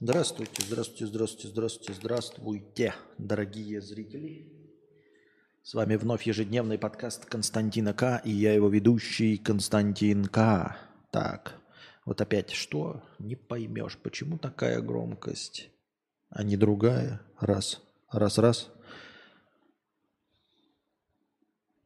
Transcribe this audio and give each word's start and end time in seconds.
Здравствуйте, 0.00 0.62
здравствуйте, 0.62 1.06
здравствуйте, 1.06 1.48
здравствуйте, 1.48 1.92
здравствуйте, 1.92 2.94
дорогие 3.18 3.80
зрители. 3.80 4.46
С 5.64 5.74
вами 5.74 5.96
вновь 5.96 6.22
ежедневный 6.22 6.78
подкаст 6.78 7.24
Константина 7.24 7.92
К. 7.92 8.22
И 8.24 8.30
я 8.30 8.54
его 8.54 8.68
ведущий 8.68 9.38
Константин 9.38 10.26
К. 10.26 10.76
Так, 11.10 11.56
вот 12.04 12.20
опять 12.20 12.50
что? 12.50 13.02
Не 13.18 13.34
поймешь, 13.34 13.98
почему 13.98 14.38
такая 14.38 14.80
громкость, 14.80 15.68
а 16.30 16.44
не 16.44 16.56
другая? 16.56 17.20
Раз, 17.40 17.82
раз, 18.12 18.38
раз. 18.38 18.70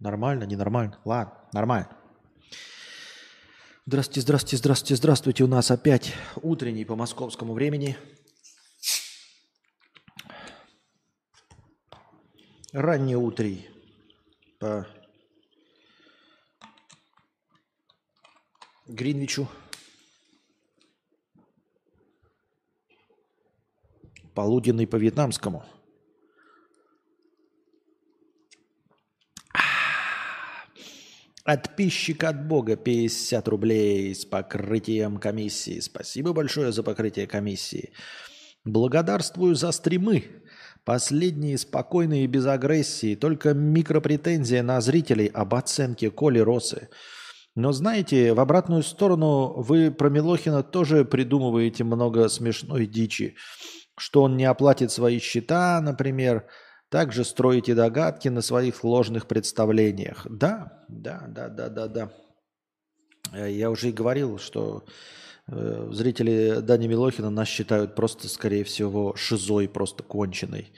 Нормально, 0.00 0.44
ненормально? 0.44 0.98
Ладно, 1.06 1.48
нормально. 1.54 1.96
Здравствуйте, 3.84 4.20
здравствуйте, 4.20 4.56
здравствуйте, 4.58 4.96
здравствуйте. 4.96 5.44
У 5.44 5.48
нас 5.48 5.72
опять 5.72 6.14
утренний 6.36 6.84
по 6.84 6.94
московскому 6.94 7.52
времени. 7.52 7.96
Ранний 12.72 13.16
утрий 13.16 13.68
по 14.60 14.86
Гринвичу. 18.86 19.48
Полуденный 24.32 24.86
по 24.86 24.94
вьетнамскому– 24.94 25.64
Отписчик 31.44 32.22
от 32.22 32.46
Бога 32.46 32.76
50 32.76 33.48
рублей 33.48 34.14
с 34.14 34.24
покрытием 34.24 35.16
комиссии. 35.16 35.80
Спасибо 35.80 36.32
большое 36.32 36.70
за 36.70 36.84
покрытие 36.84 37.26
комиссии. 37.26 37.92
Благодарствую 38.64 39.56
за 39.56 39.72
стримы. 39.72 40.24
Последние 40.84 41.58
спокойные 41.58 42.24
и 42.24 42.28
без 42.28 42.46
агрессии. 42.46 43.16
Только 43.16 43.54
микропретензия 43.54 44.62
на 44.62 44.80
зрителей 44.80 45.26
об 45.26 45.56
оценке 45.56 46.12
Коли 46.12 46.38
Росы. 46.38 46.90
Но 47.56 47.72
знаете, 47.72 48.34
в 48.34 48.40
обратную 48.40 48.84
сторону 48.84 49.52
вы 49.62 49.90
про 49.90 50.10
Милохина 50.10 50.62
тоже 50.62 51.04
придумываете 51.04 51.82
много 51.82 52.28
смешной 52.28 52.86
дичи. 52.86 53.34
Что 53.98 54.22
он 54.22 54.36
не 54.36 54.44
оплатит 54.44 54.92
свои 54.92 55.18
счета, 55.18 55.80
например, 55.80 56.46
также 56.92 57.24
строите 57.24 57.74
догадки 57.74 58.28
на 58.28 58.42
своих 58.42 58.84
ложных 58.84 59.26
представлениях. 59.26 60.26
Да, 60.28 60.84
да, 60.90 61.24
да, 61.26 61.48
да, 61.48 61.68
да, 61.70 61.88
да. 61.88 62.12
Э, 63.32 63.50
я 63.50 63.70
уже 63.70 63.88
и 63.88 63.92
говорил, 63.92 64.38
что 64.38 64.84
э, 65.48 65.88
зрители 65.90 66.60
Дани 66.60 66.88
Милохина 66.88 67.30
нас 67.30 67.48
считают 67.48 67.94
просто, 67.94 68.28
скорее 68.28 68.62
всего, 68.64 69.16
шизой, 69.16 69.70
просто 69.70 70.02
конченой. 70.02 70.74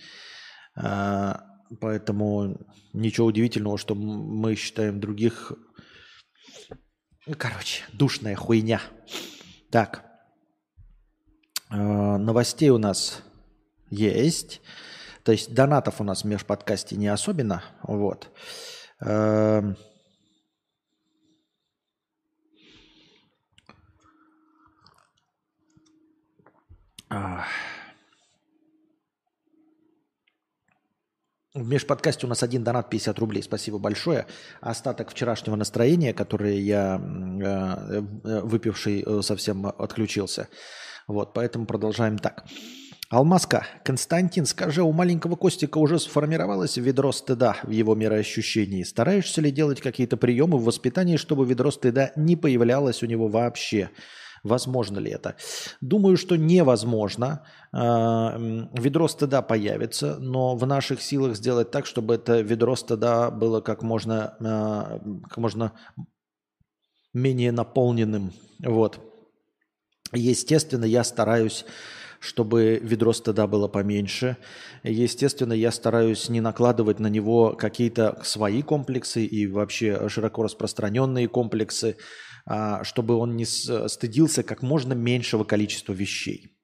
Э, 0.76 1.34
поэтому 1.80 2.64
ничего 2.92 3.26
удивительного, 3.26 3.76
что 3.76 3.96
мы 3.96 4.54
считаем 4.54 5.00
других... 5.00 5.52
Короче, 7.36 7.82
душная 7.92 8.36
хуйня. 8.36 8.80
Так. 9.72 10.04
Э, 11.72 12.18
новостей 12.18 12.70
у 12.70 12.78
нас 12.78 13.20
есть. 13.90 14.60
То 15.24 15.32
есть 15.32 15.54
донатов 15.54 16.00
у 16.00 16.04
нас 16.04 16.22
в 16.22 16.26
межподкасте 16.26 16.96
не 16.96 17.08
особенно. 17.08 17.64
Вот. 17.82 18.30
Эм. 19.00 19.76
В 31.54 31.68
межподкасте 31.68 32.26
у 32.26 32.28
нас 32.28 32.42
один 32.42 32.64
донат 32.64 32.90
50 32.90 33.18
рублей. 33.20 33.42
Спасибо 33.42 33.78
большое. 33.78 34.26
Остаток 34.60 35.10
вчерашнего 35.10 35.54
настроения, 35.54 36.12
которое 36.12 36.58
я, 36.58 37.00
э, 37.00 38.02
э, 38.24 38.40
выпивший, 38.40 39.04
э, 39.06 39.22
совсем 39.22 39.64
отключился. 39.66 40.48
Вот, 41.06 41.32
поэтому 41.32 41.66
продолжаем 41.66 42.18
так. 42.18 42.44
Алмазка, 43.10 43.66
Константин, 43.84 44.46
скажи, 44.46 44.82
у 44.82 44.90
маленького 44.92 45.36
Костика 45.36 45.78
уже 45.78 45.98
сформировалось 45.98 46.78
ведро 46.78 47.12
стыда 47.12 47.56
в 47.62 47.70
его 47.70 47.94
мироощущении? 47.94 48.82
Стараешься 48.82 49.40
ли 49.40 49.50
делать 49.50 49.80
какие-то 49.80 50.16
приемы 50.16 50.58
в 50.58 50.64
воспитании, 50.64 51.16
чтобы 51.16 51.44
ведро 51.44 51.70
стыда 51.70 52.12
не 52.16 52.34
появлялось 52.34 53.02
у 53.02 53.06
него 53.06 53.28
вообще? 53.28 53.90
Возможно 54.42 54.98
ли 54.98 55.10
это? 55.10 55.36
Думаю, 55.80 56.16
что 56.16 56.36
невозможно. 56.36 57.46
А, 57.72 58.36
ведро 58.74 59.08
стыда 59.08 59.42
появится, 59.42 60.16
но 60.18 60.54
в 60.54 60.66
наших 60.66 61.00
силах 61.00 61.36
сделать 61.36 61.70
так, 61.70 61.86
чтобы 61.86 62.14
это 62.14 62.40
ведро 62.40 62.76
стыда 62.76 63.30
было 63.30 63.60
как 63.60 63.82
можно, 63.82 64.36
а, 64.40 65.00
как 65.28 65.38
можно 65.38 65.72
менее 67.14 67.52
наполненным. 67.52 68.32
Вот. 68.58 69.00
Естественно, 70.12 70.84
я 70.84 71.04
стараюсь 71.04 71.64
чтобы 72.24 72.80
ведро 72.82 73.12
стыда 73.12 73.46
было 73.46 73.68
поменьше. 73.68 74.38
Естественно, 74.82 75.52
я 75.52 75.70
стараюсь 75.70 76.30
не 76.30 76.40
накладывать 76.40 76.98
на 76.98 77.08
него 77.08 77.52
какие-то 77.52 78.18
свои 78.24 78.62
комплексы 78.62 79.26
и 79.26 79.46
вообще 79.46 80.08
широко 80.08 80.42
распространенные 80.42 81.28
комплексы, 81.28 81.96
а, 82.46 82.82
чтобы 82.82 83.16
он 83.16 83.36
не 83.36 83.44
стыдился 83.44 84.42
как 84.42 84.62
можно 84.62 84.94
меньшего 84.94 85.44
количества 85.44 85.92
вещей. 85.92 86.56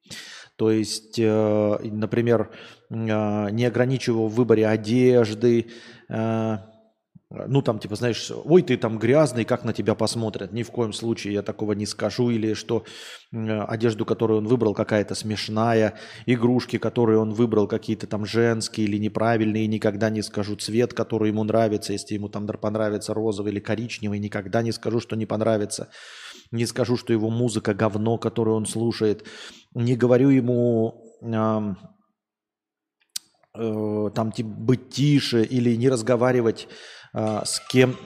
То 0.57 0.71
есть, 0.71 1.19
э, 1.19 1.79
например, 1.85 2.51
а, 2.91 3.51
не 3.51 3.65
ограничивая 3.67 4.29
в 4.29 4.35
выборе 4.35 4.67
одежды, 4.67 5.67
э, 6.09 6.59
ну, 7.33 7.63
там, 7.63 7.79
типа, 7.79 7.95
знаешь, 7.95 8.33
ой, 8.45 8.63
ты 8.63 8.77
там 8.77 8.99
грязный, 8.99 9.45
как 9.45 9.65
на 9.65 9.73
тебя 9.73 9.95
посмотрят. 9.95 10.53
Ни 10.53 10.65
в 10.65 10.73
коем 10.73 10.93
случае 10.93 11.35
я 11.35 11.43
такого 11.43 11.75
не 11.75 11.87
скажу. 11.87 12.29
Или 12.31 12.55
что 12.55 12.85
одежду, 13.33 14.05
которую 14.05 14.39
он 14.39 14.49
выбрал, 14.49 14.75
какая-то 14.75 15.15
смешная. 15.15 15.95
Игрушки, 16.27 16.77
которые 16.77 17.21
он 17.21 17.33
выбрал, 17.33 17.69
какие-то 17.69 18.09
там 18.09 18.27
женские 18.27 18.89
или 18.89 18.99
неправильные. 18.99 19.69
Никогда 19.69 20.11
не 20.11 20.23
скажу 20.23 20.57
цвет, 20.57 20.93
который 20.93 21.29
ему 21.29 21.45
нравится. 21.45 21.93
Если 21.93 22.15
ему 22.15 22.29
там 22.29 22.49
понравится 22.49 23.15
розовый 23.15 23.53
или 23.53 23.61
коричневый, 23.61 24.19
никогда 24.19 24.63
не 24.63 24.73
скажу, 24.73 24.99
что 24.99 25.15
не 25.15 25.27
понравится. 25.27 25.89
Не 26.51 26.67
скажу, 26.67 26.97
что 26.97 27.13
его 27.13 27.31
музыка 27.31 27.75
говно, 27.75 28.19
которую 28.19 28.57
он 28.57 28.67
слушает. 28.67 29.25
Не 29.73 29.95
говорю 29.95 30.31
ему... 30.31 31.05
Э, 33.53 34.11
там 34.15 34.31
типа 34.31 34.49
быть 34.49 34.91
тише 34.91 35.43
или 35.43 35.75
не 35.75 35.89
разговаривать 35.89 36.69
а, 37.13 37.45
с 37.45 37.61
кем 37.69 37.97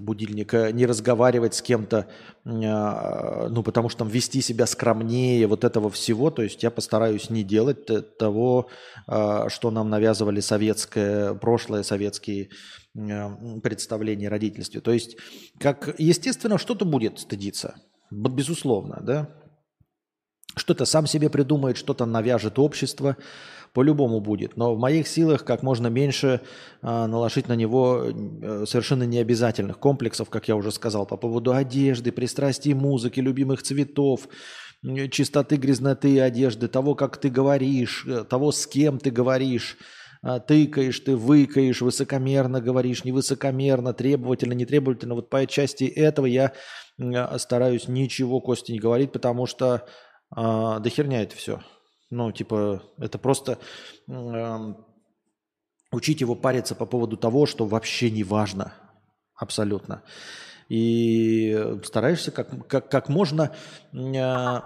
будильник, 0.00 0.54
э, 0.54 0.70
не 0.72 0.86
разговаривать 0.86 1.54
с 1.54 1.62
кем-то, 1.62 2.06
а, 2.44 3.48
ну, 3.48 3.62
потому 3.62 3.88
что 3.88 4.00
там 4.00 4.08
вести 4.08 4.40
себя 4.40 4.66
скромнее, 4.66 5.46
вот 5.46 5.64
этого 5.64 5.90
всего. 5.90 6.30
То 6.30 6.42
есть 6.42 6.62
я 6.62 6.70
постараюсь 6.70 7.30
не 7.30 7.42
делать 7.42 7.86
того, 8.18 8.68
а, 9.06 9.48
что 9.48 9.70
нам 9.70 9.90
навязывали 9.90 10.40
советское 10.40 11.34
прошлое, 11.34 11.82
советские 11.82 12.50
представления 13.62 14.28
о 14.28 14.30
родительстве. 14.30 14.80
То 14.80 14.90
есть, 14.90 15.16
как, 15.60 15.94
естественно, 15.98 16.56
что-то 16.56 16.86
будет 16.86 17.18
стыдиться, 17.18 17.74
безусловно, 18.10 19.00
да. 19.02 19.28
Что-то 20.56 20.86
сам 20.86 21.06
себе 21.06 21.28
придумает, 21.28 21.76
что-то 21.76 22.06
навяжет 22.06 22.58
общество, 22.58 23.18
по-любому 23.76 24.20
будет. 24.20 24.56
Но 24.56 24.74
в 24.74 24.78
моих 24.78 25.06
силах 25.06 25.44
как 25.44 25.62
можно 25.62 25.88
меньше 25.88 26.40
э, 26.80 26.86
наложить 26.86 27.46
на 27.46 27.52
него 27.52 28.04
э, 28.06 28.64
совершенно 28.66 29.02
необязательных 29.02 29.78
комплексов, 29.78 30.30
как 30.30 30.48
я 30.48 30.56
уже 30.56 30.72
сказал, 30.72 31.04
по 31.04 31.18
поводу 31.18 31.52
одежды, 31.52 32.10
пристрастий 32.10 32.72
музыки, 32.72 33.20
любимых 33.20 33.62
цветов, 33.62 34.28
чистоты, 35.10 35.56
грязноты 35.56 36.18
одежды, 36.22 36.68
того, 36.68 36.94
как 36.94 37.18
ты 37.18 37.28
говоришь, 37.28 38.06
э, 38.06 38.24
того, 38.24 38.50
с 38.50 38.66
кем 38.66 38.98
ты 38.98 39.10
говоришь. 39.10 39.76
Э, 40.22 40.40
тыкаешь, 40.40 40.98
ты 41.00 41.14
выкаешь, 41.14 41.82
высокомерно 41.82 42.62
говоришь, 42.62 43.04
невысокомерно, 43.04 43.92
требовательно, 43.92 44.54
не 44.54 44.64
требовательно. 44.64 45.16
Вот 45.16 45.28
по 45.28 45.46
части 45.46 45.84
этого 45.84 46.24
я 46.24 46.54
стараюсь 47.36 47.88
ничего 47.88 48.40
Кости 48.40 48.72
не 48.72 48.78
говорить, 48.78 49.12
потому 49.12 49.44
что 49.44 49.74
э, 49.74 49.80
да 50.34 50.88
херня 50.88 51.20
это 51.20 51.36
все. 51.36 51.60
Ну, 52.10 52.30
типа, 52.30 52.82
это 52.98 53.18
просто 53.18 53.58
э, 54.08 54.74
учить 55.90 56.20
его 56.20 56.36
париться 56.36 56.74
по 56.74 56.86
поводу 56.86 57.16
того, 57.16 57.46
что 57.46 57.66
вообще 57.66 58.10
не 58.10 58.22
важно. 58.22 58.72
Абсолютно. 59.34 60.02
И 60.68 61.78
стараешься 61.84 62.30
как, 62.30 62.66
как, 62.68 62.88
как 62.88 63.08
можно 63.08 63.54
э, 63.92 64.60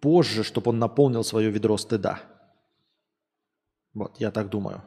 позже, 0.00 0.42
чтобы 0.42 0.70
он 0.70 0.78
наполнил 0.78 1.24
свое 1.24 1.50
ведро 1.50 1.76
стыда. 1.76 2.20
Вот, 3.94 4.18
я 4.20 4.30
так 4.30 4.48
думаю. 4.48 4.82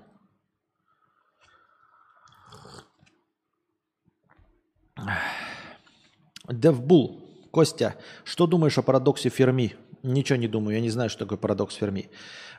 Девбул. 6.47 7.21
Костя, 7.51 7.95
что 8.25 8.47
думаешь 8.47 8.77
о 8.77 8.81
парадоксе 8.81 9.29
Ферми? 9.29 9.75
Ничего 10.05 10.37
не 10.37 10.47
думаю, 10.47 10.75
я 10.75 10.81
не 10.81 10.91
знаю, 10.91 11.09
что 11.09 11.25
такое 11.25 11.39
парадокс 11.39 11.75
Ферми. 11.75 12.11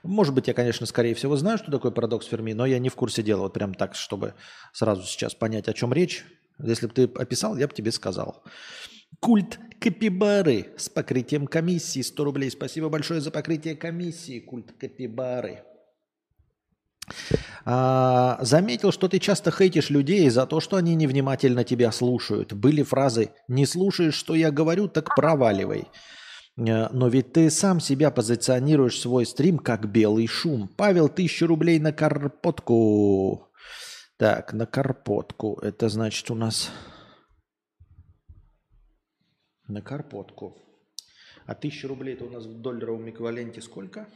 Может 0.03 0.35
быть, 0.35 0.49
я, 0.49 0.55
конечно, 0.55 0.85
скорее 0.85 1.15
всего 1.15 1.37
знаю, 1.37 1.59
что 1.59 1.71
такое 1.71 1.93
парадокс 1.93 2.27
Ферми, 2.27 2.53
но 2.53 2.67
я 2.67 2.81
не 2.81 2.89
в 2.89 2.97
курсе 2.97 3.23
дела, 3.23 3.43
вот 3.43 3.53
прям 3.53 3.73
так, 3.73 3.95
чтобы 3.95 4.35
сразу 4.73 5.05
сейчас 5.05 5.35
понять, 5.35 5.69
о 5.69 5.73
чем 5.73 5.93
речь. 5.93 6.25
Если 6.59 6.89
бы 6.89 6.93
ты 6.93 7.05
описал, 7.05 7.57
я 7.57 7.69
бы 7.69 7.75
тебе 7.75 7.93
сказал. 7.93 8.43
Культ 9.21 9.61
Капибары 9.79 10.75
с 10.77 10.89
покрытием 10.89 11.47
комиссии 11.47 12.03
100 12.03 12.25
рублей. 12.25 12.51
Спасибо 12.51 12.89
большое 12.89 13.21
за 13.21 13.31
покрытие 13.31 13.77
комиссии, 13.77 14.41
культ 14.41 14.73
Капибары. 14.73 15.63
А, 17.65 18.39
заметил, 18.41 18.91
что 18.91 19.07
ты 19.07 19.21
часто 19.21 19.53
хейтишь 19.53 19.91
людей 19.91 20.29
за 20.31 20.47
то, 20.47 20.59
что 20.59 20.77
они 20.77 20.97
невнимательно 20.97 21.63
тебя 21.63 21.93
слушают. 21.93 22.53
Были 22.53 22.83
фразы 22.83 23.31
«не 23.47 23.67
слушаешь, 23.67 24.15
что 24.15 24.35
я 24.35 24.51
говорю, 24.51 24.89
так 24.89 25.15
проваливай». 25.15 25.87
Э, 26.57 26.89
но 26.93 27.09
ведь 27.09 27.33
ты 27.33 27.51
сам 27.51 27.81
себя 27.81 28.11
позиционируешь 28.11 29.01
свой 29.01 29.27
стрим 29.27 29.59
как 29.59 29.91
белый 29.91 30.27
шум. 30.27 30.69
Павел, 30.69 31.09
тысячу 31.09 31.47
рублей 31.47 31.79
на 31.79 31.93
карпотку. 31.93 33.49
Так, 34.17 34.53
на 34.53 34.67
карпотку. 34.67 35.59
Это 35.63 35.89
значит 35.89 36.31
у 36.31 36.35
нас 36.35 36.71
на 39.69 39.83
карпотку. 39.83 40.57
А 41.45 41.55
тысяча 41.55 41.87
рублей 41.89 42.15
это 42.15 42.25
у 42.25 42.31
нас 42.31 42.45
в 42.45 42.61
долларовом 42.61 43.09
эквиваленте 43.11 43.61
сколько? 43.61 44.09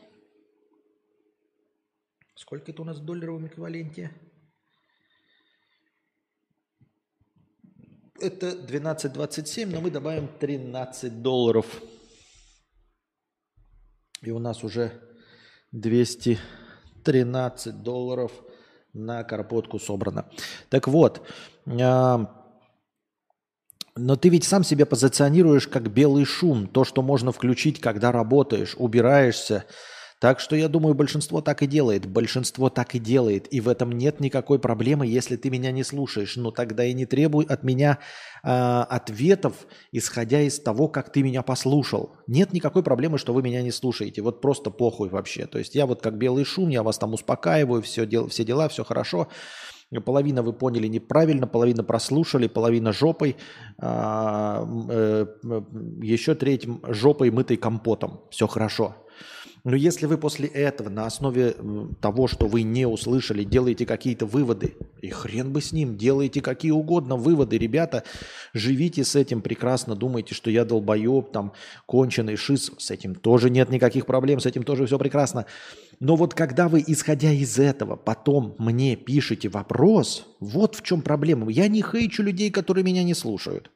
Сколько 2.35 2.73
это 2.73 2.83
у 2.83 2.85
нас 2.85 2.99
в 2.99 3.05
долларовом 3.05 3.47
эквиваленте? 3.47 4.11
Это 8.19 8.51
12.27, 8.51 9.67
но 9.67 9.81
мы 9.81 9.91
добавим 9.91 10.29
13 10.39 11.23
долларов. 11.23 11.83
И 14.23 14.31
у 14.31 14.39
нас 14.39 14.63
уже 14.65 14.93
213 15.73 17.83
долларов 17.83 18.33
на 18.93 19.25
карпотку 19.25 19.79
собрано. 19.79 20.27
Так 20.69 20.89
вот, 20.89 21.27
а, 21.67 22.31
но 23.97 24.17
ты 24.17 24.29
ведь 24.29 24.45
сам 24.45 24.63
себя 24.63 24.85
позиционируешь 24.85 25.69
как 25.69 25.91
белый 25.91 26.27
шум, 26.27 26.67
то, 26.67 26.85
что 26.85 27.01
можно 27.03 27.33
включить, 27.33 27.81
когда 27.81 28.13
работаешь, 28.13 28.75
убираешься, 28.77 29.65
так 30.21 30.39
что 30.39 30.55
я 30.55 30.69
думаю, 30.69 30.95
большинство 30.95 31.41
так 31.41 31.63
и 31.63 31.67
делает. 31.67 32.07
Большинство 32.07 32.69
так 32.69 32.95
и 32.95 32.99
делает. 32.99 33.51
И 33.51 33.63
в 33.63 33.69
этом 33.69 33.91
нет 33.91 34.21
никакой 34.21 34.59
проблемы, 34.59 35.07
если 35.07 35.37
ты 35.37 35.49
меня 35.49 35.73
не 35.73 35.83
слушаешь. 35.83 36.37
Но 36.37 36.51
тогда 36.51 36.85
и 36.85 36.93
не 36.93 37.07
требуй 37.07 37.47
от 37.47 37.63
меня 37.63 37.99
э, 38.43 38.49
ответов, 38.51 39.67
исходя 39.93 40.43
из 40.43 40.61
того, 40.61 40.89
как 40.89 41.11
ты 41.11 41.23
меня 41.23 41.41
послушал. 41.43 42.17
Нет 42.27 42.53
никакой 42.53 42.83
проблемы, 42.83 43.17
что 43.17 43.33
вы 43.33 43.43
меня 43.43 43.63
не 43.63 43.71
слушаете. 43.71 44.21
Вот 44.21 44.43
просто 44.43 44.71
похуй 44.71 45.09
вообще. 45.09 45.47
То 45.47 45.59
есть 45.59 45.75
я 45.75 45.87
вот 45.87 46.03
как 46.03 46.19
белый 46.19 46.45
шум, 46.45 46.69
я 46.69 46.83
вас 46.83 46.99
там 46.99 47.15
успокаиваю, 47.15 47.81
все, 47.81 48.05
дел, 48.05 48.29
все 48.29 48.45
дела, 48.45 48.69
все 48.69 48.85
хорошо. 48.85 49.29
Половина 50.05 50.43
вы 50.43 50.53
поняли 50.53 50.87
неправильно, 50.87 51.47
половина 51.47 51.83
прослушали, 51.83 52.47
половина 52.47 52.93
жопой, 52.93 53.37
а, 53.79 54.65
э, 54.91 55.27
еще 56.03 56.35
треть 56.35 56.69
жопой 56.89 57.31
мытой 57.31 57.57
компотом. 57.57 58.21
Все 58.31 58.47
хорошо. 58.47 58.95
Но 59.65 59.77
если 59.77 60.07
вы 60.07 60.17
после 60.17 60.49
этого 60.49 60.89
на 60.89 61.07
основе 61.07 61.55
того, 62.01 62.29
что 62.29 62.47
вы 62.47 62.63
не 62.63 62.87
услышали, 62.87 63.45
делаете 63.45 63.85
какие-то 63.85 64.27
выводы, 64.27 64.75
и 65.03 65.11
хрен 65.11 65.53
бы 65.53 65.61
с 65.61 65.73
ним, 65.73 65.97
делаете 65.97 66.41
какие 66.41 66.71
угодно 66.71 67.17
выводы, 67.17 67.59
ребята, 67.59 68.05
живите 68.55 69.05
с 69.05 69.17
этим 69.17 69.43
прекрасно, 69.43 69.95
думайте, 69.95 70.35
что 70.35 70.51
я 70.51 70.65
долбоеб, 70.65 71.31
там, 71.33 71.53
конченый 71.87 72.37
шиз, 72.37 72.73
с 72.79 72.91
этим 72.91 73.15
тоже 73.15 73.51
нет 73.51 73.71
никаких 73.71 74.07
проблем, 74.07 74.41
с 74.41 74.47
этим 74.47 74.63
тоже 74.63 74.87
все 74.87 74.99
прекрасно. 74.99 75.47
Но 75.99 76.17
вот 76.17 76.33
когда 76.35 76.69
вы, 76.69 76.83
исходя 76.87 77.31
из 77.31 77.59
этого, 77.59 77.97
потом 77.97 78.55
мне 78.59 78.97
пишете 78.97 79.51
вопрос, 79.51 80.27
вот 80.41 80.75
в 80.75 80.83
чем 80.83 81.03
проблема. 81.03 81.51
Я 81.51 81.69
не 81.69 81.83
хейчу 81.83 82.23
людей, 82.23 82.51
которые 82.51 82.85
меня 82.85 83.03
не 83.03 83.15
слушают. 83.15 83.71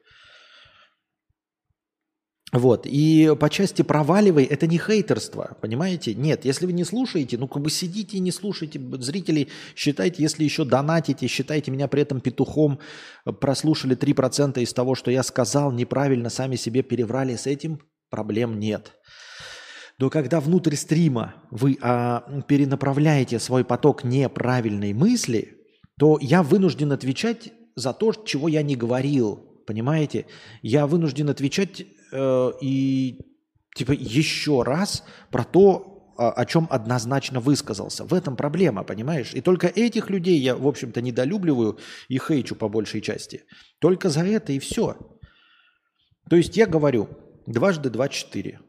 Вот. 2.55 2.85
И 2.85 3.35
по 3.37 3.49
части 3.49 3.81
проваливай, 3.81 4.45
это 4.45 4.65
не 4.65 4.77
хейтерство, 4.77 5.57
понимаете? 5.61 6.15
Нет, 6.15 6.45
если 6.45 6.65
вы 6.65 6.71
не 6.71 6.85
слушаете, 6.85 7.37
ну 7.37 7.49
как 7.49 7.61
бы 7.61 7.69
сидите 7.69 8.15
и 8.15 8.21
не 8.21 8.31
слушайте. 8.31 8.79
Зрители, 8.93 9.49
считайте, 9.75 10.23
если 10.23 10.45
еще 10.45 10.63
донатите, 10.63 11.27
считайте 11.27 11.69
меня 11.69 11.89
при 11.89 12.03
этом 12.03 12.21
петухом, 12.21 12.79
прослушали 13.41 13.97
3% 13.97 14.61
из 14.61 14.73
того, 14.73 14.95
что 14.95 15.11
я 15.11 15.21
сказал, 15.23 15.73
неправильно 15.73 16.29
сами 16.29 16.55
себе 16.55 16.81
переврали 16.81 17.35
с 17.35 17.45
этим, 17.45 17.81
проблем 18.09 18.57
нет. 18.57 18.93
Но 19.99 20.09
когда 20.09 20.39
внутрь 20.39 20.75
стрима 20.75 21.35
вы 21.51 21.77
а, 21.81 22.41
перенаправляете 22.47 23.39
свой 23.39 23.65
поток 23.65 24.05
неправильной 24.05 24.93
мысли, 24.93 25.57
то 25.99 26.17
я 26.21 26.41
вынужден 26.41 26.93
отвечать 26.93 27.51
за 27.75 27.91
то, 27.91 28.13
чего 28.13 28.47
я 28.47 28.63
не 28.63 28.77
говорил. 28.77 29.41
Понимаете? 29.67 30.27
Я 30.61 30.87
вынужден 30.87 31.29
отвечать 31.29 31.85
э, 32.15 32.51
и 32.61 33.19
типа 33.75 33.91
еще 33.91 34.63
раз 34.63 35.03
про 35.31 35.43
то, 35.43 35.91
о 36.17 36.45
чем 36.45 36.67
однозначно 36.69 37.41
высказался. 37.41 38.05
В 38.05 38.13
этом 38.13 38.37
проблема, 38.37 38.83
понимаешь? 38.83 39.33
И 39.33 39.41
только 39.41 39.67
этих 39.67 40.09
людей 40.09 40.39
я, 40.39 40.55
в 40.55 40.65
общем-то, 40.65 41.01
недолюбливаю 41.01 41.77
и 42.07 42.17
хейчу 42.17 42.55
по 42.55 42.69
большей 42.69 43.01
части. 43.01 43.43
Только 43.79 44.09
за 44.09 44.25
это 44.25 44.53
и 44.53 44.59
все. 44.59 44.95
То 46.29 46.37
есть 46.37 46.55
я 46.55 46.67
говорю, 46.67 47.09
дважды 47.45 47.89
два– 47.89 48.07
четыре. 48.09 48.61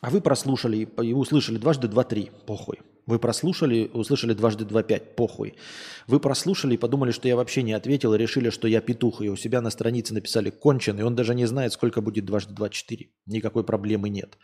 А 0.00 0.10
вы 0.10 0.20
прослушали 0.20 0.88
и 1.02 1.12
услышали 1.12 1.58
дважды 1.58 1.88
два– 1.88 2.04
три. 2.04 2.30
Похуй. 2.46 2.78
Вы 3.06 3.20
прослушали, 3.20 3.88
услышали 3.94 4.34
дважды 4.34 4.64
два 4.64 4.82
пять, 4.82 5.14
похуй. 5.14 5.54
Вы 6.08 6.18
прослушали 6.18 6.74
и 6.74 6.76
подумали, 6.76 7.12
что 7.12 7.28
я 7.28 7.36
вообще 7.36 7.62
не 7.62 7.72
ответил, 7.72 8.14
и 8.14 8.18
решили, 8.18 8.50
что 8.50 8.66
я 8.66 8.80
петух, 8.80 9.22
и 9.22 9.28
у 9.28 9.36
себя 9.36 9.60
на 9.60 9.70
странице 9.70 10.12
написали 10.12 10.50
кончен, 10.50 10.98
и 10.98 11.02
он 11.02 11.14
даже 11.14 11.34
не 11.34 11.46
знает, 11.46 11.72
сколько 11.72 12.00
будет 12.00 12.24
дважды 12.24 12.52
два 12.52 12.68
четыре. 12.68 13.10
Никакой 13.24 13.62
проблемы 13.62 14.08
нет. 14.08 14.36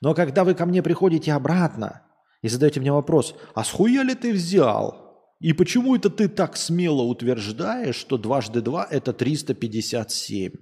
Но 0.00 0.14
когда 0.14 0.42
вы 0.44 0.54
ко 0.54 0.64
мне 0.64 0.82
приходите 0.82 1.34
обратно 1.34 2.02
и 2.40 2.48
задаете 2.48 2.80
мне 2.80 2.92
вопрос, 2.92 3.34
а 3.54 3.62
схуя 3.62 4.02
ли 4.02 4.14
ты 4.14 4.32
взял? 4.32 5.02
И 5.40 5.52
почему 5.52 5.94
это 5.94 6.08
ты 6.08 6.28
так 6.28 6.56
смело 6.56 7.02
утверждаешь, 7.02 7.96
что 7.96 8.16
дважды 8.16 8.62
два 8.62 8.86
это 8.90 9.12
357? 9.12 10.52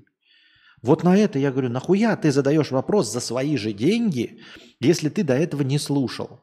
Вот 0.82 1.04
на 1.04 1.16
это 1.16 1.38
я 1.38 1.50
говорю, 1.50 1.68
нахуя 1.68 2.16
ты 2.16 2.32
задаешь 2.32 2.70
вопрос 2.70 3.12
за 3.12 3.20
свои 3.20 3.56
же 3.56 3.72
деньги, 3.72 4.40
если 4.80 5.08
ты 5.08 5.22
до 5.22 5.34
этого 5.34 5.62
не 5.62 5.78
слушал? 5.78 6.40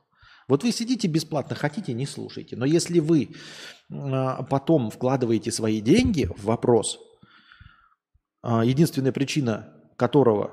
Вот 0.48 0.64
вы 0.64 0.72
сидите 0.72 1.08
бесплатно, 1.08 1.56
хотите, 1.56 1.94
не 1.94 2.06
слушайте. 2.06 2.56
Но 2.56 2.66
если 2.66 3.00
вы 3.00 3.36
а, 3.92 4.44
потом 4.44 4.90
вкладываете 4.90 5.52
свои 5.52 5.82
деньги 5.82 6.30
в 6.38 6.46
вопрос, 6.46 7.00
а, 8.42 8.64
единственная 8.64 9.12
причина 9.12 9.74
которого 9.98 10.52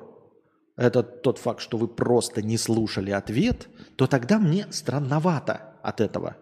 это 0.77 1.03
тот 1.03 1.39
факт, 1.39 1.61
что 1.61 1.77
вы 1.77 1.87
просто 1.87 2.43
не 2.43 2.59
слушали 2.59 3.11
ответ, 3.11 3.69
то 3.97 4.07
тогда 4.07 4.39
мне 4.39 4.67
странновато 4.71 5.77
от 5.83 6.01
этого. 6.01 6.37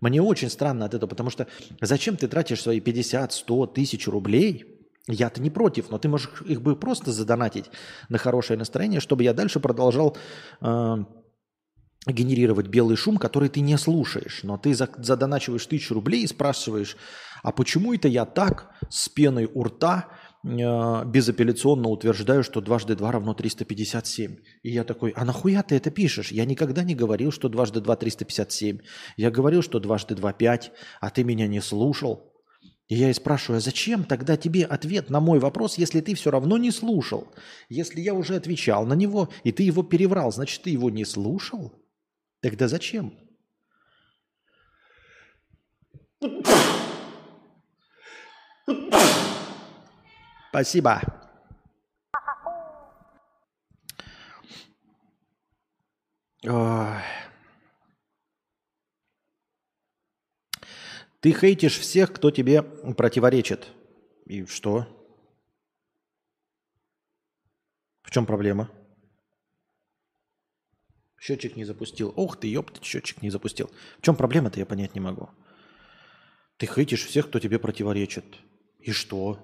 Мне 0.00 0.20
очень 0.20 0.50
странно 0.50 0.84
от 0.84 0.94
этого, 0.94 1.08
потому 1.08 1.30
что 1.30 1.46
зачем 1.80 2.16
ты 2.16 2.28
тратишь 2.28 2.60
свои 2.60 2.80
50, 2.80 3.32
100, 3.32 3.66
тысяч 3.68 4.08
рублей? 4.08 4.71
Я-то 5.08 5.40
не 5.42 5.50
против, 5.50 5.90
но 5.90 5.98
ты 5.98 6.08
можешь 6.08 6.42
их 6.42 6.62
бы 6.62 6.76
просто 6.76 7.10
задонатить 7.10 7.70
на 8.08 8.18
хорошее 8.18 8.58
настроение, 8.58 9.00
чтобы 9.00 9.24
я 9.24 9.34
дальше 9.34 9.58
продолжал 9.58 10.16
э, 10.60 10.96
генерировать 12.06 12.68
белый 12.68 12.96
шум, 12.96 13.16
который 13.16 13.48
ты 13.48 13.60
не 13.60 13.76
слушаешь. 13.78 14.40
Но 14.44 14.58
ты 14.58 14.74
задоначиваешь 14.74 15.66
тысячу 15.66 15.94
рублей 15.94 16.22
и 16.22 16.28
спрашиваешь, 16.28 16.96
а 17.42 17.50
почему 17.50 17.92
это 17.92 18.06
я 18.06 18.24
так 18.24 18.70
с 18.90 19.08
пеной 19.08 19.50
у 19.52 19.64
рта 19.64 20.08
э, 20.44 21.04
безапелляционно 21.04 21.88
утверждаю, 21.88 22.44
что 22.44 22.60
дважды 22.60 22.94
два 22.94 23.10
равно 23.10 23.34
357. 23.34 24.36
И 24.62 24.70
я 24.70 24.84
такой, 24.84 25.10
а 25.16 25.24
нахуя 25.24 25.64
ты 25.64 25.74
это 25.74 25.90
пишешь? 25.90 26.30
Я 26.30 26.44
никогда 26.44 26.84
не 26.84 26.94
говорил, 26.94 27.32
что 27.32 27.48
дважды 27.48 27.80
два 27.80 27.96
357. 27.96 28.78
Я 29.16 29.30
говорил, 29.32 29.62
что 29.62 29.80
дважды 29.80 30.14
два 30.14 30.32
5, 30.32 30.72
а 31.00 31.10
ты 31.10 31.24
меня 31.24 31.48
не 31.48 31.60
слушал. 31.60 32.31
И 32.92 32.94
я 32.94 33.08
и 33.08 33.14
спрашиваю, 33.14 33.56
а 33.56 33.60
зачем 33.60 34.04
тогда 34.04 34.36
тебе 34.36 34.66
ответ 34.66 35.08
на 35.08 35.18
мой 35.18 35.38
вопрос, 35.38 35.78
если 35.78 36.02
ты 36.02 36.14
все 36.14 36.30
равно 36.30 36.58
не 36.58 36.70
слушал? 36.70 37.32
Если 37.70 38.02
я 38.02 38.12
уже 38.12 38.36
отвечал 38.36 38.84
на 38.84 38.92
него, 38.92 39.30
и 39.44 39.50
ты 39.50 39.62
его 39.62 39.82
переврал, 39.82 40.30
значит, 40.30 40.64
ты 40.64 40.68
его 40.68 40.90
не 40.90 41.06
слушал? 41.06 41.72
Тогда 42.42 42.68
зачем? 42.68 43.14
Спасибо. 50.50 51.00
Ты 61.22 61.32
хейтишь 61.32 61.78
всех, 61.78 62.12
кто 62.12 62.32
тебе 62.32 62.62
противоречит. 62.62 63.68
И 64.26 64.44
что? 64.46 64.88
В 68.02 68.10
чем 68.10 68.26
проблема? 68.26 68.68
Счетчик 71.20 71.54
не 71.54 71.64
запустил. 71.64 72.12
Ох 72.16 72.40
ты, 72.40 72.48
ёпта, 72.48 72.82
счетчик 72.82 73.22
не 73.22 73.30
запустил. 73.30 73.70
В 74.00 74.02
чем 74.02 74.16
проблема-то, 74.16 74.58
я 74.58 74.66
понять 74.66 74.96
не 74.96 75.00
могу. 75.00 75.30
Ты 76.56 76.66
хейтишь 76.66 77.04
всех, 77.04 77.28
кто 77.28 77.38
тебе 77.38 77.60
противоречит. 77.60 78.24
И 78.80 78.90
что? 78.90 79.38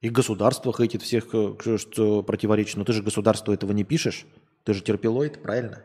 И 0.00 0.10
государство 0.10 0.72
хейтит 0.72 1.02
всех, 1.02 1.32
э, 1.32 1.78
что 1.78 2.24
противоречит. 2.24 2.76
Но 2.76 2.84
ты 2.84 2.92
же 2.92 3.04
государству 3.04 3.52
этого 3.52 3.70
не 3.70 3.84
пишешь. 3.84 4.26
Ты 4.64 4.74
же 4.74 4.82
терпилоид, 4.82 5.40
правильно? 5.40 5.84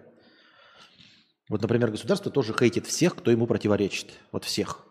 Вот, 1.50 1.62
например, 1.62 1.92
государство 1.92 2.32
тоже 2.32 2.54
хейтит 2.54 2.88
всех, 2.88 3.16
кто 3.16 3.32
ему 3.32 3.48
противоречит. 3.48 4.14
Вот 4.32 4.46
всех. 4.46 4.86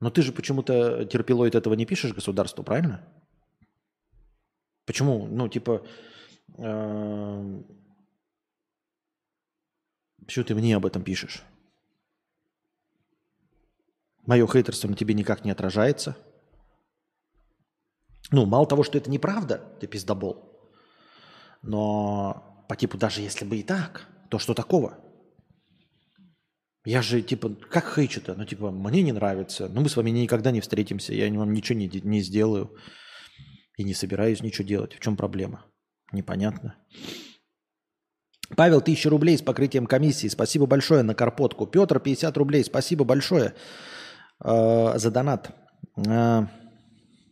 Но 0.00 0.10
ты 0.10 0.22
же 0.22 0.32
почему-то 0.32 1.04
терпилоид 1.04 1.54
этого 1.54 1.74
не 1.74 1.84
пишешь 1.84 2.14
государству, 2.14 2.64
правильно? 2.64 3.06
Почему? 4.86 5.26
Ну, 5.26 5.48
типа, 5.48 5.86
э, 6.56 7.62
почему 10.24 10.44
ты 10.44 10.54
мне 10.54 10.74
об 10.74 10.86
этом 10.86 11.02
пишешь? 11.02 11.42
Мое 14.26 14.46
хейтерство 14.46 14.88
на 14.88 14.96
тебе 14.96 15.14
никак 15.14 15.44
не 15.44 15.50
отражается. 15.50 16.16
Ну, 18.30 18.46
мало 18.46 18.66
того, 18.66 18.82
что 18.82 18.96
это 18.96 19.10
неправда, 19.10 19.58
ты 19.80 19.86
пиздобол, 19.86 20.70
но 21.62 22.64
по 22.68 22.76
типу 22.76 22.96
даже 22.96 23.22
если 23.22 23.44
бы 23.44 23.56
и 23.56 23.62
так, 23.62 24.06
то 24.28 24.38
что 24.38 24.54
такого? 24.54 24.98
Я 26.84 27.02
же, 27.02 27.20
типа, 27.20 27.50
как 27.70 27.94
хейчу-то? 27.94 28.34
Ну, 28.34 28.44
типа, 28.44 28.70
мне 28.70 29.02
не 29.02 29.12
нравится. 29.12 29.68
Ну, 29.68 29.82
мы 29.82 29.88
с 29.88 29.96
вами 29.96 30.10
никогда 30.10 30.50
не 30.50 30.60
встретимся. 30.60 31.12
Я 31.12 31.30
вам 31.32 31.52
ничего 31.52 31.78
не, 31.78 31.90
не 32.02 32.22
сделаю. 32.22 32.74
И 33.76 33.84
не 33.84 33.94
собираюсь 33.94 34.42
ничего 34.42 34.66
делать. 34.66 34.94
В 34.94 35.00
чем 35.00 35.16
проблема? 35.16 35.66
Непонятно. 36.12 36.76
Павел, 38.56 38.78
1000 38.78 39.10
рублей 39.10 39.36
с 39.36 39.42
покрытием 39.42 39.86
комиссии. 39.86 40.28
Спасибо 40.28 40.66
большое 40.66 41.02
на 41.02 41.14
карпотку. 41.14 41.66
Петр, 41.66 42.00
50 42.00 42.36
рублей. 42.36 42.64
Спасибо 42.64 43.04
большое 43.04 43.54
э, 44.42 44.98
за 44.98 45.10
донат. 45.10 45.50
Э, 45.96 46.46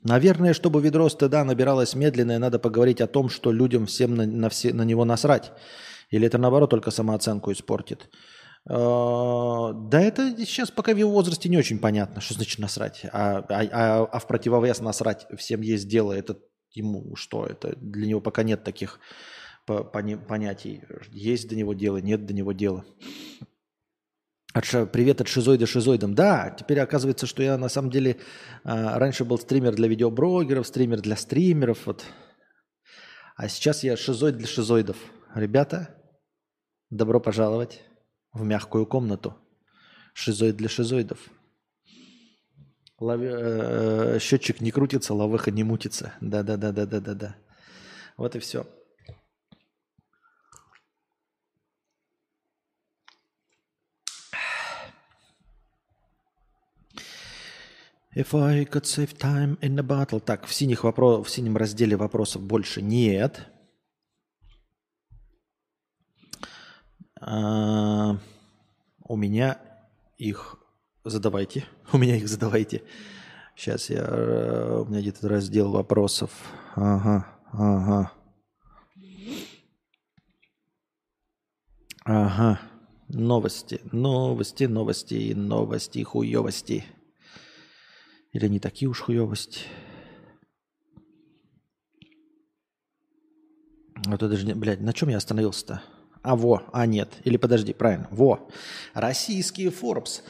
наверное, 0.05 0.53
чтобы 0.53 0.81
ведро 0.81 1.09
стыда 1.09 1.45
набиралось 1.45 1.95
медленно, 1.95 2.39
надо 2.39 2.59
поговорить 2.59 3.01
о 3.01 3.07
том, 3.07 3.31
что 3.31 3.51
людям 3.51 3.87
всем 3.87 4.15
на, 4.15 4.27
на, 4.27 4.49
все, 4.49 4.73
на 4.73 4.83
него 4.83 5.05
насрать. 5.05 5.53
Или 6.11 6.27
это 6.27 6.39
наоборот 6.39 6.71
только 6.71 6.91
самооценку 6.91 7.51
испортит. 7.51 8.11
А, 8.69 9.73
да 9.73 10.01
это 10.01 10.37
сейчас 10.37 10.71
пока 10.71 10.93
в 10.93 10.97
его 10.99 11.11
возрасте 11.11 11.49
не 11.49 11.57
очень 11.57 11.79
понятно, 11.79 12.21
что 12.21 12.35
значит 12.35 12.59
насрать. 12.59 13.07
А, 13.13 13.39
а, 13.49 13.69
а, 13.73 14.05
а 14.05 14.19
в 14.19 14.27
противовес 14.27 14.81
насрать 14.81 15.27
всем 15.37 15.63
есть 15.63 15.89
дело. 15.89 16.13
Это 16.13 16.39
ему 16.73 17.17
что? 17.17 17.47
Это 17.47 17.75
для 17.77 18.07
него 18.07 18.21
пока 18.21 18.43
нет 18.43 18.65
таких 18.65 19.01
понятий. 19.67 20.83
Есть 21.11 21.49
до 21.49 21.57
него 21.57 21.73
дело, 21.73 21.99
нет 21.99 22.27
до 22.27 22.35
него 22.35 22.53
дела. 22.53 22.85
От, 24.55 24.65
привет 24.93 25.21
от 25.21 25.29
шизоида 25.29 25.67
шизоидом. 25.67 26.15
Да, 26.15 26.55
теперь 26.59 26.81
оказывается, 26.81 27.27
что 27.27 27.43
я 27.43 27.57
на 27.59 27.69
самом 27.69 27.91
деле 27.91 28.19
а, 28.65 28.99
раньше 28.99 29.25
был 29.25 29.39
стример 29.39 29.75
для 29.75 29.89
видеоблогеров, 29.89 30.67
стример 30.67 31.01
для 31.01 31.17
стримеров. 31.17 31.87
Вот. 31.87 32.05
А 33.37 33.49
сейчас 33.49 33.83
я 33.83 33.97
шизоид 33.97 34.37
для 34.37 34.47
шизоидов. 34.47 34.97
Ребята, 35.35 35.95
добро 36.91 37.21
пожаловать 37.21 37.83
в 38.39 38.45
мягкую 38.45 38.87
комнату. 38.87 39.37
Шизоид 40.15 40.57
для 40.57 40.69
шизоидов. 40.69 41.19
Лав... 43.01 43.21
Э, 43.21 44.19
счетчик 44.21 44.61
не 44.61 44.71
крутится, 44.71 45.15
лавыха 45.15 45.51
не 45.51 45.65
мутится. 45.65 46.15
Да-да-да-да-да-да-да. 46.21 47.37
Вот 48.17 48.35
и 48.35 48.39
все. 48.39 48.67
If 58.17 58.35
I 58.35 58.65
could 58.65 58.85
save 58.85 59.17
time 59.17 59.57
in 59.61 59.79
a 59.79 59.83
battle. 59.83 60.19
Так, 60.19 60.47
в, 60.47 60.53
синих 60.53 60.83
вопро... 60.83 61.23
в 61.23 61.31
синем 61.31 61.57
разделе 61.57 61.97
вопросов 61.97 62.43
больше 62.43 62.83
нет. 62.83 63.47
У 67.21 69.17
меня 69.17 69.59
их 70.17 70.57
задавайте. 71.05 71.65
У 71.93 71.99
меня 71.99 72.17
их 72.17 72.29
задавайте. 72.29 72.83
Сейчас 73.57 73.91
я... 73.91 74.05
Э, 74.07 74.83
у 74.83 74.85
меня 74.85 75.01
где-то 75.01 75.29
раздел 75.29 75.73
вопросов. 75.73 76.31
Ага, 76.77 77.27
ага. 77.53 78.13
Ага. 82.05 82.61
Новости, 83.09 83.81
новости, 83.91 84.65
новости, 84.65 85.33
новости, 85.35 86.03
хуевости. 86.03 86.85
Или 88.33 88.49
не 88.49 88.61
такие 88.61 88.89
уж 88.89 89.01
хуевости. 89.01 89.61
А 94.07 94.17
то 94.17 94.29
даже, 94.29 94.55
блядь, 94.55 94.81
на 94.81 94.93
чем 94.93 95.09
я 95.09 95.17
остановился-то? 95.17 95.83
А 96.23 96.37
во, 96.37 96.63
а 96.73 96.87
нет. 96.87 97.11
Или 97.25 97.37
подожди, 97.37 97.73
правильно. 97.73 98.09
Во. 98.11 98.49
Российский 98.95 99.69
Forbes 99.69 100.23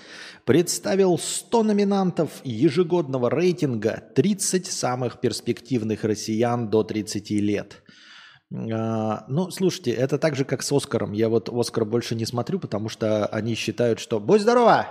представил 0.44 1.18
100 1.18 1.62
номинантов 1.62 2.30
ежегодного 2.44 3.30
рейтинга 3.30 4.02
30 4.14 4.66
самых 4.66 5.20
перспективных 5.20 6.04
россиян 6.04 6.68
до 6.68 6.82
30 6.82 7.30
лет. 7.30 7.82
А, 8.50 9.24
ну, 9.28 9.50
слушайте, 9.50 9.90
это 9.92 10.18
так 10.18 10.36
же, 10.36 10.44
как 10.44 10.62
с 10.62 10.72
Оскаром. 10.72 11.12
Я 11.12 11.28
вот 11.28 11.48
Оскар 11.48 11.84
больше 11.84 12.14
не 12.14 12.24
смотрю, 12.24 12.58
потому 12.58 12.88
что 12.88 13.26
они 13.26 13.54
считают, 13.54 14.00
что... 14.00 14.20
Будь 14.20 14.40
здорова! 14.40 14.88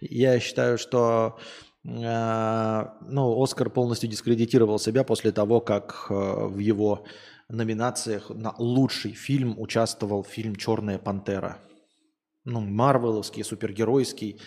Я 0.00 0.38
считаю, 0.40 0.76
что 0.76 1.38
а, 1.88 2.94
ну, 3.08 3.42
Оскар 3.42 3.70
полностью 3.70 4.10
дискредитировал 4.10 4.78
себя 4.78 5.04
после 5.04 5.32
того, 5.32 5.60
как 5.60 6.06
а, 6.10 6.46
в 6.46 6.58
его 6.58 7.04
номинациях 7.48 8.30
на 8.30 8.54
лучший 8.58 9.12
фильм 9.12 9.58
участвовал 9.58 10.24
фильм 10.24 10.56
«Черная 10.56 10.98
пантера». 10.98 11.58
Ну, 12.44 12.60
марвеловский, 12.60 13.44
супергеройский, 13.44 14.40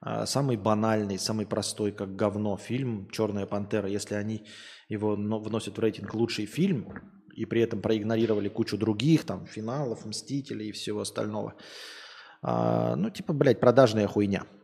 а, 0.00 0.26
самый 0.26 0.56
банальный, 0.56 1.18
самый 1.18 1.46
простой, 1.46 1.92
как 1.92 2.16
говно 2.16 2.56
фильм 2.56 3.08
«Черная 3.10 3.46
пантера». 3.46 3.88
Если 3.88 4.14
они 4.14 4.46
его 4.88 5.14
вносят 5.14 5.76
в 5.76 5.80
рейтинг 5.80 6.14
«Лучший 6.14 6.46
фильм», 6.46 6.92
и 7.34 7.46
при 7.46 7.62
этом 7.62 7.80
проигнорировали 7.80 8.48
кучу 8.48 8.76
других, 8.76 9.24
там, 9.24 9.46
финалов, 9.46 10.04
«Мстителей» 10.04 10.68
и 10.68 10.72
всего 10.72 11.00
остального. 11.00 11.54
А, 12.42 12.96
ну, 12.96 13.10
типа, 13.10 13.32
блядь, 13.32 13.60
продажная 13.60 14.06
хуйня– 14.06 14.44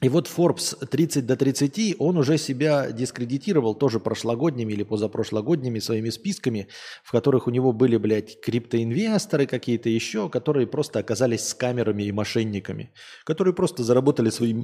и 0.00 0.08
вот 0.08 0.30
Forbes 0.34 0.86
30 0.86 1.26
до 1.26 1.36
30, 1.36 1.96
он 1.98 2.16
уже 2.16 2.38
себя 2.38 2.90
дискредитировал 2.90 3.74
тоже 3.74 4.00
прошлогодними 4.00 4.72
или 4.72 4.82
позапрошлогодними 4.82 5.78
своими 5.78 6.08
списками, 6.08 6.68
в 7.04 7.12
которых 7.12 7.46
у 7.46 7.50
него 7.50 7.72
были, 7.72 7.98
блядь, 7.98 8.40
криптоинвесторы 8.40 9.46
какие-то 9.46 9.90
еще, 9.90 10.30
которые 10.30 10.66
просто 10.66 11.00
оказались 11.00 11.46
с 11.46 11.54
камерами 11.54 12.04
и 12.04 12.12
мошенниками, 12.12 12.92
которые 13.24 13.52
просто 13.52 13.84
заработали 13.84 14.30
свои 14.30 14.54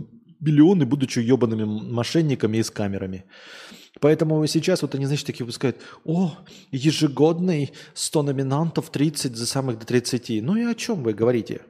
миллионы, 0.40 0.86
будучи 0.86 1.18
ебаными 1.18 1.64
мошенниками 1.64 2.56
и 2.58 2.62
с 2.62 2.70
камерами. 2.70 3.24
Поэтому 4.00 4.46
сейчас 4.46 4.82
вот 4.82 4.94
они, 4.94 5.04
значит, 5.04 5.26
такие 5.26 5.44
выпускают, 5.44 5.76
о, 6.04 6.32
ежегодный 6.70 7.72
100 7.94 8.22
номинантов, 8.22 8.90
30 8.90 9.36
за 9.36 9.46
самых 9.46 9.78
до 9.78 9.86
30. 9.86 10.42
Ну 10.42 10.56
и 10.56 10.64
о 10.64 10.74
чем 10.74 11.02
вы 11.02 11.12
говорите? 11.12 11.60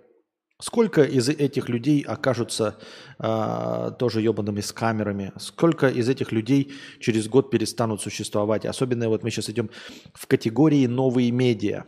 Сколько 0.59 1.03
из 1.03 1.29
этих 1.29 1.69
людей 1.69 2.01
окажутся 2.01 2.79
э, 3.19 3.91
тоже 3.99 4.23
ебаными 4.23 4.63
с 4.63 4.73
камерами? 4.73 5.33
Сколько 5.39 5.89
из 5.89 6.09
этих 6.09 6.33
людей 6.33 6.73
через 6.99 7.29
год 7.29 7.51
перестанут 7.51 8.01
существовать? 8.01 8.65
Особенно 8.65 9.11
вот 9.11 9.23
мы 9.23 9.31
сейчас 9.31 9.51
идем 9.51 9.69
в 10.15 10.27
категории 10.27 10.87
новые 10.87 11.31
медиа. 11.31 11.85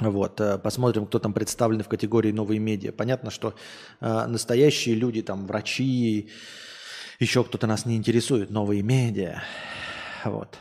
Вот, 0.00 0.38
э, 0.42 0.58
посмотрим, 0.58 1.06
кто 1.06 1.18
там 1.18 1.32
представлен 1.32 1.82
в 1.82 1.88
категории 1.88 2.30
новые 2.30 2.60
медиа. 2.60 2.92
Понятно, 2.92 3.30
что 3.30 3.54
э, 4.00 4.26
настоящие 4.26 4.94
люди, 4.94 5.22
там, 5.22 5.46
врачи, 5.46 6.28
еще 7.18 7.42
кто-то 7.42 7.66
нас 7.66 7.86
не 7.86 7.96
интересует. 7.96 8.50
Новые 8.50 8.82
медиа. 8.82 9.42
Вот. 10.24 10.58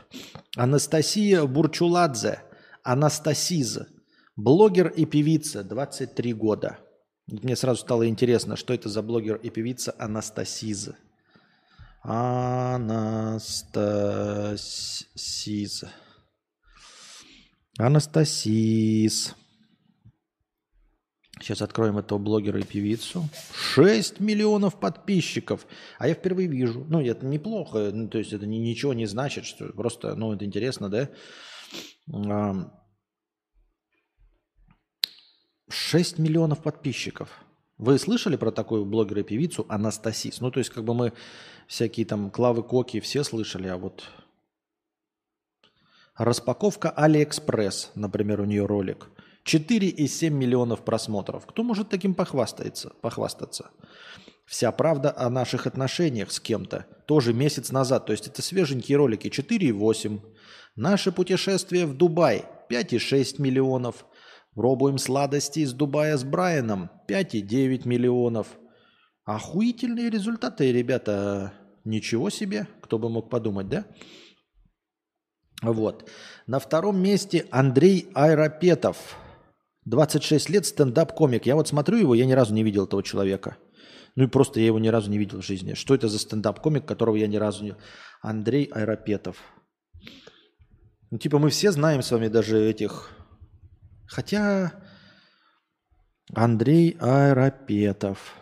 Анастасия 0.56 1.44
Бурчуладзе. 1.44 2.42
Анастасиза 2.84 3.88
Блогер 4.36 4.88
и 4.88 5.06
певица, 5.06 5.64
23 5.64 6.34
года. 6.34 6.80
Мне 7.28 7.56
сразу 7.56 7.82
стало 7.82 8.08
интересно, 8.08 8.56
что 8.56 8.74
это 8.74 8.90
за 8.90 9.02
блогер 9.02 9.36
и 9.38 9.50
певица 9.50 9.96
Анастасиза. 9.98 10.98
Анастасиза. 12.04 13.12
Анастасиз. 17.78 19.36
Сейчас 21.40 21.62
откроем 21.62 21.98
этого 21.98 22.20
блогера 22.20 22.60
и 22.60 22.64
певицу. 22.64 23.28
6 23.74 24.20
миллионов 24.20 24.80
подписчиков. 24.80 25.66
А 25.98 26.08
я 26.08 26.14
впервые 26.14 26.48
вижу. 26.48 26.86
Ну, 26.88 27.02
это 27.02 27.26
неплохо. 27.26 27.92
Ну, 27.92 28.08
то 28.10 28.20
есть 28.20 28.32
это 28.34 28.46
ничего 28.46 28.94
не 28.94 29.08
значит. 29.08 29.46
Что 29.46 29.66
просто, 29.70 30.16
ну, 30.16 30.34
это 30.34 30.46
интересно, 30.46 30.90
да? 30.90 31.10
6 35.72 36.20
миллионов 36.20 36.62
подписчиков. 36.62 37.30
Вы 37.78 37.98
слышали 37.98 38.36
про 38.36 38.52
такую 38.52 38.86
блогера 38.86 39.22
и 39.22 39.24
певицу 39.24 39.66
Анастасис? 39.68 40.40
Ну, 40.40 40.52
то 40.52 40.60
есть, 40.60 40.70
как 40.70 40.84
бы 40.84 40.94
мы 40.94 41.14
всякие 41.68 42.06
там 42.06 42.30
Клавы 42.30 42.64
Коки 42.64 43.00
все 43.00 43.24
слышали, 43.24 43.68
а 43.68 43.78
вот... 43.78 44.04
Распаковка 46.16 46.92
Алиэкспресс, 46.92 47.92
например, 47.96 48.42
у 48.42 48.46
нее 48.46 48.66
ролик. 48.66 49.08
4,7 49.46 50.30
миллионов 50.30 50.84
просмотров. 50.84 51.46
Кто 51.48 51.64
может 51.64 51.90
таким 51.90 52.14
похвастаться? 52.14 52.94
похвастаться? 53.02 53.72
Вся 54.46 54.72
правда 54.72 55.14
о 55.18 55.30
наших 55.30 55.66
отношениях 55.66 56.32
с 56.32 56.40
кем-то. 56.40 56.86
Тоже 57.08 57.34
месяц 57.34 57.72
назад. 57.72 58.06
То 58.06 58.12
есть 58.12 58.28
это 58.28 58.42
свеженькие 58.42 58.98
ролики. 58.98 59.28
4,8. 59.28 60.20
Наше 60.76 61.12
путешествие 61.12 61.86
в 61.86 61.96
Дубай. 61.96 62.46
5,6 62.70 63.42
миллионов. 63.42 64.06
Пробуем 64.56 64.98
сладости 64.98 65.60
из 65.60 65.74
Дубая 65.74 66.18
с 66.18 66.24
Брайаном. 66.24 66.90
5,9 67.08 67.88
миллионов. 67.88 68.48
Охуительные 69.24 70.10
результаты, 70.10 70.72
ребята. 70.74 71.54
Ничего 71.86 72.30
себе. 72.30 72.68
Кто 72.82 73.00
бы 73.00 73.10
мог 73.10 73.30
подумать, 73.30 73.70
да? 73.70 73.86
Вот. 75.62 76.10
На 76.48 76.60
втором 76.60 77.02
месте 77.02 77.48
Андрей 77.50 78.10
Айропетов. 78.14 79.18
26 79.86 80.50
лет, 80.50 80.66
стендап-комик. 80.66 81.46
Я 81.46 81.56
вот 81.56 81.68
смотрю 81.68 81.98
его, 81.98 82.14
я 82.14 82.26
ни 82.26 82.34
разу 82.34 82.54
не 82.54 82.64
видел 82.64 82.86
этого 82.86 83.04
человека. 83.04 83.58
Ну 84.16 84.26
и 84.26 84.28
просто 84.28 84.60
я 84.60 84.66
его 84.66 84.80
ни 84.80 84.90
разу 84.90 85.10
не 85.10 85.18
видел 85.18 85.40
в 85.40 85.46
жизни. 85.46 85.76
Что 85.76 85.96
это 85.96 86.10
за 86.10 86.20
стендап-комик, 86.20 86.86
которого 86.86 87.16
я 87.16 87.28
ни 87.28 87.38
разу 87.38 87.64
не... 87.64 87.76
Андрей 88.22 88.66
Айропетов. 88.66 89.38
Ну 91.10 91.18
типа 91.18 91.40
мы 91.40 91.50
все 91.50 91.72
знаем 91.72 92.02
с 92.02 92.12
вами 92.12 92.28
даже 92.28 92.60
этих 92.60 93.10
Хотя 94.12 94.74
Андрей 96.34 96.98
Аэропетов. 97.00 98.36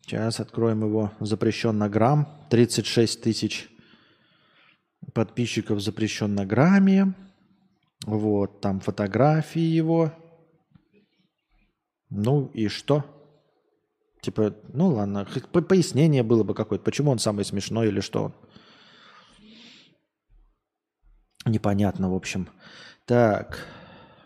Сейчас 0.00 0.40
откроем 0.40 0.82
его. 0.82 1.12
Запрещен 1.20 1.78
на 1.78 1.88
грамм. 1.88 2.26
36 2.50 3.22
тысяч 3.22 3.68
подписчиков 5.14 5.80
запрещен 5.80 6.34
на 6.34 6.44
грамме. 6.44 7.14
Вот, 8.06 8.60
там 8.60 8.80
фотографии 8.80 9.60
его. 9.60 10.12
Ну 12.10 12.46
и 12.54 12.66
что? 12.66 13.04
Типа, 14.20 14.52
ну 14.72 14.88
ладно, 14.88 15.28
пояснение 15.52 16.24
было 16.24 16.42
бы 16.42 16.54
какое-то. 16.54 16.84
Почему 16.84 17.12
он 17.12 17.20
самый 17.20 17.44
смешной 17.44 17.86
или 17.86 18.00
что 18.00 18.24
он? 18.24 18.34
Непонятно, 21.44 22.10
в 22.10 22.14
общем. 22.14 22.48
Так. 23.06 23.66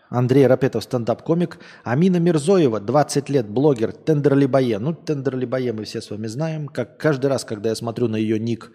Андрей 0.09 0.47
Рапетов, 0.47 0.83
стендап-комик. 0.83 1.59
Амина 1.83 2.17
Мирзоева, 2.17 2.79
20 2.79 3.29
лет, 3.29 3.49
блогер, 3.49 3.91
Тендерлибае. 3.91 4.79
Ну, 4.79 4.93
Тендерлибае 4.93 5.73
мы 5.73 5.83
все 5.83 6.01
с 6.01 6.09
вами 6.09 6.27
знаем. 6.27 6.67
Как 6.67 6.97
каждый 6.97 7.27
раз, 7.27 7.43
когда 7.43 7.69
я 7.69 7.75
смотрю 7.75 8.07
на 8.07 8.15
ее 8.15 8.39
ник, 8.39 8.71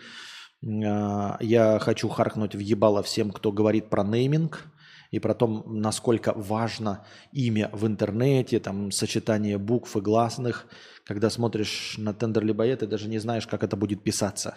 а, 0.64 1.38
я 1.40 1.78
хочу 1.78 2.08
харкнуть 2.08 2.54
в 2.54 2.58
ебало 2.58 3.02
всем, 3.02 3.30
кто 3.30 3.52
говорит 3.52 3.88
про 3.88 4.04
нейминг 4.04 4.66
и 5.10 5.20
про 5.20 5.34
то, 5.34 5.46
насколько 5.66 6.32
важно 6.34 7.06
имя 7.32 7.70
в 7.72 7.86
интернете, 7.86 8.60
там, 8.60 8.90
сочетание 8.90 9.56
букв 9.56 9.96
и 9.96 10.00
гласных. 10.00 10.66
Когда 11.06 11.30
смотришь 11.30 11.94
на 11.96 12.12
Тендерлибае, 12.12 12.76
ты 12.76 12.86
даже 12.86 13.08
не 13.08 13.18
знаешь, 13.18 13.46
как 13.46 13.62
это 13.62 13.76
будет 13.76 14.04
писаться. 14.04 14.56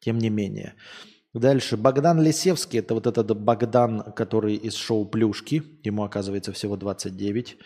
Тем 0.00 0.18
не 0.18 0.30
менее. 0.30 0.74
Дальше. 1.34 1.76
Богдан 1.76 2.22
Лисевский. 2.22 2.78
Это 2.78 2.94
вот 2.94 3.06
этот 3.06 3.38
Богдан, 3.38 4.12
который 4.12 4.54
из 4.54 4.74
шоу 4.74 5.04
«Плюшки». 5.04 5.62
Ему, 5.84 6.04
оказывается, 6.04 6.52
всего 6.52 6.76
29. 6.76 7.58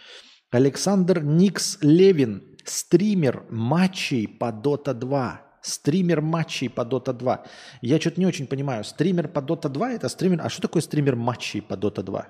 Александр 0.50 1.22
Никс 1.22 1.78
Левин. 1.80 2.42
Стример 2.64 3.44
матчей 3.50 4.26
по 4.28 4.50
Dota 4.50 4.94
2. 4.94 5.40
Стример 5.62 6.20
матчей 6.20 6.68
по 6.68 6.82
Dota 6.82 7.12
2. 7.12 7.44
Я 7.82 8.00
что-то 8.00 8.20
не 8.20 8.26
очень 8.26 8.46
понимаю. 8.46 8.84
Стример 8.84 9.28
по 9.28 9.38
Dota 9.38 9.68
2 9.68 9.92
это 9.92 10.08
стример... 10.08 10.40
А 10.42 10.48
что 10.48 10.62
такое 10.62 10.82
стример 10.82 11.14
матчей 11.14 11.62
по 11.62 11.74
Dota 11.74 12.02
2? 12.02 12.28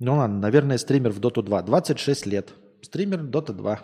Ну 0.00 0.16
ладно, 0.16 0.40
наверное, 0.40 0.76
стример 0.76 1.12
в 1.12 1.20
Dota 1.20 1.42
2. 1.42 1.62
26 1.62 2.26
лет. 2.26 2.52
Стример 2.82 3.20
Dota 3.20 3.52
2. 3.52 3.80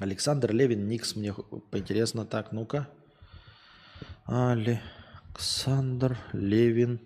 Александр 0.00 0.52
Левин, 0.52 0.88
Никс, 0.88 1.16
мне 1.16 1.32
поинтересно. 1.70 2.26
Так, 2.26 2.52
ну-ка. 2.52 2.88
Александр 4.28 6.18
Левин 6.32 7.00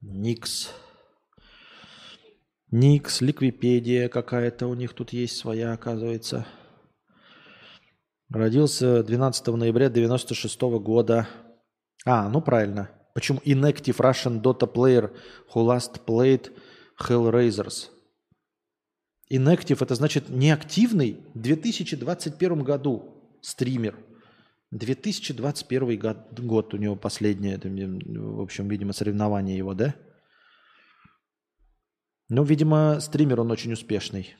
Никс. 0.00 0.70
Никс, 2.70 3.20
Ликвипедия 3.20 4.08
какая-то 4.08 4.68
у 4.68 4.74
них 4.74 4.92
тут 4.94 5.12
есть 5.12 5.36
своя, 5.36 5.72
оказывается. 5.72 6.46
Родился 8.30 9.02
12 9.02 9.46
ноября 9.48 9.88
96 9.88 10.60
года. 10.78 11.28
А, 12.04 12.28
ну 12.28 12.40
правильно. 12.40 12.90
Почему 13.12 13.40
Inactive 13.40 13.96
Russian 13.96 14.40
Dota 14.40 14.72
Player 14.72 15.10
who 15.52 15.66
last 15.66 16.04
played 16.06 16.52
Hellraisers? 17.02 17.88
Inactive 19.32 19.82
это 19.82 19.96
значит 19.96 20.28
неактивный 20.28 21.24
в 21.34 21.40
2021 21.40 22.62
году 22.62 23.38
стример– 23.42 23.98
2021 24.74 25.98
год, 26.00 26.40
год 26.40 26.74
у 26.74 26.76
него 26.76 26.96
последнее, 26.96 27.54
это, 27.54 27.68
в 27.68 28.40
общем, 28.40 28.68
видимо, 28.68 28.92
соревнование 28.92 29.56
его, 29.56 29.72
да? 29.72 29.94
Ну, 32.28 32.42
видимо, 32.42 32.98
стример 33.00 33.40
он 33.40 33.52
очень 33.52 33.72
успешный. 33.72 34.34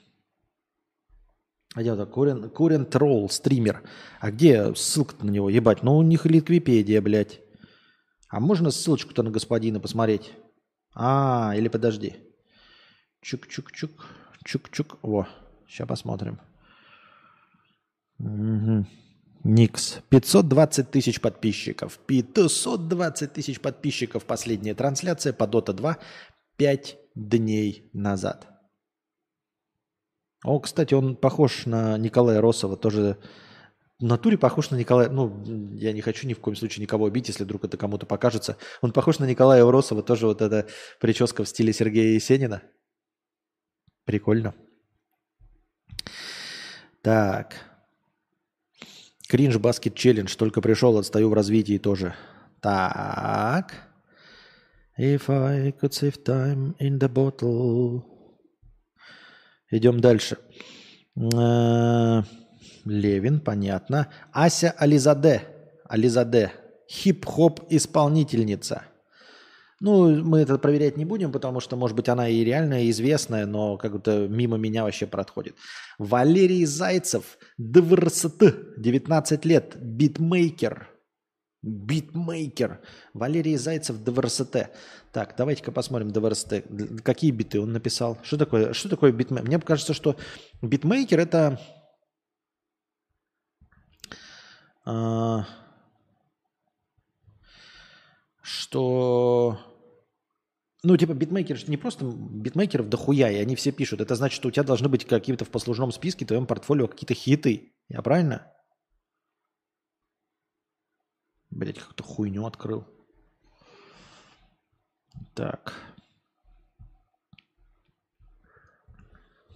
А 1.74 1.80
где 1.80 1.90
это? 1.90 2.06
Курен, 2.06 2.50
Курен 2.50 2.84
Тролл, 2.84 3.28
стример. 3.28 3.82
А 4.18 4.32
где 4.32 4.74
ссылка 4.74 5.24
на 5.24 5.30
него? 5.30 5.48
Ебать, 5.50 5.84
ну 5.84 5.96
у 5.96 6.02
них 6.02 6.26
Ликвипедия, 6.26 7.00
блядь. 7.00 7.40
А 8.28 8.40
можно 8.40 8.72
ссылочку-то 8.72 9.22
на 9.22 9.30
господина 9.30 9.78
посмотреть? 9.78 10.32
А, 10.94 11.52
или 11.56 11.68
подожди. 11.68 12.16
Чук-чук-чук. 13.22 14.04
Чук-чук. 14.44 14.98
Во, 15.02 15.28
сейчас 15.68 15.86
посмотрим. 15.86 16.40
Угу. 18.18 18.86
Никс. 19.44 20.00
520 20.08 20.90
тысяч 20.90 21.20
подписчиков. 21.20 21.98
520 22.06 23.32
тысяч 23.32 23.60
подписчиков. 23.60 24.24
Последняя 24.24 24.74
трансляция 24.74 25.34
по 25.34 25.44
Dota 25.44 25.74
2 25.74 25.98
5 26.56 26.98
дней 27.14 27.90
назад. 27.92 28.48
О, 30.44 30.58
кстати, 30.60 30.94
он 30.94 31.16
похож 31.16 31.66
на 31.66 31.98
Николая 31.98 32.40
Росова. 32.40 32.76
Тоже 32.76 33.18
в 33.98 34.04
натуре 34.04 34.38
похож 34.38 34.70
на 34.70 34.76
Николая... 34.76 35.08
Ну, 35.08 35.42
я 35.74 35.92
не 35.92 36.00
хочу 36.00 36.26
ни 36.26 36.34
в 36.34 36.40
коем 36.40 36.56
случае 36.56 36.82
никого 36.82 37.08
бить, 37.10 37.28
если 37.28 37.44
вдруг 37.44 37.64
это 37.64 37.76
кому-то 37.76 38.06
покажется. 38.06 38.56
Он 38.80 38.92
похож 38.92 39.18
на 39.18 39.24
Николая 39.24 39.64
Росова. 39.64 40.02
Тоже 40.02 40.26
вот 40.26 40.42
эта 40.42 40.68
прическа 41.00 41.44
в 41.44 41.48
стиле 41.48 41.72
Сергея 41.72 42.14
Есенина. 42.14 42.62
Прикольно. 44.04 44.54
Так. 47.02 47.73
Кринж 49.28 49.58
Баскет 49.58 49.94
Челлендж 49.94 50.36
только 50.36 50.60
пришел, 50.60 50.98
отстаю 50.98 51.30
в 51.30 51.34
развитии 51.34 51.78
тоже. 51.78 52.14
Так. 52.60 53.72
If 54.98 55.28
I 55.28 55.72
could 55.72 55.92
save 55.92 56.22
time 56.24 56.76
in 56.78 56.98
the 56.98 57.08
bottle. 57.08 58.02
Идем 59.70 60.00
дальше. 60.00 60.38
Э, 61.16 62.22
Левин, 62.84 63.40
понятно. 63.40 64.08
Ася 64.32 64.70
Ализаде. 64.70 65.42
Ализаде. 65.84 66.52
Хип-хоп 66.88 67.60
исполнительница. 67.70 68.84
Ну, 69.80 70.22
мы 70.24 70.40
это 70.40 70.58
проверять 70.58 70.96
не 70.96 71.04
будем, 71.04 71.32
потому 71.32 71.60
что, 71.60 71.76
может 71.76 71.96
быть, 71.96 72.08
она 72.08 72.28
и 72.28 72.44
реально 72.44 72.88
известная, 72.90 73.46
но 73.46 73.76
как-то 73.76 74.28
мимо 74.28 74.56
меня 74.56 74.84
вообще 74.84 75.06
проходит. 75.06 75.56
Валерий 75.98 76.64
Зайцев, 76.64 77.38
DVRST, 77.58 78.76
19 78.78 79.44
лет, 79.44 79.76
битмейкер. 79.80 80.88
Битмейкер. 81.62 82.80
Валерий 83.14 83.56
Зайцев, 83.56 84.02
DVRST. 84.04 84.70
Так, 85.12 85.34
давайте-ка 85.38 85.72
посмотрим 85.72 86.10
ДВРСТ. 86.10 86.64
Какие 87.02 87.30
биты 87.30 87.58
он 87.58 87.72
написал? 87.72 88.18
Что 88.22 88.36
такое, 88.36 88.74
что 88.74 88.88
такое 88.90 89.12
битмейкер? 89.12 89.48
Мне 89.48 89.60
кажется, 89.60 89.94
что 89.94 90.16
битмейкер 90.60 91.20
это... 91.20 91.58
А, 94.84 95.46
что... 98.44 99.58
Ну, 100.82 100.98
типа, 100.98 101.14
битмейкеры 101.14 101.58
не 101.66 101.78
просто 101.78 102.04
битмейкеров 102.04 102.90
дохуя, 102.90 103.30
и 103.30 103.36
они 103.36 103.56
все 103.56 103.72
пишут. 103.72 104.02
Это 104.02 104.14
значит, 104.16 104.36
что 104.36 104.48
у 104.48 104.50
тебя 104.50 104.64
должны 104.64 104.90
быть 104.90 105.06
какие-то 105.06 105.46
в 105.46 105.50
послужном 105.50 105.92
списке, 105.92 106.26
в 106.26 106.28
твоем 106.28 106.46
портфолио 106.46 106.86
какие-то 106.86 107.14
хиты. 107.14 107.72
Я 107.88 108.02
правильно? 108.02 108.52
Блять, 111.48 111.78
как-то 111.78 112.02
хуйню 112.02 112.44
открыл. 112.44 112.86
Так. 115.34 115.72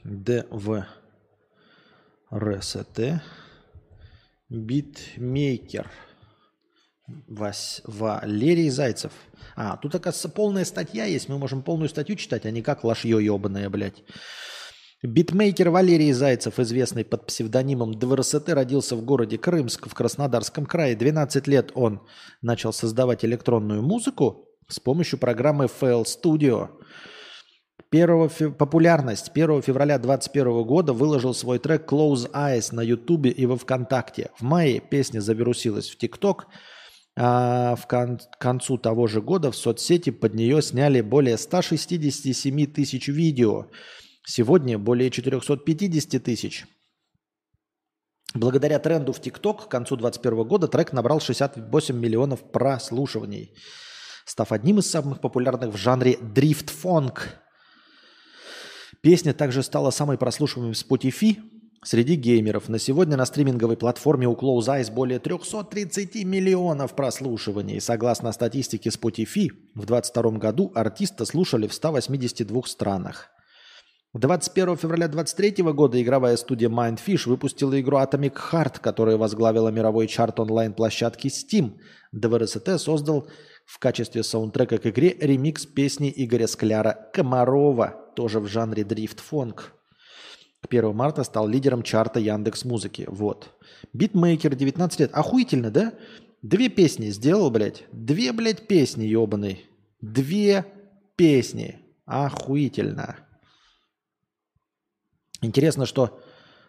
DVRST. 0.03 3.01
Битмейкер. 4.48 5.90
Вась, 7.27 7.81
Валерий 7.85 8.68
Зайцев. 8.68 9.12
А, 9.57 9.77
тут, 9.77 9.94
оказывается, 9.94 10.29
полная 10.29 10.64
статья 10.64 11.05
есть. 11.05 11.29
Мы 11.29 11.38
можем 11.38 11.62
полную 11.62 11.88
статью 11.88 12.16
читать, 12.16 12.44
а 12.44 12.51
не 12.51 12.62
как 12.62 12.85
лошье 12.85 13.25
ебаное, 13.25 13.71
блядь. 13.71 14.05
Битмейкер 15.03 15.71
Валерий 15.71 16.12
Зайцев, 16.12 16.59
известный 16.59 17.05
под 17.05 17.25
псевдонимом 17.27 17.94
DVRST, 17.94 18.49
родился 18.49 18.97
в 18.97 19.05
городе 19.05 19.38
Крымск 19.38 19.88
в 19.88 19.94
Краснодарском 19.94 20.66
крае. 20.66 20.97
12 20.97 21.47
лет 21.47 21.71
он 21.75 22.01
начал 22.42 22.73
создавать 22.73 23.25
электронную 23.25 23.81
музыку 23.81 24.49
с 24.66 24.81
помощью 24.81 25.18
программы 25.18 25.66
FL 25.66 26.05
Studio. 26.05 26.71
1 27.90 28.29
фе... 28.29 28.51
Популярность 28.51 29.31
1 29.33 29.62
февраля 29.62 29.99
2021 29.99 30.64
года 30.64 30.92
выложил 30.92 31.33
свой 31.33 31.59
трек 31.59 31.90
Close 31.90 32.31
Eyes 32.33 32.75
на 32.75 32.83
Ютубе 32.83 33.31
и 33.31 33.47
во 33.47 33.57
Вконтакте. 33.57 34.31
В 34.37 34.42
мае 34.42 34.81
песня 34.81 35.21
завирусилась 35.21 35.88
в 35.88 35.97
ТикТок, 35.97 36.49
а 37.20 37.74
в 37.74 37.87
кон... 37.88 38.20
концу 38.38 38.78
того 38.78 39.09
же 39.09 39.20
года 39.20 39.50
в 39.50 39.57
соцсети 39.57 40.11
под 40.11 40.35
нее 40.35 40.62
сняли 40.62 41.00
более 41.00 41.37
167 41.37 42.66
тысяч 42.66 43.09
видео. 43.09 43.66
Сегодня 44.24 44.78
более 44.78 45.11
450 45.11 46.22
тысяч. 46.22 46.64
Благодаря 48.35 48.78
тренду 48.78 49.12
в 49.12 49.20
ТикТок 49.20 49.66
к 49.66 49.68
концу 49.68 49.96
2021 49.96 50.46
года 50.46 50.68
трек 50.68 50.92
набрал 50.92 51.18
68 51.20 51.96
миллионов 51.98 52.52
прослушиваний, 52.52 53.54
став 54.24 54.52
одним 54.52 54.78
из 54.78 54.88
самых 54.88 55.20
популярных 55.20 55.74
в 55.74 55.76
жанре 55.76 56.18
дрифт-фонк. 56.20 57.40
Песня 59.02 59.33
также 59.35 59.62
стала 59.62 59.90
самой 59.90 60.18
прослушиваемой 60.18 60.74
в 60.74 60.78
Spotify 60.78 61.38
среди 61.83 62.17
геймеров. 62.17 62.69
На 62.69 62.79
сегодня 62.79 63.17
на 63.17 63.27
стриминговой 63.27 63.77
платформе 63.77 64.27
у 64.29 64.35
Close 64.35 64.69
Eyes 64.69 64.93
более 64.93 65.19
330 65.19 66.25
миллионов 66.25 66.95
прослушиваний. 66.95 67.81
Согласно 67.81 68.33
статистике 68.33 68.91
Spotify, 68.91 69.49
в 69.75 69.87
2022 69.87 70.31
году 70.38 70.73
артиста 70.75 71.25
слушали 71.25 71.67
в 71.67 71.75
182 71.75 72.62
странах. 72.67 73.31
21 74.14 74.77
февраля 74.77 75.07
2023 75.07 75.64
года 75.73 76.01
игровая 76.03 76.37
студия 76.37 76.69
Mundfish 76.68 77.29
выпустила 77.29 77.79
игру 77.79 77.99
Atomic 77.99 78.37
Heart, 78.51 78.81
которая 78.81 79.17
возглавила 79.17 79.69
мировой 79.69 80.07
чарт 80.07 80.41
онлайн-площадки 80.41 81.29
Steam. 81.29 81.75
DVRST 82.12 82.81
создал 82.81 83.29
в 83.67 83.79
качестве 83.79 84.23
саундтрека 84.23 84.79
к 84.79 84.87
игре 84.87 85.14
ремикс 85.21 85.67
песни 85.67 86.12
Игоря 86.17 86.47
Скляра 86.47 87.11
«Комарово», 87.12 88.12
тоже 88.17 88.41
в 88.41 88.49
жанре 88.49 88.83
дрифт-фонк. 88.83 89.78
К 90.61 90.66
1 90.66 90.94
марта 90.94 91.23
стал 91.23 91.47
лидером 91.47 91.83
чарта 91.83 92.18
Яндекс 92.18 92.64
Музыки. 92.64 93.07
Вот. 93.09 93.55
Битмейкер, 93.92 94.55
19 94.55 95.01
лет. 95.01 95.11
Охуительно, 95.12 95.71
да? 95.71 95.92
Две 96.42 96.68
песни 96.68 97.11
сделал, 97.11 97.51
блядь. 97.51 97.85
Две, 97.92 98.33
блядь, 98.33 98.66
песни, 98.66 99.05
ебаный. 99.05 99.66
Две 100.01 100.64
песни. 101.16 101.81
Охуительно. 102.07 103.16
Интересно, 105.40 105.87
что 105.87 106.21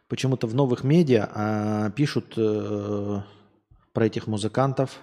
почему-то 0.08 0.46
в 0.46 0.54
новых 0.54 0.84
медиа 0.84 1.30
а, 1.34 1.90
пишут 1.92 2.34
э, 2.38 3.22
про 3.94 4.06
этих 4.06 4.28
музыкантов. 4.28 5.00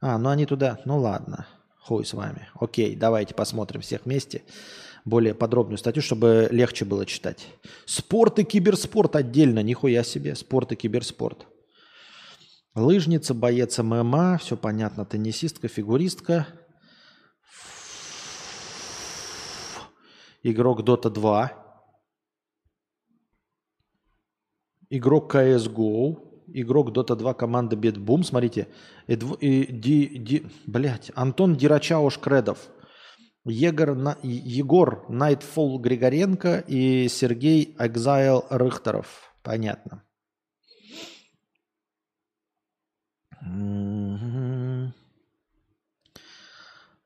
А, 0.00 0.18
ну 0.18 0.28
они 0.28 0.46
туда, 0.46 0.78
ну 0.84 0.98
ладно, 0.98 1.46
хуй 1.80 2.04
с 2.04 2.12
вами. 2.14 2.48
Окей, 2.54 2.94
давайте 2.94 3.34
посмотрим 3.34 3.80
всех 3.80 4.04
вместе 4.04 4.42
более 5.04 5.34
подробную 5.34 5.78
статью, 5.78 6.02
чтобы 6.02 6.48
легче 6.50 6.84
было 6.84 7.04
читать. 7.04 7.46
Спорт 7.84 8.38
и 8.38 8.44
киберспорт 8.44 9.16
отдельно, 9.16 9.62
нихуя 9.62 10.02
себе, 10.02 10.34
спорт 10.34 10.72
и 10.72 10.76
киберспорт. 10.76 11.46
Лыжница, 12.74 13.34
боец 13.34 13.78
ММА, 13.78 14.38
все 14.38 14.56
понятно, 14.56 15.04
теннисистка, 15.04 15.68
фигуристка. 15.68 16.48
Игрок 20.42 20.80
Dota 20.80 21.10
2. 21.10 21.52
Игрок 24.90 25.34
CSGO 25.34 26.24
игрок 26.48 26.90
Dota 26.90 27.16
2 27.16 27.34
команды 27.34 27.76
BetBoom. 27.76 28.22
Смотрите, 28.22 28.68
и, 29.06 29.14
и, 29.14 29.72
ди, 29.72 30.18
ди, 30.18 30.46
блядь, 30.66 31.10
Антон 31.14 31.56
dyrachyo 31.56 32.18
Шкредов– 32.18 32.68
Егор, 33.44 34.18
Егор 34.22 35.04
Nightfall 35.10 35.78
Григоренко 35.78 36.64
и 36.66 37.08
Сергей 37.08 37.76
Ax1Le 37.78 38.46
Рыхторов. 38.48 39.34
Понятно. 39.42 40.02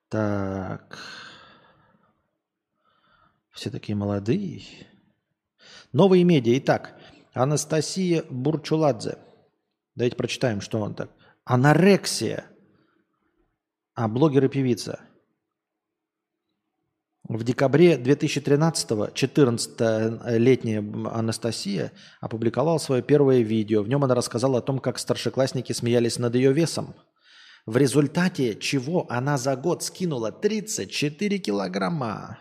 Так. 0.08 0.98
Все 3.50 3.70
такие 3.70 3.96
молодые. 3.96 4.62
Новые 5.92 6.22
медиа. 6.22 6.56
Итак, 6.58 7.00
Анастасия 7.34 8.22
Бурчуладзе. 8.30 9.18
Давайте 9.96 10.16
прочитаем, 10.16 10.60
что 10.60 10.80
он 10.80 10.94
так. 10.94 11.10
Анорексия. 11.44 12.46
А, 13.94 14.06
блогер 14.06 14.44
и 14.44 14.48
певица. 14.48 15.00
В 17.28 17.44
декабре 17.44 17.96
2013-го 17.96 19.08
14-летняя 19.08 20.78
Анастасия 21.12 21.92
опубликовала 22.22 22.78
свое 22.78 23.02
первое 23.02 23.40
видео. 23.40 23.82
В 23.82 23.88
нем 23.88 24.02
она 24.02 24.14
рассказала 24.14 24.58
о 24.58 24.62
том, 24.62 24.78
как 24.78 24.98
старшеклассники 24.98 25.74
смеялись 25.74 26.18
над 26.18 26.34
ее 26.34 26.54
весом. 26.54 26.94
В 27.66 27.76
результате 27.76 28.54
чего 28.54 29.06
она 29.10 29.36
за 29.36 29.56
год 29.56 29.82
скинула 29.82 30.32
34 30.32 31.38
килограмма. 31.38 32.38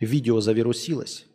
Видео 0.00 0.40
завирусилось. 0.40 1.26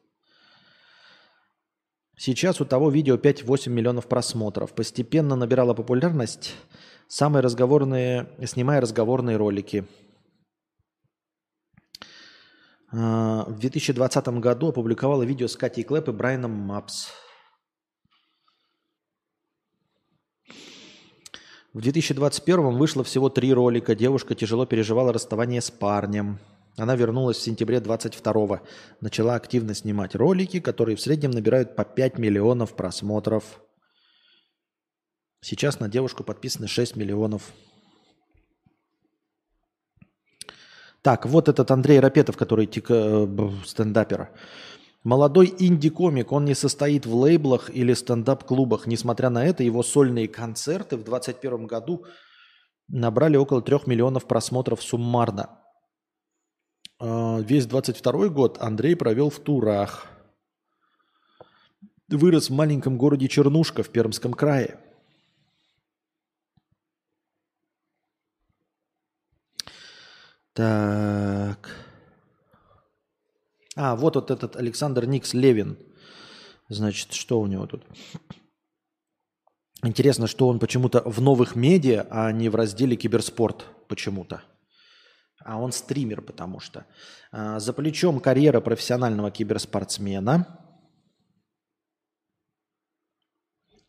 Сейчас 2.17 2.59
у 2.61 2.65
того 2.65 2.89
видео 2.89 3.17
5-8 3.17 3.69
миллионов 3.69 4.07
просмотров. 4.07 4.73
Постепенно 4.73 5.35
набирала 5.35 5.75
популярность, 5.75 6.55
самые 7.07 7.43
разговорные, 7.43 8.27
снимая 8.43 8.81
разговорные 8.81 9.37
ролики– 9.37 9.85
в 12.91 13.55
2020 13.59 14.27
году 14.39 14.69
опубликовала 14.69 15.23
видео 15.23 15.47
с 15.47 15.55
Катей 15.55 15.83
Клэп 15.83 16.09
и 16.09 16.11
Брайаном 16.11 16.51
Мапс. 16.51 17.09
В 21.71 21.81
2021 21.81 22.77
вышло 22.77 23.03
всего 23.03 23.29
три 23.29 23.53
ролика. 23.53 23.93
Девушка 23.93 24.33
тяжело 24.33 24.65
переживала 24.65 25.13
расставание 25.13 25.61
с 25.61 25.69
парнем. 25.69 26.39
Она 26.77 26.95
вернулась 26.95 27.37
в 27.37 27.43
сентябре 27.43 27.79
22 27.79 28.61
Начала 29.01 29.35
активно 29.35 29.75
снимать 29.75 30.15
ролики, 30.15 30.59
которые 30.59 30.95
в 30.95 31.01
среднем 31.01 31.31
набирают 31.31 31.75
по 31.75 31.85
5 31.85 32.17
миллионов 32.17 32.75
просмотров. 32.75 33.61
Сейчас 35.41 35.79
на 35.79 35.89
девушку 35.89 36.23
подписаны 36.23 36.67
6 36.67 36.95
миллионов 36.95 37.51
Так, 41.01 41.25
вот 41.25 41.47
этот 41.47 41.71
Андрей 41.71 41.99
Рапетов, 41.99 42.35
который 42.35 42.65
тика, 42.65 42.93
э, 42.93 43.49
стендапер. 43.65 44.29
Молодой 45.03 45.53
инди-комик, 45.57 46.31
он 46.33 46.43
не 46.43 46.55
состоит 46.55 47.05
в 47.05 47.15
лейблах 47.15 47.69
или 47.69 47.93
стендап-клубах. 47.93 48.85
Несмотря 48.85 49.29
на 49.29 49.45
это, 49.45 49.63
его 49.63 49.81
сольные 49.81 50.27
концерты 50.27 50.97
в 50.97 51.03
2021 51.03 51.67
году 51.67 52.05
набрали 52.89 53.37
около 53.37 53.61
3 53.61 53.79
миллионов 53.85 54.25
просмотров 54.25 54.83
суммарно. 54.83 55.49
А, 56.99 57.39
весь 57.39 57.65
22 57.65 58.27
год 58.27 58.57
Андрей 58.59 58.95
провел 58.95 59.29
в 59.29 59.39
турах. 59.39 60.05
Вырос 62.09 62.49
в 62.49 62.53
маленьком 62.53 62.97
городе 62.97 63.29
Чернушка 63.29 63.83
в 63.83 63.89
Пермском 63.89 64.33
крае. 64.33 64.79
Так. 70.59 71.69
А, 73.77 73.95
вот 73.95 74.15
вот 74.15 74.29
этот 74.29 74.57
Александр 74.57 75.05
Никс 75.05 75.33
Левин. 75.33 75.77
Значит, 76.67 77.13
что 77.13 77.39
у 77.39 77.47
него 77.47 77.65
тут? 77.65 77.85
Интересно, 79.83 80.27
что 80.27 80.49
он 80.49 80.59
почему-то 80.59 81.01
в 81.05 81.21
новых 81.21 81.55
медиа, 81.55 82.05
а 82.09 82.33
не 82.33 82.49
в 82.49 82.55
разделе 82.55 82.97
киберспорт 82.97 83.67
почему-то. 83.87 84.41
А 85.45 85.61
он 85.61 85.71
стример, 85.71 86.21
потому 86.21 86.59
что. 86.59 86.85
А, 87.31 87.61
за 87.61 87.71
плечом 87.71 88.19
карьера 88.19 88.59
профессионального 88.59 89.31
киберспортсмена. 89.31 90.45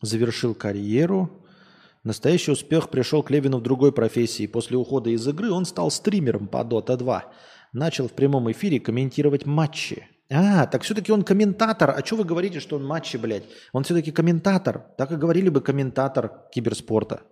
Завершил 0.03 0.55
карьеру. 0.55 1.40
Настоящий 2.03 2.53
успех 2.53 2.89
пришел 2.89 3.23
к 3.23 3.31
Левину 3.31 3.59
в 3.59 3.63
другой 3.63 3.93
профессии. 3.93 4.47
После 4.47 4.77
ухода 4.77 5.11
из 5.11 5.27
игры 5.29 5.51
он 5.51 5.67
стал 5.67 5.91
стримером 5.91 6.49
по 6.49 6.59
Dota 6.59 6.97
2. 6.97 7.25
Начал 7.73 8.09
в 8.09 8.13
прямом 8.13 8.51
эфире 8.53 8.81
комментировать 8.81 9.45
матчи. 9.45 10.09
А, 10.33 10.67
так 10.67 10.83
все-таки 10.83 11.13
он 11.13 11.25
комментатор. 11.25 11.91
А 11.91 12.05
что 12.05 12.17
вы 12.17 12.25
говорите, 12.25 12.59
что 12.59 12.77
он 12.77 12.87
матчи, 12.87 13.19
блядь? 13.19 13.45
Он 13.73 13.85
все-таки 13.85 14.13
комментатор. 14.13 14.87
Так 14.97 15.13
и 15.13 15.17
говорили 15.17 15.51
бы 15.51 15.61
комментатор 15.61 16.47
киберспорта. 16.53 17.23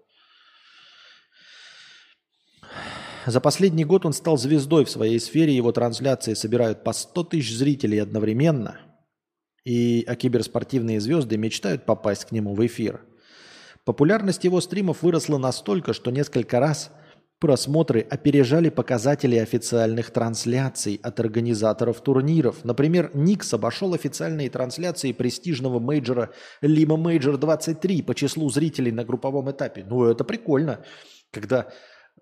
За 3.24 3.40
последний 3.40 3.84
год 3.84 4.04
он 4.04 4.12
стал 4.12 4.36
звездой 4.36 4.84
в 4.84 4.90
своей 4.90 5.18
сфере. 5.18 5.56
Его 5.56 5.72
трансляции 5.72 6.34
собирают 6.34 6.84
по 6.84 6.92
100 6.92 7.24
тысяч 7.24 7.56
зрителей 7.56 8.02
одновременно. 8.02 8.78
И 9.64 10.04
а 10.06 10.14
киберспортивные 10.14 11.00
звезды 11.00 11.38
мечтают 11.38 11.86
попасть 11.86 12.26
к 12.26 12.32
нему 12.32 12.54
в 12.54 12.66
эфир. 12.66 13.02
Популярность 13.88 14.44
его 14.44 14.60
стримов 14.60 15.02
выросла 15.02 15.38
настолько, 15.38 15.94
что 15.94 16.10
несколько 16.10 16.60
раз 16.60 16.90
просмотры 17.40 18.00
опережали 18.02 18.68
показатели 18.68 19.36
официальных 19.36 20.10
трансляций 20.10 21.00
от 21.02 21.18
организаторов 21.20 22.02
турниров. 22.02 22.66
Например, 22.66 23.10
Никс 23.14 23.54
обошел 23.54 23.94
официальные 23.94 24.50
трансляции 24.50 25.12
престижного 25.12 25.78
мейджора 25.78 26.32
Lima 26.60 27.02
Major 27.02 27.38
23 27.38 28.02
по 28.02 28.14
числу 28.14 28.50
зрителей 28.50 28.92
на 28.92 29.06
групповом 29.06 29.50
этапе. 29.50 29.86
Ну, 29.88 30.04
это 30.04 30.22
прикольно, 30.22 30.84
когда 31.30 31.68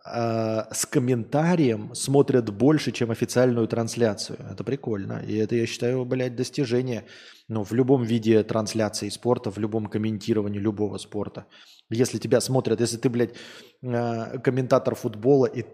э, 0.04 0.62
с 0.72 0.87
комментарием 0.87 1.94
смотрят 1.94 2.50
больше, 2.50 2.92
чем 2.92 3.11
официальную 3.11 3.68
трансляцию. 3.68 4.38
Это 4.50 4.64
прикольно. 4.64 5.22
И 5.26 5.37
это, 5.37 5.54
я 5.54 5.66
считаю, 5.66 6.04
блядь, 6.04 6.37
достижение 6.37 7.04
ну, 7.48 7.62
в 7.62 7.72
любом 7.72 8.02
виде 8.02 8.42
трансляции 8.42 9.09
спорта, 9.09 9.50
в 9.50 9.59
любом 9.59 9.87
комментировании 9.87 10.59
любого 10.59 10.98
спорта. 10.98 11.46
Если 11.90 12.18
тебя 12.18 12.40
смотрят, 12.40 12.80
если 12.80 12.96
ты, 12.96 13.09
блядь, 13.09 13.35
э, 13.82 14.38
комментатор 14.38 14.94
футбола, 14.94 15.46
и 15.46 15.64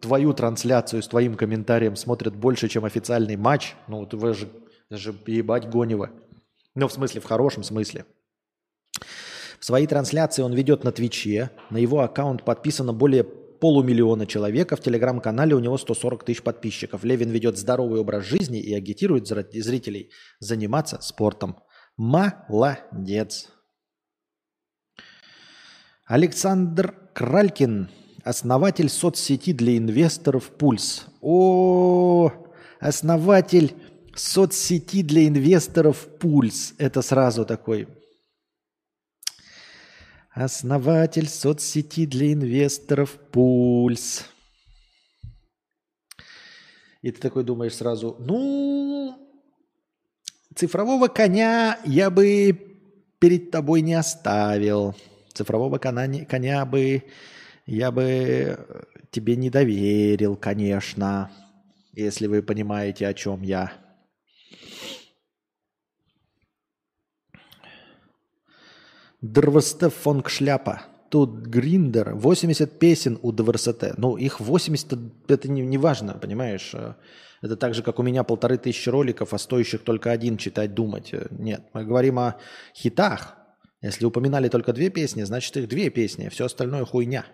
твою 0.00 0.32
трансляцию 0.32 1.02
с 1.02 1.08
твоим 1.08 1.34
комментарием 1.34 1.96
смотрят 1.96 2.36
больше, 2.36 2.68
чем 2.68 2.84
официальный 2.84 3.36
матч, 3.36 3.74
ну, 3.88 4.08
вы 4.12 4.34
же, 4.34 4.48
же 4.90 5.14
ебать 5.26 5.68
гонево. 5.68 6.10
Ну, 6.74 6.86
в 6.86 6.92
смысле, 6.92 7.20
в 7.20 7.24
хорошем 7.24 7.64
смысле. 7.64 8.04
В 9.58 9.64
своей 9.64 9.86
трансляции 9.86 10.42
он 10.42 10.52
ведет 10.52 10.84
на 10.84 10.92
Твиче. 10.92 11.50
На 11.70 11.78
его 11.78 12.00
аккаунт 12.00 12.44
подписано 12.44 12.92
более 12.92 13.26
полумиллиона 13.60 14.26
человек, 14.26 14.72
а 14.72 14.76
в 14.76 14.80
телеграм-канале 14.80 15.54
у 15.54 15.58
него 15.58 15.78
140 15.78 16.24
тысяч 16.24 16.42
подписчиков. 16.42 17.04
Левин 17.04 17.30
ведет 17.30 17.56
здоровый 17.58 18.00
образ 18.00 18.24
жизни 18.24 18.60
и 18.60 18.74
агитирует 18.74 19.26
зрителей 19.26 20.10
заниматься 20.40 21.00
спортом. 21.00 21.58
Молодец. 21.96 23.48
Александр 26.04 26.94
Кралькин, 27.14 27.88
основатель 28.22 28.88
соцсети 28.88 29.52
для 29.52 29.76
инвесторов 29.76 30.50
«Пульс». 30.50 31.06
О, 31.20 32.30
основатель 32.78 33.74
соцсети 34.14 35.02
для 35.02 35.26
инвесторов 35.26 36.06
«Пульс». 36.20 36.74
Это 36.78 37.02
сразу 37.02 37.44
такой 37.44 37.88
Основатель 40.36 41.28
соцсети 41.30 42.04
для 42.04 42.34
инвесторов 42.34 43.12
«Пульс». 43.32 44.26
И 47.00 47.10
ты 47.10 47.18
такой 47.18 47.42
думаешь 47.42 47.76
сразу, 47.76 48.16
ну, 48.18 49.16
цифрового 50.54 51.08
коня 51.08 51.78
я 51.86 52.10
бы 52.10 52.52
перед 53.18 53.50
тобой 53.50 53.80
не 53.80 53.94
оставил. 53.94 54.94
Цифрового 55.32 55.78
коня, 55.78 56.26
коня 56.26 56.66
бы 56.66 57.04
я 57.64 57.90
бы 57.90 58.58
тебе 59.10 59.36
не 59.36 59.48
доверил, 59.48 60.36
конечно, 60.36 61.30
если 61.94 62.26
вы 62.26 62.42
понимаете, 62.42 63.06
о 63.06 63.14
чем 63.14 63.40
я. 63.40 63.72
ДРВСТ 69.20 69.92
фонг 69.92 70.28
шляпа. 70.28 70.82
Тут 71.10 71.46
Гриндер. 71.46 72.14
80 72.14 72.78
песен 72.78 73.18
у 73.22 73.32
ДВРСТ. 73.32 73.94
Ну, 73.96 74.16
их 74.16 74.40
80, 74.40 74.98
это 75.28 75.48
не, 75.48 75.62
не 75.62 75.78
важно, 75.78 76.14
понимаешь? 76.14 76.74
Это 77.42 77.56
так 77.56 77.74
же, 77.74 77.82
как 77.82 77.98
у 77.98 78.02
меня 78.02 78.24
полторы 78.24 78.58
тысячи 78.58 78.88
роликов, 78.88 79.32
а 79.32 79.38
стоящих 79.38 79.82
только 79.82 80.10
один 80.10 80.36
читать, 80.36 80.74
думать. 80.74 81.14
Нет, 81.30 81.62
мы 81.72 81.84
говорим 81.84 82.18
о 82.18 82.36
хитах. 82.74 83.36
Если 83.82 84.04
упоминали 84.04 84.48
только 84.48 84.72
две 84.72 84.90
песни, 84.90 85.22
значит 85.22 85.56
их 85.56 85.68
две 85.68 85.90
песни. 85.90 86.28
Все 86.28 86.46
остальное 86.46 86.84
хуйня. 86.84 87.24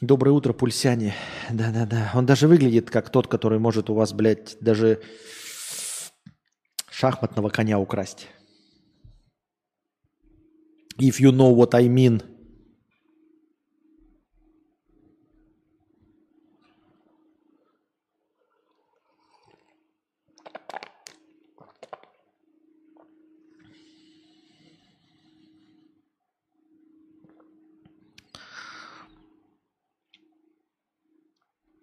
Доброе 0.00 0.30
утро, 0.30 0.52
пульсяне. 0.52 1.14
Да-да-да. 1.50 2.12
Он 2.14 2.24
даже 2.24 2.48
выглядит 2.48 2.90
как 2.90 3.10
тот, 3.10 3.28
который 3.28 3.58
может 3.58 3.90
у 3.90 3.94
вас, 3.94 4.12
блядь, 4.12 4.56
даже 4.60 5.00
шахматного 6.90 7.48
коня 7.48 7.78
украсть. 7.78 8.28
If 10.98 11.20
you 11.20 11.30
know 11.30 11.54
what 11.54 11.74
I 11.74 11.88
mean. 11.88 12.22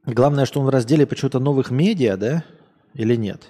Главное, 0.05 0.45
что 0.45 0.59
он 0.59 0.65
в 0.65 0.69
разделе 0.69 1.05
почему-то 1.07 1.39
новых 1.39 1.71
медиа, 1.71 2.17
да? 2.17 2.43
Или 2.93 3.15
нет? 3.15 3.47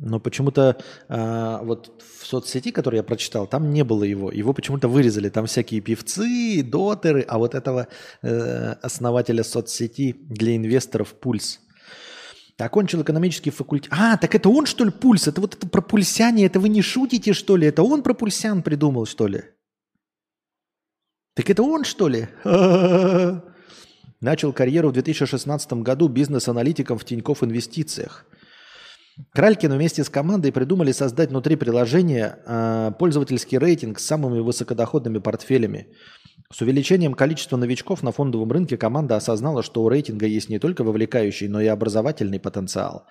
Но 0.00 0.20
почему-то 0.20 0.76
э, 1.08 1.58
вот 1.62 2.02
в 2.20 2.26
соцсети, 2.26 2.70
которую 2.70 2.98
я 2.98 3.02
прочитал, 3.02 3.46
там 3.46 3.70
не 3.70 3.82
было 3.84 4.04
его. 4.04 4.30
Его 4.30 4.52
почему-то 4.52 4.88
вырезали. 4.88 5.28
Там 5.28 5.46
всякие 5.46 5.80
певцы, 5.80 6.62
дотеры, 6.62 7.24
а 7.26 7.38
вот 7.38 7.54
этого 7.54 7.88
э, 8.22 8.72
основателя 8.82 9.42
соцсети 9.42 10.14
для 10.18 10.56
инвесторов 10.56 11.14
Пульс. 11.14 11.60
Окончил 12.58 13.02
экономический 13.02 13.50
факультет. 13.50 13.92
А, 13.92 14.16
так 14.16 14.34
это 14.34 14.48
он, 14.48 14.66
что 14.66 14.84
ли, 14.84 14.90
Пульс? 14.90 15.28
Это 15.28 15.40
вот 15.40 15.54
это 15.54 15.68
про 15.68 15.80
пульсяне, 15.80 16.46
это 16.46 16.58
вы 16.58 16.68
не 16.68 16.82
шутите, 16.82 17.32
что 17.32 17.56
ли? 17.56 17.66
Это 17.68 17.82
он 17.82 18.02
про 18.02 18.14
пульсян 18.14 18.62
придумал, 18.62 19.06
что 19.06 19.28
ли? 19.28 19.44
Так 21.34 21.50
это 21.50 21.62
он, 21.62 21.84
что 21.84 22.08
ли? 22.08 22.28
Начал 24.20 24.52
карьеру 24.52 24.88
в 24.88 24.92
2016 24.92 25.72
году 25.74 26.08
бизнес-аналитиком 26.08 26.98
в 26.98 27.04
Тинькофф 27.04 27.44
Инвестициях– 27.44 28.26
Кралькин 29.32 29.72
вместе 29.72 30.04
с 30.04 30.08
командой 30.08 30.52
придумали 30.52 30.92
создать 30.92 31.30
внутри 31.30 31.56
приложения 31.56 32.38
э, 32.46 32.92
пользовательский 32.98 33.58
рейтинг 33.58 33.98
с 33.98 34.06
самыми 34.06 34.38
высокодоходными 34.38 35.18
портфелями. 35.18 35.88
С 36.52 36.60
увеличением 36.60 37.14
количества 37.14 37.56
новичков 37.56 38.02
на 38.02 38.12
фондовом 38.12 38.52
рынке 38.52 38.76
команда 38.76 39.16
осознала, 39.16 39.62
что 39.64 39.82
у 39.82 39.88
рейтинга 39.88 40.26
есть 40.26 40.48
не 40.48 40.60
только 40.60 40.84
вовлекающий, 40.84 41.48
но 41.48 41.60
и 41.60 41.66
образовательный 41.66 42.38
потенциал. 42.38 43.06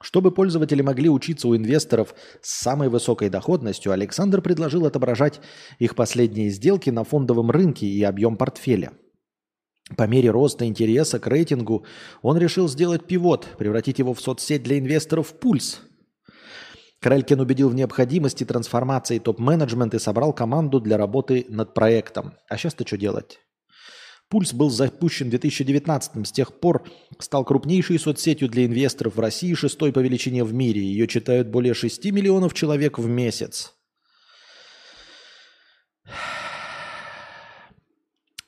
Чтобы 0.00 0.32
пользователи 0.32 0.82
могли 0.82 1.08
учиться 1.08 1.46
у 1.46 1.56
инвесторов 1.56 2.16
с 2.42 2.60
самой 2.60 2.88
высокой 2.88 3.28
доходностью, 3.28 3.92
Александр 3.92 4.42
предложил 4.42 4.86
отображать 4.86 5.40
их 5.78 5.94
последние 5.94 6.50
сделки 6.50 6.90
на 6.90 7.04
фондовом 7.04 7.52
рынке 7.52 7.86
и 7.86 8.02
объем 8.02 8.36
портфеля– 8.36 8.92
по 9.96 10.04
мере 10.04 10.30
роста 10.30 10.66
интереса 10.66 11.18
к 11.18 11.26
рейтингу 11.26 11.84
он 12.22 12.38
решил 12.38 12.68
сделать 12.68 13.06
пивот, 13.06 13.46
превратить 13.58 13.98
его 13.98 14.14
в 14.14 14.20
соцсеть 14.20 14.62
для 14.62 14.78
инвесторов 14.78 15.38
«Пульс». 15.38 15.80
Кралькин 17.00 17.38
убедил 17.38 17.68
в 17.68 17.74
необходимости 17.74 18.44
трансформации 18.44 19.18
топ-менеджмента 19.18 19.98
и 19.98 20.00
собрал 20.00 20.32
команду 20.32 20.80
для 20.80 20.96
работы 20.96 21.44
над 21.50 21.74
проектом. 21.74 22.32
А 22.48 22.56
сейчас-то 22.56 22.86
что 22.86 22.96
делать? 22.96 23.40
Пульс 24.30 24.54
был 24.54 24.70
запущен 24.70 25.26
в 25.26 25.30
2019 25.30 26.26
С 26.26 26.32
тех 26.32 26.58
пор 26.60 26.88
стал 27.18 27.44
крупнейшей 27.44 27.98
соцсетью 27.98 28.48
для 28.48 28.64
инвесторов 28.64 29.16
в 29.16 29.20
России, 29.20 29.52
шестой 29.52 29.92
по 29.92 29.98
величине 29.98 30.44
в 30.44 30.54
мире. 30.54 30.80
Ее 30.80 31.06
читают 31.06 31.48
более 31.48 31.74
6 31.74 32.06
миллионов 32.06 32.54
человек 32.54 32.98
в 32.98 33.06
месяц. 33.06 33.74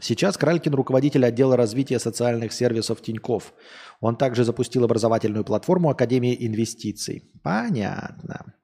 Сейчас 0.00 0.37
Кралькин 0.37 0.74
руководитель 0.74 1.24
отдела 1.24 1.56
развития 1.56 1.98
социальных 1.98 2.52
сервисов 2.52 3.00
Тиньков. 3.00 3.54
Он 4.00 4.16
также 4.16 4.44
запустил 4.44 4.85
образовательную 4.85 5.44
платформу 5.44 5.88
Академии 5.88 6.37
инвестиций. 6.46 7.30
Понятно. 7.42 8.54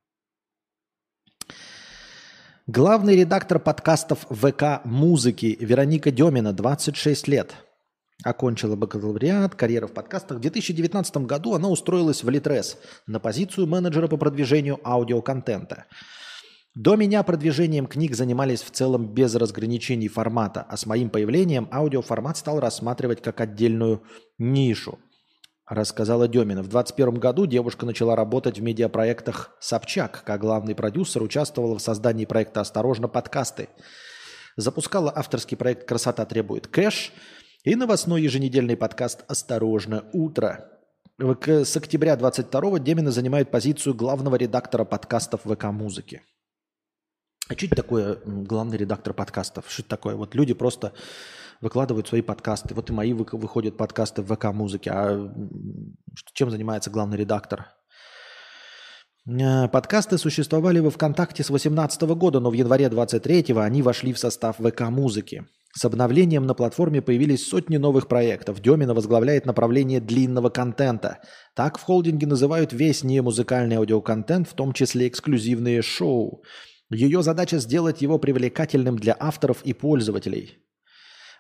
Главный 2.67 3.17
редактор 3.17 3.59
подкастов 3.59 4.27
ВК 4.31 4.85
«Музыки» 4.85 5.57
Вероника 5.59 6.11
Демина, 6.11 6.53
26 6.53 7.29
лет. 7.29 7.55
Окончила 8.25 8.77
бакалавриат, 8.77 9.55
карьера 9.57 9.89
в 9.89 9.93
подкастах. 9.93 10.39
В 10.39 10.41
2019 10.41 11.17
году 11.19 11.55
она 11.55 11.69
устроилась 11.69 12.23
в 12.23 12.29
Литрес 12.29 12.79
на 13.07 13.19
позицию 13.19 13.67
менеджера 13.67 14.07
по 14.07 14.17
продвижению 14.17 14.79
аудиоконтента. 14.85 15.87
До 16.75 16.97
меня 16.97 17.23
продвижением 17.23 17.87
книг 17.87 18.15
занимались 18.15 18.63
в 18.63 18.71
целом 18.71 19.13
без 19.13 19.35
разграничений 19.35 20.09
формата, 20.09 20.65
а 20.67 20.79
с 20.79 20.87
моим 20.87 21.11
появлением 21.11 21.69
аудиоформат 21.71 22.39
стал 22.39 22.61
рассматривать 22.61 23.21
как 23.21 23.43
отдельную 23.43 24.03
нишу. 24.39 24.99
рассказала 25.67 26.29
Демина. 26.29 26.63
В 26.63 26.69
2021 26.69 27.15
году 27.21 27.45
девушка 27.45 27.85
начала 27.85 28.17
работать 28.17 28.59
в 28.59 28.63
медиапроектах 28.63 29.55
«Собчак». 29.61 30.23
Как 30.25 30.41
главный 30.41 30.75
продюсер 30.75 31.23
участвовала 31.23 31.77
в 31.77 31.83
создании 31.83 32.25
проекта 32.25 32.63
«Осторожно, 32.63 33.07
подкасты». 33.07 33.69
Запускала 34.57 35.13
авторский 35.15 35.59
проект 35.59 35.87
«Красота 35.87 36.25
требует 36.25 36.69
кэш» 36.69 37.13
и 37.65 37.75
новостной 37.75 38.23
еженедельный 38.23 38.79
подкаст 38.79 39.25
«Осторожно, 39.29 40.05
утро». 40.15 40.71
С 41.19 41.77
октября 41.77 42.15
22-го 42.15 42.79
Демина 42.79 43.11
занимает 43.11 43.51
позицию 43.51 43.95
главного 43.95 44.37
редактора 44.37 44.85
подкастов 44.87 45.43
ВК-музыки. 45.45 46.23
А 47.49 47.55
что 47.55 47.67
это 47.67 47.77
такое 47.77 48.19
главный 48.25 48.79
редактор 48.79 49.15
подкастов? 49.15 49.65
Что 49.69 49.83
это 49.83 49.89
такое? 49.91 50.15
Вот 50.15 50.35
люди 50.35 50.55
просто 50.55 50.93
выкладывают 51.61 52.09
свои 52.09 52.23
подкасты. 52.23 52.75
Вот 52.75 52.91
и 52.91 52.93
мои 52.93 53.13
выходят 53.13 53.77
подкасты 53.77 54.23
в 54.23 54.35
ВК-музыке. 54.35 54.91
А 54.91 55.33
чем 56.35 56.51
занимается 56.51 56.91
главный 56.91 57.17
редактор? 57.17 57.69
Э, 59.27 59.69
подкасты 59.69 60.19
существовали 60.19 60.81
во 60.81 60.91
ВКонтакте 60.91 61.43
с 61.43 61.49
2018 61.49 62.03
года, 62.03 62.41
но 62.41 62.51
в 62.51 62.55
январе 62.55 62.89
23 62.89 63.55
они 63.57 63.83
вошли 63.83 64.13
в 64.13 64.19
состав 64.19 64.57
ВК-музыки. 64.59 65.47
С 65.75 65.85
обновлением 65.87 66.47
на 66.47 66.55
платформе 66.55 67.01
появились 67.01 67.49
сотни 67.49 67.79
новых 67.79 68.07
проектов. 68.07 68.61
Демина 68.61 68.93
возглавляет 68.93 69.47
направление 69.47 70.01
длинного 70.01 70.51
контента. 70.51 71.21
Так 71.55 71.79
в 71.79 71.83
холдинге 71.83 72.27
называют 72.27 72.75
весь 72.75 73.05
немузыкальный 73.05 73.77
аудиоконтент, 73.77 74.49
в 74.49 74.53
том 74.53 74.75
числе 74.75 75.09
эксклюзивные 75.09 75.81
шоу. 75.81 76.43
Ее 76.93 77.23
задача 77.23 77.59
сделать 77.59 78.03
его 78.03 78.19
привлекательным 78.19 78.97
для 78.97 79.17
авторов 79.19 79.63
и 79.65 79.73
пользователей. 79.73 80.59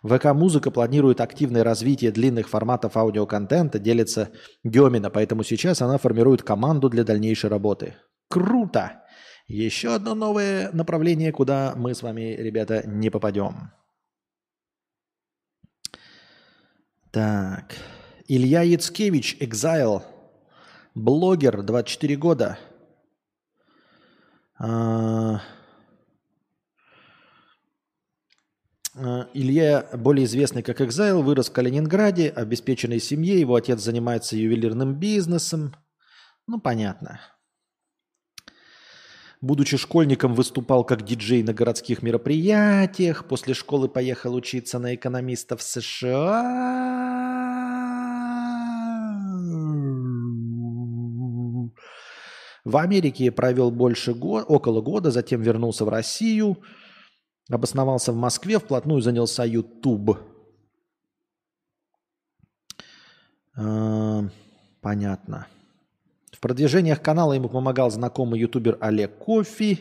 ВК-музыка 0.02 0.70
планирует 0.70 1.20
активное 1.20 1.62
развитие 1.62 2.10
длинных 2.10 2.48
форматов 2.48 2.96
аудиоконтента, 2.96 3.78
делится 3.78 4.30
Демина, 4.64 5.10
поэтому 5.10 5.44
сейчас 5.44 5.80
она 5.80 5.98
формирует 5.98 6.42
команду 6.42 6.88
для 6.88 7.04
дальнейшей 7.04 7.50
работы. 7.50 7.94
Круто! 8.28 9.02
Еще 9.46 9.94
одно 9.94 10.14
новое 10.14 10.70
направление, 10.72 11.30
куда 11.30 11.74
мы 11.76 11.94
с 11.94 12.02
вами, 12.02 12.34
ребята, 12.36 12.82
не 12.86 13.10
попадем. 13.10 13.70
Так. 17.10 17.74
Илья 18.26 18.62
Яцкевич, 18.62 19.36
Exile, 19.40 20.02
блогер, 20.94 21.62
24 21.62 22.16
года. 22.16 22.58
А... 24.64 25.40
а 28.94 29.27
Илья, 29.35 29.88
более 29.94 30.27
известный 30.27 30.62
как 30.62 30.81
Exile, 30.81 31.20
вырос 31.20 31.51
в 31.51 31.53
Калининграде, 31.53 32.29
обеспеченной 32.29 33.01
семье. 33.01 33.40
Его 33.40 33.57
отец 33.57 33.81
занимается 33.81 34.37
ювелирным 34.37 34.94
бизнесом. 34.94 35.75
Ну, 36.46 36.61
понятно. 36.61 37.20
Будучи 39.40 39.77
школьником, 39.77 40.35
выступал 40.35 40.85
как 40.85 41.05
диджей 41.05 41.42
на 41.42 41.53
городских 41.53 42.03
мероприятиях. 42.03 43.27
После 43.27 43.55
школы 43.55 43.88
поехал 43.88 44.37
учиться 44.37 44.79
на 44.79 44.94
экономиста 44.94 45.57
в 45.57 45.62
США. 45.62 47.71
В 52.64 52.77
Америке 52.77 53.33
провел 53.33 53.70
больше 53.70 54.14
года, 54.14 54.44
около 54.44 54.81
года, 54.81 55.11
затем 55.11 55.42
вернулся 55.42 55.85
в 55.85 55.88
Россию, 55.88 56.59
обосновался 57.51 58.12
в 58.12 58.16
Москве, 58.16 58.59
вплотную 58.59 59.03
занялся 59.03 59.44
YouTube. 59.44 60.18
А, 63.57 64.25
понятно. 64.81 65.48
В 66.33 66.40
продвижениях 66.40 67.03
канала 67.03 67.33
ему 67.33 67.48
помогал 67.48 67.90
знакомый 67.90 68.40
ютубер 68.40 68.79
Олег 68.81 69.18
Кофи. 69.18 69.81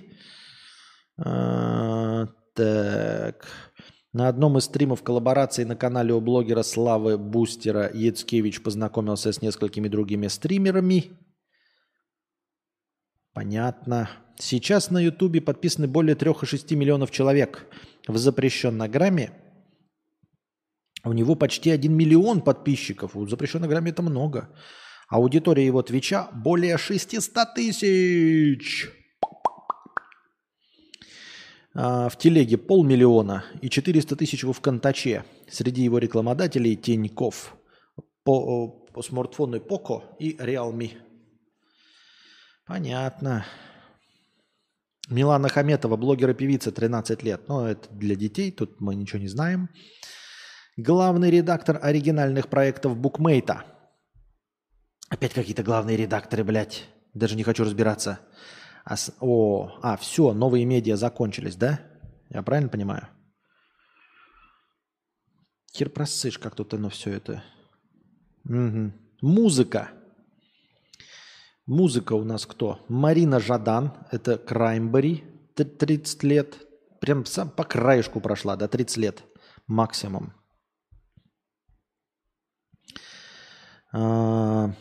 А, 1.18 2.28
так. 2.56 3.48
На 4.12 4.28
одном 4.28 4.58
из 4.58 4.66
стримов 4.66 5.04
коллаборации 5.04 5.64
на 5.64 5.76
канале 5.76 6.14
у 6.14 6.20
блогера 6.20 6.64
Славы 6.64 7.18
Бустера 7.18 7.90
Яцкевич 7.94 8.62
познакомился 8.62 9.32
с 9.32 9.42
несколькими 9.42 9.88
другими 9.88 10.28
стримерами. 10.28 11.12
Понятно. 13.34 14.10
Сейчас 14.38 14.92
на 14.92 15.00
Ютубе 15.00 15.40
подписаны 15.42 15.88
более 15.88 16.16
3,6 16.16 16.76
миллионов 16.76 17.12
человек. 17.12 17.68
В 18.08 18.18
запрещенной 18.18 18.90
грамме 18.90 19.32
у 21.04 21.14
него 21.14 21.36
почти 21.36 21.72
1 21.72 21.94
миллион 21.94 22.42
подписчиков. 22.42 23.16
У 23.16 23.26
запрещенной 23.28 23.68
грамме 23.68 23.92
это 23.92 24.02
много. 24.02 24.50
Аудитория 25.08 25.66
его 25.66 25.82
Твича 25.82 26.30
более 26.34 26.78
600 26.78 27.54
тысяч. 27.56 28.90
А, 31.74 32.10
в 32.10 32.18
телеге 32.18 32.58
полмиллиона 32.58 33.46
и 33.62 33.70
400 33.70 34.16
тысяч 34.16 34.44
в 34.44 34.52
Вконтаче. 34.52 35.24
Среди 35.50 35.84
его 35.84 35.98
рекламодателей 35.98 36.76
Тиньков. 36.76 37.56
По, 38.24 38.68
по 38.68 39.02
смартфону 39.02 39.58
Poco 39.58 40.04
и 40.20 40.36
Realme. 40.36 40.92
Понятно. 42.72 43.46
Милана 45.10 45.50
Хаметова, 45.50 45.98
блогер 45.98 46.30
и 46.30 46.34
певица, 46.34 46.72
13 46.72 47.22
лет. 47.22 47.50
Но 47.50 47.68
это 47.68 47.90
для 47.90 48.16
детей, 48.16 48.50
тут 48.50 48.80
мы 48.80 48.96
ничего 48.96 49.20
не 49.20 49.28
знаем. 49.28 49.70
Главный 50.78 51.30
редактор 51.30 51.78
оригинальных 51.82 52.48
проектов 52.48 52.96
Букмейта. 52.96 53.66
Опять 55.10 55.34
какие-то 55.34 55.64
главные 55.64 55.98
редакторы, 55.98 56.46
блядь. 56.46 56.88
Даже 57.14 57.36
не 57.36 57.44
хочу 57.44 57.66
разбираться. 57.66 58.22
А, 58.86 58.96
о, 59.20 59.78
а, 59.84 59.98
все, 59.98 60.32
новые 60.32 60.64
медиа 60.64 60.96
закончились, 60.96 61.58
да? 61.58 61.82
Я 62.30 62.42
правильно 62.42 62.70
понимаю? 62.70 63.10
Хер 65.76 65.90
просышь, 65.90 66.40
как 66.40 66.56
тут 66.56 66.74
оно 66.74 66.88
все 66.88 67.12
это. 67.12 67.44
Угу. 68.46 68.94
Музыка. 69.24 69.92
Музыка 71.72 72.12
у 72.16 72.26
нас 72.26 72.46
кто? 72.46 72.84
Марина 72.90 73.40
Жадан, 73.40 73.94
это 74.12 74.38
Краймбери, 74.38 75.24
30 75.56 76.24
лет. 76.24 76.58
Прям 77.00 77.26
сам 77.26 77.50
по 77.50 77.64
краешку 77.64 78.20
прошла, 78.20 78.58
да, 78.58 78.68
30 78.68 78.98
лет 78.98 79.24
максимум. 79.68 80.34
А... 83.94 84.74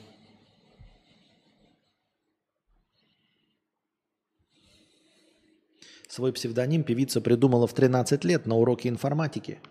Свой 6.09 6.33
псевдоним 6.33 6.83
певица 6.83 7.20
придумала 7.20 7.68
в 7.68 7.72
13 7.72 8.24
лет 8.24 8.46
на 8.46 8.57
уроке 8.57 8.88
информатики– 8.88 9.61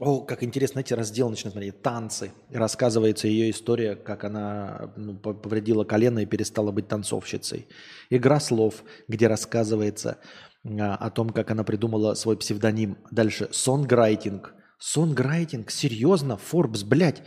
О, 0.00 0.20
как 0.20 0.42
интересно, 0.42 0.80
эти 0.80 0.92
раздел 0.92 1.30
начинают 1.30 1.52
смотреть. 1.52 1.82
Танцы. 1.82 2.32
И 2.50 2.56
рассказывается 2.56 3.28
ее 3.28 3.50
история, 3.50 3.94
как 3.94 4.24
она 4.24 4.92
ну, 4.96 5.14
повредила 5.14 5.84
колено 5.84 6.20
и 6.20 6.26
перестала 6.26 6.72
быть 6.72 6.88
танцовщицей. 6.88 7.68
Игра 8.10 8.40
слов, 8.40 8.82
где 9.06 9.28
рассказывается 9.28 10.18
а, 10.64 10.96
о 10.96 11.10
том, 11.10 11.30
как 11.30 11.52
она 11.52 11.62
придумала 11.62 12.14
свой 12.14 12.36
псевдоним. 12.36 12.98
Дальше. 13.12 13.48
Сонграйтинг. 13.52 14.54
Сонграйтинг? 14.78 15.70
Серьезно? 15.70 16.38
Форбс, 16.38 16.82
блядь. 16.82 17.22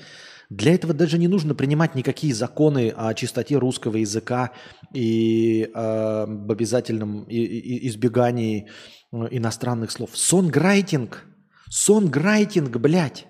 Для 0.49 0.73
этого 0.73 0.93
даже 0.93 1.17
не 1.17 1.29
нужно 1.29 1.55
принимать 1.55 1.95
никакие 1.95 2.33
законы 2.33 2.93
о 2.95 3.13
чистоте 3.13 3.57
русского 3.57 3.97
языка 3.97 4.51
и 4.93 5.63
э, 5.63 6.23
об 6.23 6.51
обязательном 6.51 7.25
избегании 7.29 8.69
э, 9.11 9.27
иностранных 9.31 9.91
слов. 9.91 10.11
Songwriting – 10.13 11.25
Songwriting, 11.31 12.77
блядь. 12.77 13.27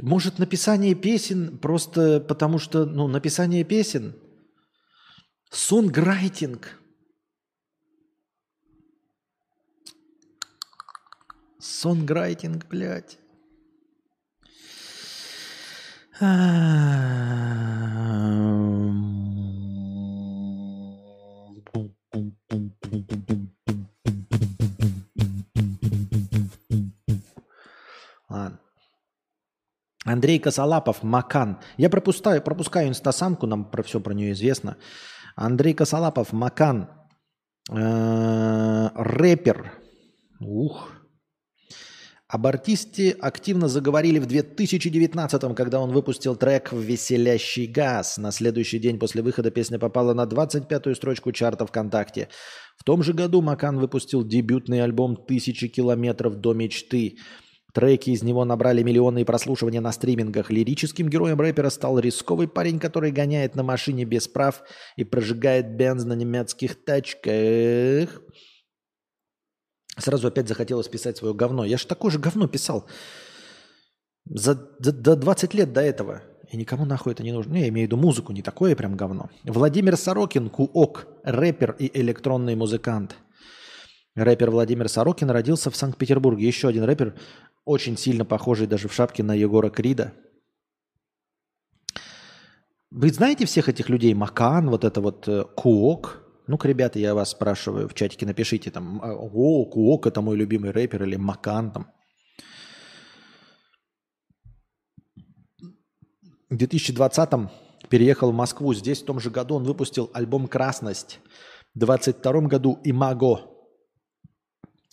Может, 0.00 0.38
написание 0.38 0.94
песен 0.94 1.58
просто 1.58 2.20
потому 2.20 2.58
что, 2.58 2.84
ну, 2.84 3.08
написание 3.08 3.64
песен. 3.64 4.14
Songwriting. 5.50 6.78
Songwriting, 11.58 12.66
блядь. 12.66 13.18
Андрей 30.04 30.38
Косолапов, 30.38 31.02
Макан. 31.02 31.58
Я 31.78 31.88
пропускаю, 31.88 32.42
пропускаю 32.42 32.88
инстасамку, 32.88 33.46
нам 33.46 33.70
про 33.70 33.82
все 33.82 34.00
про 34.00 34.12
нее 34.12 34.32
известно. 34.32 34.76
Андрей 35.34 35.74
Косолапов, 35.74 36.32
Макан. 36.32 36.90
Э, 37.70 38.90
рэпер. 38.94 39.72
Ух. 40.40 40.90
Об 42.28 42.46
артисте 42.46 43.16
активно 43.20 43.68
заговорили 43.68 44.18
в 44.18 44.26
2019-м, 44.26 45.54
когда 45.54 45.80
он 45.80 45.92
выпустил 45.92 46.34
трек 46.36 46.72
«Веселящий 46.72 47.66
газ». 47.66 48.18
На 48.18 48.32
следующий 48.32 48.78
день 48.78 48.98
после 48.98 49.22
выхода 49.22 49.50
песня 49.50 49.78
попала 49.78 50.14
на 50.14 50.24
25-ю 50.24 50.94
строчку 50.96 51.32
чарта 51.32 51.64
ВКонтакте. 51.64 52.28
В 52.76 52.84
том 52.84 53.02
же 53.02 53.12
году 53.12 53.40
Макан 53.40 53.78
выпустил 53.78 54.24
дебютный 54.24 54.82
альбом 54.82 55.16
«Тысячи 55.16 55.68
километров 55.68 56.40
до 56.40 56.54
мечты». 56.54 57.18
Треки 57.74 58.10
из 58.10 58.22
него 58.22 58.44
набрали 58.44 58.84
миллионные 58.84 59.24
прослушивания 59.24 59.80
на 59.80 59.90
стримингах. 59.90 60.48
Лирическим 60.48 61.08
героем 61.08 61.40
рэпера 61.40 61.70
стал 61.70 61.98
рисковый 61.98 62.46
парень, 62.46 62.78
который 62.78 63.10
гоняет 63.10 63.56
на 63.56 63.64
машине 63.64 64.04
без 64.04 64.28
прав 64.28 64.62
и 64.94 65.02
прожигает 65.02 65.74
бенз 65.76 66.04
на 66.04 66.12
немецких 66.12 66.84
тачках. 66.84 68.22
Сразу 69.98 70.28
опять 70.28 70.46
захотелось 70.46 70.86
писать 70.86 71.16
свое 71.16 71.34
говно. 71.34 71.64
Я 71.64 71.76
же 71.76 71.88
такое 71.88 72.12
же 72.12 72.20
говно 72.20 72.46
писал. 72.46 72.86
За, 74.24 74.54
за, 74.78 74.92
до 74.92 75.16
20 75.16 75.52
лет 75.54 75.72
до 75.72 75.80
этого. 75.80 76.22
И 76.52 76.56
никому 76.56 76.84
нахуй 76.84 77.12
это 77.12 77.24
не 77.24 77.32
нужно. 77.32 77.54
Ну, 77.54 77.58
я 77.58 77.68
имею 77.68 77.88
в 77.88 77.90
виду 77.90 77.96
музыку, 77.96 78.32
не 78.32 78.42
такое 78.42 78.76
прям 78.76 78.96
говно. 78.96 79.30
Владимир 79.42 79.96
Сорокин, 79.96 80.48
Куок, 80.48 81.08
рэпер 81.24 81.74
и 81.80 81.90
электронный 82.00 82.54
музыкант. 82.54 83.16
Рэпер 84.14 84.52
Владимир 84.52 84.88
Сорокин 84.88 85.28
родился 85.30 85.72
в 85.72 85.76
Санкт-Петербурге. 85.76 86.46
Еще 86.46 86.68
один 86.68 86.84
рэпер, 86.84 87.14
очень 87.64 87.96
сильно 87.96 88.24
похожий 88.24 88.66
даже 88.66 88.88
в 88.88 88.94
шапке 88.94 89.22
на 89.22 89.34
Егора 89.34 89.70
Крида. 89.70 90.12
Вы 92.90 93.10
знаете 93.10 93.46
всех 93.46 93.68
этих 93.68 93.88
людей? 93.88 94.14
Макан, 94.14 94.70
вот 94.70 94.84
это 94.84 95.00
вот 95.00 95.26
э, 95.26 95.44
Куок, 95.56 96.24
ну-ка, 96.46 96.68
ребята, 96.68 96.98
я 96.98 97.14
вас 97.14 97.30
спрашиваю 97.30 97.88
в 97.88 97.94
чатике, 97.94 98.26
напишите 98.26 98.70
там, 98.70 99.00
«А, 99.02 99.14
о, 99.14 99.64
Куок, 99.64 100.06
это 100.06 100.20
мой 100.20 100.36
любимый 100.36 100.70
рэпер, 100.72 101.02
или 101.02 101.16
Макан 101.16 101.72
там. 101.72 101.86
В 106.50 106.56
2020-м 106.56 107.50
переехал 107.88 108.30
в 108.30 108.34
Москву. 108.34 108.74
Здесь 108.74 109.02
в 109.02 109.06
том 109.06 109.20
же 109.20 109.30
году 109.30 109.56
он 109.56 109.64
выпустил 109.64 110.10
альбом 110.12 110.46
«Красность». 110.46 111.20
В 111.74 111.78
22 111.78 112.42
году 112.42 112.78
«Имаго». 112.84 113.53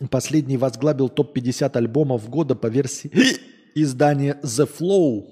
Последний 0.10 0.58
возглавил 0.58 1.10
топ-50 1.10 1.78
альбомов 1.78 2.28
года 2.30 2.56
по 2.56 2.68
версии 2.68 3.12
издания 3.76 4.40
The 4.42 4.68
Flow. 4.68 5.26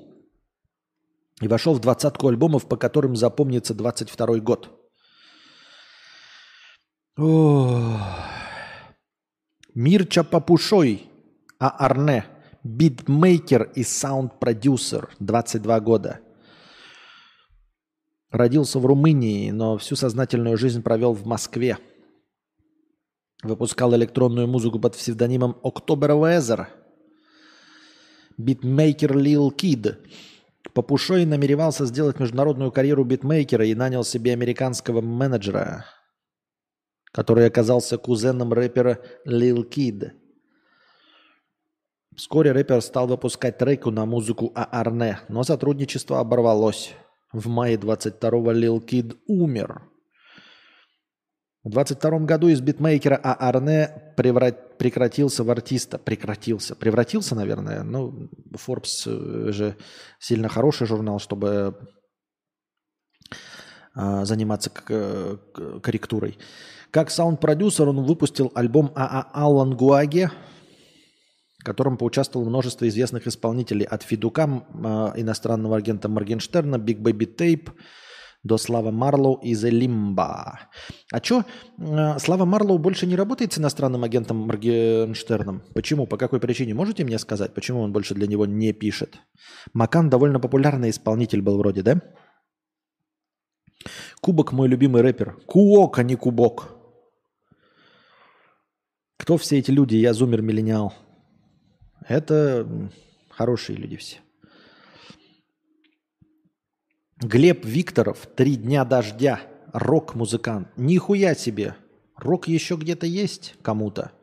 И 1.42 1.48
вошел 1.48 1.74
в 1.74 1.80
двадцатку 1.80 2.28
альбомов, 2.28 2.68
по 2.68 2.78
которым 2.78 3.16
запомнится 3.16 3.74
22 3.74 4.40
год. 4.40 4.70
Мирча 9.74 10.24
Папушой, 10.24 11.10
а 11.58 11.70
Арне, 11.70 12.26
битмейкер 12.64 13.72
и 13.76 13.84
саунд-продюсер, 13.84 15.10
22 15.20 15.80
года. 15.80 16.20
Родился 18.32 18.80
в 18.80 18.86
Румынии, 18.86 19.50
но 19.52 19.78
всю 19.78 19.96
сознательную 19.96 20.58
жизнь 20.58 20.84
провел 20.84 21.14
в 21.14 21.26
Москве. 21.26 21.78
Выпускал 23.44 23.96
электронную 23.96 24.48
музыку 24.48 24.80
под 24.80 24.96
псевдонимом 24.96 25.58
October 25.64 26.10
Weather. 26.10 26.68
Битмейкер 28.38 29.16
Lil 29.16 29.50
Keed. 29.56 29.98
Папушой 30.74 31.26
намеревался 31.26 31.86
сделать 31.86 32.20
международную 32.20 32.72
карьеру 32.72 33.04
битмейкера 33.04 33.66
и 33.66 33.76
нанял 33.76 34.04
себе 34.04 34.34
американского 34.34 35.02
менеджера– 35.02 35.86
который 37.12 37.48
оказался 37.48 37.98
кузеном 37.98 38.54
рэпера 38.54 39.00
Lil 39.26 39.68
Keed. 39.68 40.12
Вскоре 42.16 42.52
рэпер 42.52 42.82
стал 42.82 43.08
выпускать 43.08 43.58
треки 43.58 43.92
на 43.92 44.06
музыку 44.06 44.52
Aarne, 44.56 45.20
но 45.30 45.44
сотрудничество 45.44 46.20
оборвалось. 46.20 46.94
В 47.32 47.48
мае 47.48 47.78
22-го 47.78 48.52
Lil 48.52 48.84
Kid 48.86 49.18
умер. 49.28 49.89
В 51.64 51.70
22 51.70 52.20
году 52.20 52.48
из 52.48 52.62
битмейкера 52.62 53.18
Аарне 53.18 54.14
преврат... 54.16 54.78
прекратился 54.78 55.44
в 55.44 55.52
артиста. 55.52 55.98
Прекратился. 55.98 56.74
Превратился, 56.76 57.36
наверное. 57.36 57.84
Ну, 57.84 58.30
Forbes 58.54 59.04
э, 59.06 59.52
же 59.52 59.76
сильно 60.20 60.48
хороший 60.48 60.88
журнал, 60.88 61.20
чтобы 61.20 61.78
э, 63.94 64.26
заниматься 64.26 64.70
корректурой. 64.70 66.38
Как 66.92 67.12
саунд-продюсер 67.12 67.90
он 67.90 68.04
выпустил 68.06 68.52
альбом 68.56 68.94
АА 68.96 69.30
Аллан 69.34 69.76
Гуаге, 69.76 70.32
в 71.60 71.66
котором 71.66 71.98
поучаствовало 71.98 72.48
множество 72.48 72.88
известных 72.88 73.28
исполнителей. 73.28 73.86
От 73.86 74.04
Фидука, 74.04 74.44
э, 74.44 74.88
иностранного 75.20 75.76
агента 75.76 76.08
Моргенштерна, 76.08 76.78
Big 76.78 77.00
Baby 77.00 77.26
Tape, 77.26 77.70
до 78.44 78.58
Слава 78.58 78.92
Марлоу 78.92 79.36
и 79.44 79.54
The 79.54 79.70
Limba. 79.70 80.58
А 81.12 81.24
что, 81.24 81.44
э, 81.78 82.20
Слава 82.20 82.46
Марлоу 82.46 82.78
больше 82.78 83.06
не 83.06 83.16
работает 83.16 83.54
с 83.54 83.60
иностранным 83.60 84.04
агентом 84.04 84.38
Моргенштерном? 84.38 85.62
Почему? 85.74 86.08
По 86.08 86.18
какой 86.18 86.40
причине? 86.40 86.74
Можете 86.74 87.04
мне 87.04 87.20
сказать, 87.20 87.54
почему 87.54 87.82
он 87.82 87.92
больше 87.92 88.16
для 88.16 88.28
него 88.28 88.46
не 88.46 88.74
пишет? 88.74 89.20
Макан 89.74 90.10
довольно 90.10 90.40
популярный 90.40 90.90
исполнитель 90.90 91.42
был 91.42 91.58
вроде, 91.58 91.82
да? 91.82 92.02
Кубок 94.22 94.54
мой 94.54 94.68
любимый 94.68 95.02
рэпер. 95.02 95.38
Куок, 95.46 96.00
а 96.00 96.04
не 96.04 96.16
Кубок. 96.16 96.76
Кто 99.18 99.38
все 99.38 99.60
эти 99.60 99.72
люди? 99.72 99.96
Я 99.96 100.14
зумер-миллениал. 100.14 100.94
Это 102.08 102.68
хорошие 103.30 103.78
люди 103.78 103.98
все. 103.98 104.18
Глеб 107.22 107.66
Викторов, 107.66 108.28
«Три 108.38 108.56
дня 108.56 108.86
дождя», 108.86 109.42
рок-музыкант. 109.74 110.70
Нихуя 110.78 111.36
себе. 111.36 111.76
Рок 112.16 112.48
еще 112.48 112.78
где-то 112.78 113.06
есть 113.06 113.56
кому-то. 113.62 114.14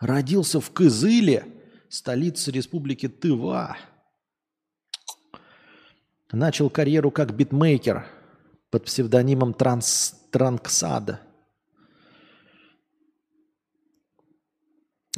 Родился 0.00 0.60
в 0.60 0.70
Кызыле, 0.70 1.46
столице 1.88 2.50
республики 2.50 3.08
Тыва. 3.08 3.78
Начал 6.30 6.68
карьеру 6.68 7.10
как 7.10 7.34
битмейкер 7.34 8.06
под 8.70 8.84
псевдонимом 8.84 9.54
Транс 9.54 10.14
Транксада. 10.30 11.20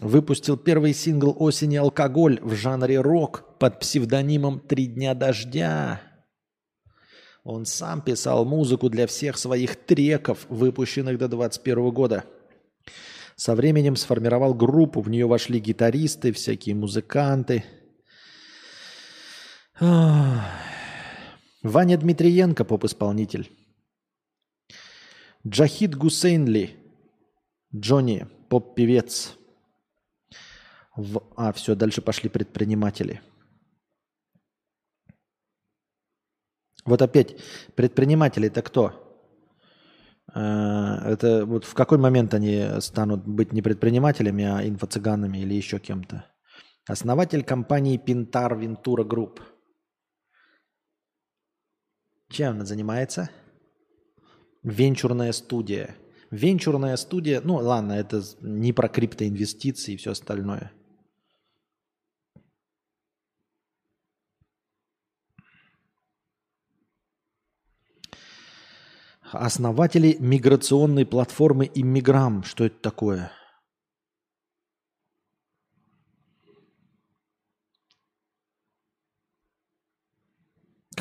Выпустил 0.00 0.56
первый 0.56 0.94
сингл 0.94 1.34
осени 1.36 1.74
«Алкоголь» 1.74 2.38
в 2.40 2.54
жанре 2.54 3.00
рок 3.00 3.58
под 3.58 3.80
псевдонимом 3.80 4.60
«Три 4.60 4.86
дня 4.86 5.14
дождя». 5.14 6.07
Он 7.48 7.64
сам 7.64 8.02
писал 8.02 8.44
музыку 8.44 8.90
для 8.90 9.06
всех 9.06 9.38
своих 9.38 9.74
треков, 9.74 10.44
выпущенных 10.50 11.16
до 11.16 11.28
2021 11.28 11.90
года. 11.92 12.24
Со 13.36 13.54
временем 13.54 13.96
сформировал 13.96 14.52
группу, 14.52 15.00
в 15.00 15.08
нее 15.08 15.26
вошли 15.26 15.58
гитаристы, 15.58 16.32
всякие 16.32 16.74
музыканты. 16.74 17.64
Ваня 19.80 20.44
Дмитриенко, 21.62 22.66
поп-исполнитель. 22.66 23.50
Джахид 25.46 25.96
Гусейнли, 25.96 26.76
Джонни, 27.74 28.26
поп-певец. 28.50 29.38
В... 30.94 31.22
А, 31.34 31.54
все, 31.54 31.74
дальше 31.74 32.02
пошли 32.02 32.28
предприниматели. 32.28 33.22
Вот 36.88 37.02
опять, 37.02 37.36
предприниматели 37.74 38.48
это 38.48 38.62
кто? 38.62 38.94
Э, 40.34 41.12
это 41.12 41.44
вот 41.44 41.64
в 41.64 41.74
какой 41.74 41.98
момент 41.98 42.32
они 42.32 42.80
станут 42.80 43.26
быть 43.26 43.52
не 43.52 43.60
предпринимателями, 43.60 44.44
а 44.44 44.66
инфо-цыганами 44.66 45.36
или 45.36 45.52
еще 45.52 45.78
кем-то? 45.78 46.24
Основатель 46.86 47.44
компании 47.44 48.02
Pintar 48.02 48.58
Ventura 48.58 49.06
Group. 49.06 49.40
Чем 52.30 52.52
она 52.52 52.64
занимается? 52.64 53.28
Венчурная 54.62 55.32
студия. 55.32 55.94
Венчурная 56.30 56.96
студия, 56.96 57.42
ну 57.42 57.56
ладно, 57.56 57.92
это 57.92 58.22
не 58.40 58.72
про 58.72 58.88
криптоинвестиции 58.88 59.92
и 59.92 59.96
все 59.98 60.12
остальное. 60.12 60.72
Основатели 69.32 70.16
миграционной 70.18 71.06
платформы 71.06 71.70
Иммиграм. 71.74 72.42
Что 72.44 72.64
это 72.64 72.80
такое? 72.80 73.32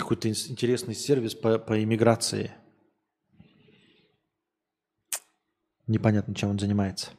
какой-то 0.08 0.30
интересный 0.30 0.96
сервис 0.96 1.36
по, 1.36 1.60
по 1.60 1.84
иммиграции. 1.84 2.52
Непонятно, 5.86 6.34
чем 6.34 6.52
он 6.52 6.60
занимается. 6.60 7.10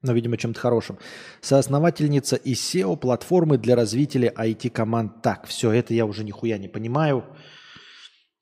Но, 0.00 0.12
видимо, 0.12 0.38
чем-то 0.38 0.58
хорошим. 0.58 0.98
Соосновательница 1.42 2.36
и 2.36 2.54
SEO-платформы 2.54 3.58
для 3.58 3.74
развития 3.76 4.32
IT-команд. 4.34 5.20
Так, 5.22 5.46
все, 5.46 5.72
это 5.72 5.92
я 5.92 6.06
уже 6.06 6.24
нихуя 6.24 6.56
не 6.56 6.68
понимаю. 6.68 7.24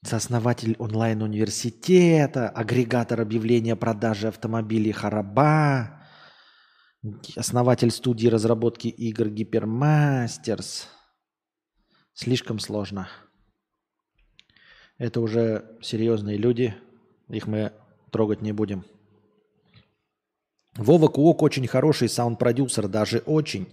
Сооснователь 0.06 0.76
онлайн-университета, 0.78 2.48
агрегатор 2.48 3.20
объявления 3.20 3.74
продажи 3.74 4.28
автомобилей 4.28 4.92
Хараба, 4.92 6.06
основатель 7.34 7.90
студии 7.90 8.28
разработки 8.28 8.86
игр 8.86 9.28
Гипермастерс. 9.28 10.86
Слишком 12.14 12.60
сложно. 12.60 13.08
Это 14.96 15.20
уже 15.20 15.76
серьезные 15.82 16.36
люди. 16.36 16.76
Их 17.28 17.48
мы 17.48 17.72
трогать 18.12 18.42
не 18.42 18.52
будем. 18.52 18.84
Вова 20.76 21.08
Куок 21.08 21.42
очень 21.42 21.66
хороший 21.66 22.08
саунд-продюсер, 22.08 22.86
даже 22.86 23.18
очень. 23.26 23.66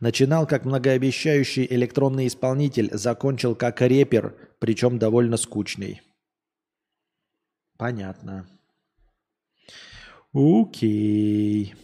Начинал 0.00 0.46
как 0.46 0.64
многообещающий 0.64 1.66
электронный 1.70 2.26
исполнитель, 2.26 2.90
закончил 2.92 3.54
как 3.54 3.80
репер, 3.80 4.34
причем 4.58 4.98
довольно 4.98 5.36
скучный. 5.36 6.02
Понятно. 7.78 8.46
Окей. 10.32 11.74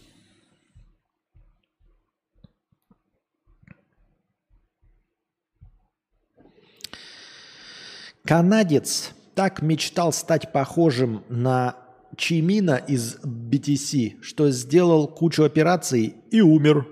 Канадец 8.23 9.11
так 9.35 9.61
мечтал 9.61 10.13
стать 10.13 10.51
похожим 10.51 11.23
на 11.29 11.75
Чимина 12.15 12.75
из 12.75 13.17
BTC, 13.17 14.21
что 14.21 14.51
сделал 14.51 15.07
кучу 15.07 15.43
операций 15.43 16.15
и 16.31 16.41
умер. 16.41 16.87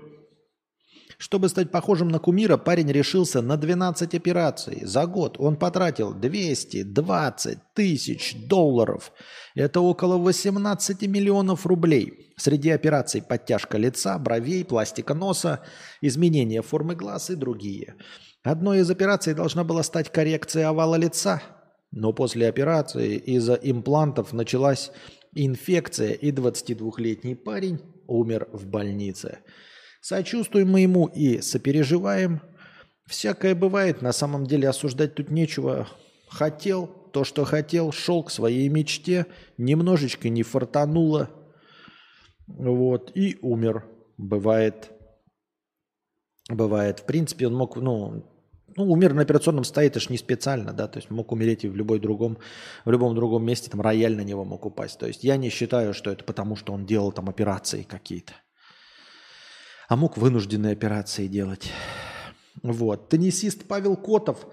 Чтобы 1.22 1.48
стать 1.48 1.70
похожим 1.70 2.08
на 2.08 2.18
кумира, 2.18 2.56
парень 2.56 2.90
решился 2.90 3.42
на 3.42 3.56
12 3.56 4.12
операций. 4.12 4.80
За 4.82 5.06
год 5.06 5.36
он 5.38 5.54
потратил 5.54 6.12
220 6.12 7.58
тысяч 7.74 8.34
долларов. 8.48 9.12
Это 9.54 9.80
около 9.80 10.18
18 10.18 11.02
миллионов 11.02 11.64
рублей. 11.64 12.34
Среди 12.36 12.70
операций 12.70 13.22
подтяжка 13.22 13.78
лица, 13.78 14.18
бровей, 14.18 14.64
пластика 14.64 15.14
носа, 15.14 15.60
изменение 16.00 16.60
формы 16.60 16.96
глаз 16.96 17.30
и 17.30 17.36
другие. 17.36 17.94
Одной 18.42 18.80
из 18.80 18.90
операций 18.90 19.32
должна 19.32 19.62
была 19.62 19.84
стать 19.84 20.10
коррекция 20.10 20.68
овала 20.68 20.96
лица, 20.96 21.40
но 21.92 22.12
после 22.12 22.48
операции 22.48 23.14
из-за 23.14 23.54
имплантов 23.54 24.32
началась 24.32 24.90
инфекция, 25.36 26.14
и 26.14 26.32
22-летний 26.32 27.36
парень 27.36 27.78
умер 28.08 28.48
в 28.52 28.66
больнице. 28.66 29.38
Сочувствуем 30.02 30.68
мы 30.68 30.80
ему 30.80 31.06
и 31.06 31.40
сопереживаем. 31.40 32.42
Всякое 33.06 33.54
бывает, 33.54 34.02
на 34.02 34.12
самом 34.12 34.46
деле 34.46 34.68
осуждать 34.68 35.14
тут 35.14 35.30
нечего. 35.30 35.86
Хотел 36.28 36.88
то, 37.12 37.22
что 37.22 37.44
хотел, 37.44 37.92
шел 37.92 38.24
к 38.24 38.32
своей 38.32 38.68
мечте, 38.68 39.26
немножечко 39.58 40.28
не 40.28 40.42
фартануло, 40.42 41.30
вот, 42.48 43.12
и 43.14 43.38
умер. 43.42 43.86
Бывает, 44.18 44.90
бывает. 46.50 46.98
В 46.98 47.04
принципе, 47.04 47.46
он 47.46 47.54
мог, 47.54 47.76
ну, 47.76 48.24
ну, 48.76 48.90
умер 48.90 49.14
на 49.14 49.22
операционном 49.22 49.62
столе, 49.62 49.86
это 49.86 50.00
ж 50.00 50.08
не 50.08 50.16
специально, 50.16 50.72
да, 50.72 50.88
то 50.88 50.98
есть 50.98 51.10
мог 51.10 51.30
умереть 51.30 51.64
и 51.64 51.68
в 51.68 51.76
любой 51.76 52.00
другом, 52.00 52.38
в 52.84 52.90
любом 52.90 53.14
другом 53.14 53.44
месте, 53.44 53.70
там 53.70 53.80
рояль 53.80 54.16
на 54.16 54.22
него 54.22 54.44
мог 54.44 54.66
упасть. 54.66 54.98
То 54.98 55.06
есть 55.06 55.22
я 55.22 55.36
не 55.36 55.48
считаю, 55.48 55.94
что 55.94 56.10
это 56.10 56.24
потому, 56.24 56.56
что 56.56 56.72
он 56.72 56.86
делал 56.86 57.12
там 57.12 57.28
операции 57.28 57.84
какие-то. 57.84 58.32
А 59.92 59.96
мог 59.96 60.16
вынужденные 60.16 60.72
операции 60.72 61.26
делать. 61.26 61.70
Вот. 62.62 63.10
Теннисист 63.10 63.68
Павел 63.68 63.94
Котов 63.94 64.46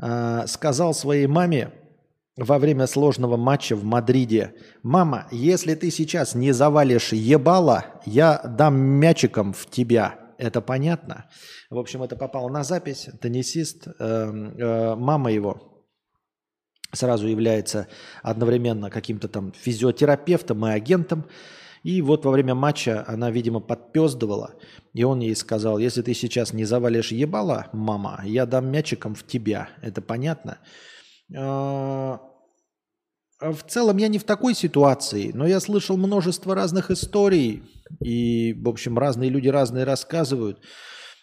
э, 0.00 0.44
сказал 0.46 0.94
своей 0.94 1.26
маме 1.26 1.72
во 2.36 2.60
время 2.60 2.86
сложного 2.86 3.36
матча 3.36 3.74
в 3.74 3.82
Мадриде, 3.82 4.54
«Мама, 4.84 5.26
если 5.32 5.74
ты 5.74 5.90
сейчас 5.90 6.36
не 6.36 6.52
завалишь 6.52 7.12
ебало, 7.12 7.84
я 8.06 8.40
дам 8.44 8.76
мячиком 8.78 9.54
в 9.54 9.66
тебя». 9.68 10.20
Это 10.38 10.60
понятно? 10.60 11.28
В 11.68 11.76
общем, 11.76 12.04
это 12.04 12.14
попало 12.14 12.48
на 12.48 12.62
запись. 12.62 13.08
Теннисист, 13.20 13.88
э, 13.88 13.92
э, 13.98 14.94
мама 14.94 15.32
его 15.32 15.84
сразу 16.92 17.26
является 17.26 17.88
одновременно 18.22 18.88
каким-то 18.88 19.26
там 19.26 19.52
физиотерапевтом 19.52 20.64
и 20.64 20.70
агентом. 20.70 21.24
И 21.82 22.02
вот 22.02 22.24
во 22.24 22.30
время 22.30 22.54
матча 22.54 23.04
она, 23.06 23.30
видимо, 23.30 23.60
подпездывала, 23.60 24.54
и 24.92 25.02
он 25.02 25.20
ей 25.20 25.34
сказал, 25.34 25.78
если 25.78 26.02
ты 26.02 26.12
сейчас 26.14 26.52
не 26.52 26.64
завалишь 26.64 27.10
ебала, 27.12 27.68
мама, 27.72 28.20
я 28.24 28.44
дам 28.44 28.70
мячиком 28.70 29.14
в 29.14 29.26
тебя. 29.26 29.70
Это 29.80 30.02
понятно? 30.02 30.58
Э, 31.34 32.18
в 33.40 33.62
целом 33.66 33.96
я 33.96 34.08
не 34.08 34.18
в 34.18 34.24
такой 34.24 34.54
ситуации, 34.54 35.30
но 35.32 35.46
я 35.46 35.60
слышал 35.60 35.96
множество 35.96 36.54
разных 36.54 36.90
историй, 36.90 37.62
и, 38.04 38.52
в 38.52 38.68
общем, 38.68 38.98
разные 38.98 39.30
люди 39.30 39.48
разные 39.48 39.84
рассказывают. 39.84 40.60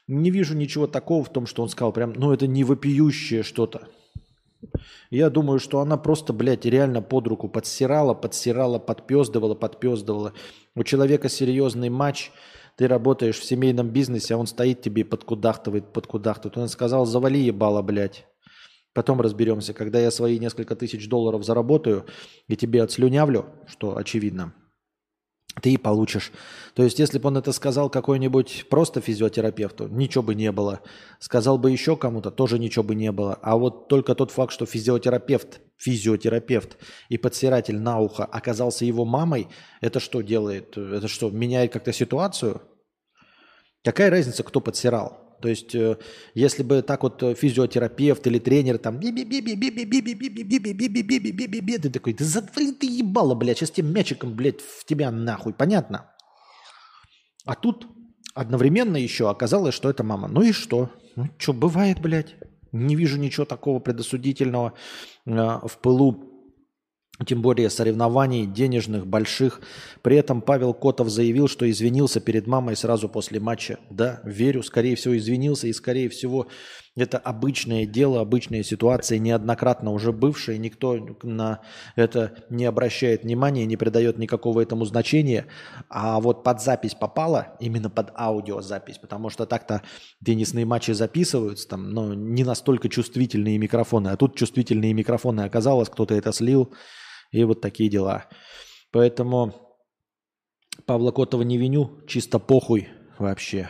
Не 0.08 0.32
вижу 0.32 0.56
ничего 0.56 0.88
такого 0.88 1.24
в 1.24 1.32
том, 1.32 1.46
что 1.46 1.62
он 1.62 1.70
сказал, 1.70 1.92
прям, 1.92 2.14
ну 2.14 2.34
это 2.34 2.48
не 2.48 2.64
вопиющее 2.64 3.44
что-то. 3.44 3.88
Я 5.10 5.30
думаю, 5.30 5.60
что 5.60 5.80
она 5.80 5.98
просто, 5.98 6.34
блядь, 6.34 6.66
реально 6.66 7.02
под 7.02 7.28
руку 7.28 7.50
подсирала, 7.50 8.14
подсирала, 8.14 8.80
подпездывала, 8.80 9.56
подпездывала. 9.56 10.34
У 10.76 10.84
человека 10.84 11.30
серьезный 11.30 11.90
матч, 11.90 12.32
ты 12.76 12.88
работаешь 12.88 13.40
в 13.40 13.44
семейном 13.44 13.90
бизнесе, 13.90 14.36
а 14.36 14.38
он 14.38 14.48
стоит 14.48 14.82
тебе 14.82 15.02
и 15.02 15.06
подкудахтывает, 15.06 15.94
подкудахтывает. 15.94 16.58
Он 16.58 16.68
сказал, 16.68 17.06
завали 17.06 17.40
ебало, 17.40 17.82
блядь. 17.82 18.28
Потом 18.94 19.22
разберемся, 19.22 19.74
когда 19.74 20.00
я 20.00 20.10
свои 20.12 20.40
несколько 20.40 20.76
тысяч 20.76 21.08
долларов 21.08 21.44
заработаю 21.44 22.06
и 22.48 22.56
тебе 22.56 22.82
отслюнявлю, 22.82 23.46
что 23.68 23.96
очевидно, 23.96 24.54
ты 25.62 25.78
получишь. 25.78 26.32
То 26.74 26.84
есть, 26.84 27.00
если 27.00 27.18
бы 27.18 27.28
он 27.28 27.38
это 27.38 27.52
сказал 27.52 27.90
какой-нибудь 27.90 28.66
просто 28.70 29.02
физиотерапевту, 29.02 29.88
ничего 29.88 30.24
бы 30.24 30.36
не 30.36 30.52
было. 30.52 30.82
Сказал 31.20 31.58
бы 31.58 31.72
еще 31.72 31.96
кому-то, 31.96 32.32
тоже 32.32 32.60
ничего 32.60 32.84
бы 32.84 32.96
не 32.96 33.12
было. 33.12 33.40
А 33.42 33.58
вот 33.58 33.88
только 33.88 34.16
тот 34.16 34.32
факт, 34.32 34.54
что 34.54 34.66
физиотерапевт, 34.66 35.60
физиотерапевт 35.78 36.78
и 37.10 37.18
подсиратель 37.18 37.80
на 37.80 38.00
ухо 38.00 38.26
оказался 38.26 38.86
его 38.86 39.06
мамой, 39.06 39.48
это 39.82 40.00
что 40.00 40.22
делает? 40.22 40.78
Это 40.78 41.08
что, 41.08 41.30
меняет 41.30 41.74
как-то 41.74 41.94
ситуацию? 41.94 42.62
Какая 43.84 44.10
разница, 44.10 44.44
кто 44.44 44.60
подсирал? 44.60 45.27
То 45.42 45.50
есть, 45.50 45.76
если 46.34 46.64
бы 46.64 46.82
так 46.82 47.04
вот 47.04 47.22
физиотерапевт 47.38 48.26
или 48.28 48.40
тренер 48.40 48.78
там 48.80 49.00
ты 51.80 51.90
такой, 51.92 52.14
да 52.14 52.26
затвори 52.26 52.72
ты 52.72 52.88
ебало, 52.88 53.36
блядь, 53.36 53.58
сейчас 53.58 53.72
тем 53.72 53.94
мячиком, 53.94 54.34
блядь, 54.36 54.62
в 54.62 54.84
тебя 54.86 55.12
нахуй, 55.12 55.54
понятно? 55.54 56.12
А 57.46 57.56
тут 57.56 57.88
одновременно 58.34 58.98
еще 58.98 59.30
оказалось, 59.30 59.74
что 59.76 59.90
это 59.90 60.04
мама. 60.04 60.28
Ну 60.28 60.42
и 60.42 60.52
что? 60.52 60.90
Ну 61.16 61.30
что, 61.38 61.54
бывает, 61.54 62.02
блядь. 62.02 62.36
Не 62.74 62.96
вижу 62.96 63.18
ничего 63.18 63.46
такого 63.46 63.80
предосудительного 63.80 64.74
в 65.26 65.78
пылу 65.82 66.27
тем 67.26 67.42
более 67.42 67.70
соревнований 67.70 68.46
денежных, 68.46 69.08
больших. 69.08 69.62
При 70.02 70.18
этом 70.18 70.42
Павел 70.42 70.74
Котов 70.74 71.10
заявил, 71.10 71.48
что 71.48 71.70
извинился 71.70 72.20
перед 72.20 72.46
мамой 72.46 72.76
сразу 72.76 73.10
после 73.10 73.40
матча. 73.40 73.80
Да, 73.90 74.22
верю, 74.24 74.62
скорее 74.62 74.96
всего 74.96 75.18
извинился, 75.18 75.68
и 75.68 75.74
скорее 75.74 76.10
всего 76.10 76.48
это 76.96 77.20
обычное 77.20 77.86
дело, 77.86 78.22
обычная 78.22 78.64
ситуация, 78.64 79.20
неоднократно 79.20 79.92
уже 79.92 80.12
бывшая, 80.12 80.58
никто 80.58 81.18
на 81.22 81.62
это 81.96 82.34
не 82.50 82.66
обращает 82.66 83.24
внимания, 83.24 83.66
не 83.66 83.78
придает 83.78 84.18
никакого 84.18 84.62
этому 84.62 84.84
значения. 84.86 85.46
А 85.90 86.20
вот 86.20 86.44
под 86.44 86.62
запись 86.62 86.96
попала, 86.96 87.56
именно 87.60 87.92
под 87.92 88.12
аудиозапись, 88.16 88.98
потому 88.98 89.30
что 89.30 89.46
так-то 89.46 89.84
теннисные 90.26 90.66
матчи 90.66 90.92
записываются, 90.92 91.68
там, 91.68 91.92
но 91.92 92.16
не 92.16 92.44
настолько 92.44 92.90
чувствительные 92.90 93.60
микрофоны, 93.60 94.10
а 94.10 94.18
тут 94.18 94.36
чувствительные 94.36 94.94
микрофоны 94.94 95.42
оказалось, 95.42 95.90
кто-то 95.90 96.16
это 96.16 96.32
слил, 96.32 96.74
и 97.32 97.44
вот 97.44 97.62
такие 97.62 97.90
дела. 97.90 98.26
Поэтому 98.92 99.54
Павла 100.86 101.12
Котова 101.12 101.42
не 101.42 101.58
виню, 101.58 102.02
чисто 102.08 102.40
похуй 102.40 102.88
вообще. 103.20 103.70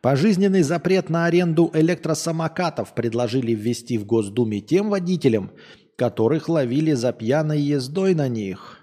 Пожизненный 0.00 0.62
запрет 0.62 1.10
на 1.10 1.26
аренду 1.26 1.70
электросамокатов 1.74 2.94
предложили 2.94 3.52
ввести 3.52 3.98
в 3.98 4.06
Госдуме 4.06 4.60
тем 4.60 4.90
водителям, 4.90 5.50
которых 5.96 6.48
ловили 6.48 6.92
за 6.92 7.12
пьяной 7.12 7.60
ездой 7.60 8.14
на 8.14 8.28
них. 8.28 8.78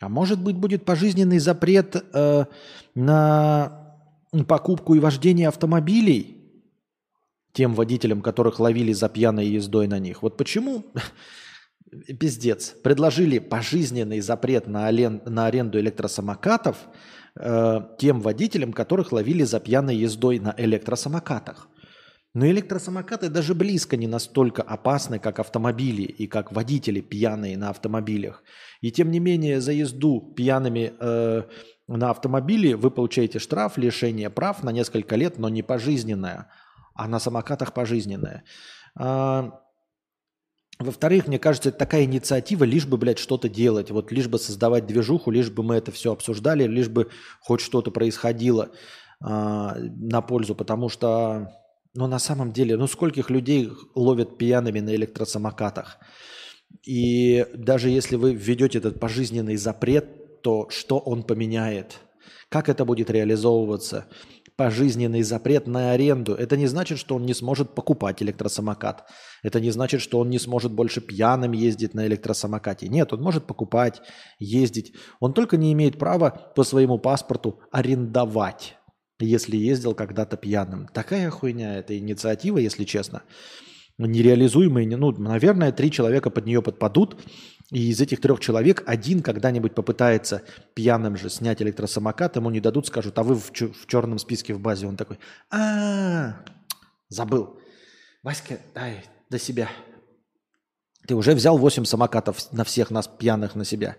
А 0.00 0.08
может 0.08 0.42
быть 0.42 0.56
будет 0.56 0.84
пожизненный 0.84 1.38
запрет 1.38 1.96
э, 1.96 2.44
на 2.94 3.98
покупку 4.46 4.94
и 4.94 4.98
вождение 4.98 5.48
автомобилей? 5.48 6.39
Тем 7.52 7.74
водителям, 7.74 8.22
которых 8.22 8.60
ловили 8.60 8.92
за 8.92 9.08
пьяной 9.08 9.46
ездой 9.46 9.88
на 9.88 9.98
них. 9.98 10.22
Вот 10.22 10.36
почему, 10.36 10.84
пиздец, 12.18 12.74
предложили 12.82 13.38
пожизненный 13.38 14.20
запрет 14.20 14.66
на, 14.66 14.86
ален, 14.86 15.22
на 15.24 15.46
аренду 15.46 15.78
электросамокатов 15.78 16.76
э, 17.36 17.80
тем 17.98 18.20
водителям, 18.20 18.72
которых 18.72 19.12
ловили 19.12 19.42
за 19.44 19.60
пьяной 19.60 19.96
ездой 19.96 20.38
на 20.38 20.54
электросамокатах. 20.56 21.68
Но 22.32 22.46
электросамокаты 22.46 23.28
даже 23.28 23.56
близко 23.56 23.96
не 23.96 24.06
настолько 24.06 24.62
опасны, 24.62 25.18
как 25.18 25.40
автомобили 25.40 26.02
и 26.02 26.28
как 26.28 26.52
водители 26.52 27.00
пьяные 27.00 27.58
на 27.58 27.70
автомобилях. 27.70 28.44
И 28.80 28.92
тем 28.92 29.10
не 29.10 29.18
менее 29.18 29.60
за 29.60 29.72
езду 29.72 30.32
пьяными 30.36 30.92
э, 31.00 31.42
на 31.88 32.10
автомобиле 32.10 32.76
вы 32.76 32.92
получаете 32.92 33.40
штраф, 33.40 33.76
лишение 33.78 34.30
прав 34.30 34.62
на 34.62 34.70
несколько 34.70 35.16
лет, 35.16 35.38
но 35.38 35.48
не 35.48 35.64
пожизненное 35.64 36.46
а 37.00 37.08
на 37.08 37.18
самокатах 37.18 37.72
пожизненное. 37.72 38.44
А, 38.94 39.60
во-вторых, 40.78 41.28
мне 41.28 41.38
кажется, 41.38 41.70
это 41.70 41.78
такая 41.78 42.04
инициатива, 42.04 42.64
лишь 42.64 42.86
бы, 42.86 42.98
блядь, 42.98 43.18
что-то 43.18 43.48
делать, 43.48 43.90
вот 43.90 44.12
лишь 44.12 44.28
бы 44.28 44.38
создавать 44.38 44.86
движуху, 44.86 45.30
лишь 45.30 45.50
бы 45.50 45.62
мы 45.62 45.76
это 45.76 45.92
все 45.92 46.12
обсуждали, 46.12 46.64
лишь 46.64 46.90
бы 46.90 47.08
хоть 47.40 47.62
что-то 47.62 47.90
происходило 47.90 48.68
а, 49.18 49.76
на 49.78 50.20
пользу, 50.20 50.54
потому 50.54 50.90
что, 50.90 51.48
ну, 51.94 52.06
на 52.06 52.18
самом 52.18 52.52
деле, 52.52 52.76
ну, 52.76 52.86
скольких 52.86 53.30
людей 53.30 53.70
ловят 53.94 54.36
пьяными 54.36 54.80
на 54.80 54.94
электросамокатах? 54.94 55.96
И 56.86 57.46
даже 57.54 57.88
если 57.88 58.16
вы 58.16 58.34
введете 58.34 58.76
этот 58.76 59.00
пожизненный 59.00 59.56
запрет, 59.56 60.42
то 60.42 60.68
что 60.68 60.98
он 60.98 61.22
поменяет? 61.22 62.00
Как 62.50 62.68
это 62.68 62.84
будет 62.84 63.10
реализовываться? 63.10 64.06
Пожизненный 64.60 65.22
запрет 65.22 65.66
на 65.66 65.92
аренду. 65.92 66.34
Это 66.34 66.54
не 66.58 66.66
значит, 66.66 66.98
что 66.98 67.14
он 67.14 67.24
не 67.24 67.32
сможет 67.32 67.74
покупать 67.74 68.22
электросамокат. 68.22 69.08
Это 69.42 69.58
не 69.58 69.70
значит, 69.70 70.02
что 70.02 70.18
он 70.18 70.28
не 70.28 70.38
сможет 70.38 70.70
больше 70.70 71.00
пьяным 71.00 71.52
ездить 71.52 71.94
на 71.94 72.06
электросамокате. 72.06 72.88
Нет, 72.88 73.10
он 73.14 73.22
может 73.22 73.46
покупать, 73.46 74.02
ездить. 74.38 74.92
Он 75.18 75.32
только 75.32 75.56
не 75.56 75.72
имеет 75.72 75.98
права 75.98 76.52
по 76.54 76.62
своему 76.62 76.98
паспорту 76.98 77.60
арендовать, 77.72 78.76
если 79.18 79.56
ездил 79.56 79.94
когда-то 79.94 80.36
пьяным. 80.36 80.88
Такая 80.92 81.30
хуйня, 81.30 81.78
это 81.78 81.98
инициатива, 81.98 82.58
если 82.58 82.84
честно 82.84 83.22
нереализуемые, 83.98 84.96
ну, 84.96 85.12
наверное, 85.12 85.72
три 85.72 85.90
человека 85.90 86.30
под 86.30 86.46
нее 86.46 86.62
подпадут, 86.62 87.16
и 87.70 87.90
из 87.90 88.00
этих 88.00 88.20
трех 88.20 88.40
человек 88.40 88.82
один 88.86 89.22
когда-нибудь 89.22 89.74
попытается 89.74 90.42
пьяным 90.74 91.16
же 91.16 91.30
снять 91.30 91.62
электросамокат, 91.62 92.36
ему 92.36 92.50
не 92.50 92.60
дадут, 92.60 92.88
скажут, 92.88 93.18
а 93.18 93.22
вы 93.22 93.36
в, 93.36 93.50
в 93.52 93.86
черном 93.86 94.18
списке 94.18 94.54
в 94.54 94.60
базе. 94.60 94.88
Он 94.88 94.96
такой, 94.96 95.18
а, 95.50 96.34
забыл. 97.08 97.60
Васька, 98.22 98.58
дай 98.74 99.04
до 99.30 99.38
себя. 99.38 99.68
Ты 101.06 101.14
уже 101.14 101.32
взял 101.32 101.56
8 101.56 101.84
самокатов 101.84 102.52
на 102.52 102.64
всех 102.64 102.90
нас 102.90 103.06
пьяных 103.06 103.54
на 103.54 103.64
себя. 103.64 103.96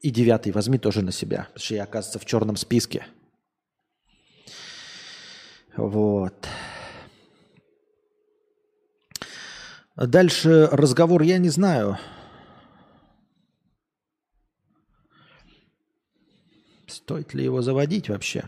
И 0.00 0.10
девятый 0.10 0.52
возьми 0.52 0.78
тоже 0.78 1.00
на 1.00 1.12
себя, 1.12 1.44
потому 1.44 1.64
что 1.64 1.74
я, 1.74 1.84
оказывается, 1.84 2.18
в 2.18 2.26
черном 2.26 2.56
списке. 2.56 3.06
Вот. 5.76 6.34
Дальше 9.96 10.68
разговор 10.72 11.22
я 11.22 11.38
не 11.38 11.48
знаю. 11.48 11.98
Стоит 16.94 17.34
ли 17.34 17.44
его 17.44 17.60
заводить 17.60 18.08
вообще? 18.08 18.44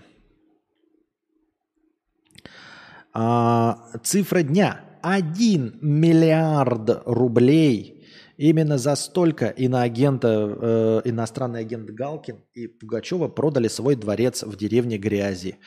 А, 3.12 3.78
цифра 4.04 4.42
дня. 4.42 4.80
1 5.02 5.78
миллиард 5.80 7.02
рублей. 7.06 8.04
Именно 8.36 8.76
за 8.76 8.96
столько 8.96 9.46
иноагента, 9.46 10.28
э, 10.28 11.00
иностранный 11.04 11.60
агент 11.60 11.90
Галкин 11.90 12.36
и 12.54 12.66
Пугачева 12.66 13.28
продали 13.28 13.68
свой 13.68 13.96
дворец 13.96 14.42
в 14.42 14.56
деревне 14.56 14.98
Грязи. 14.98 15.58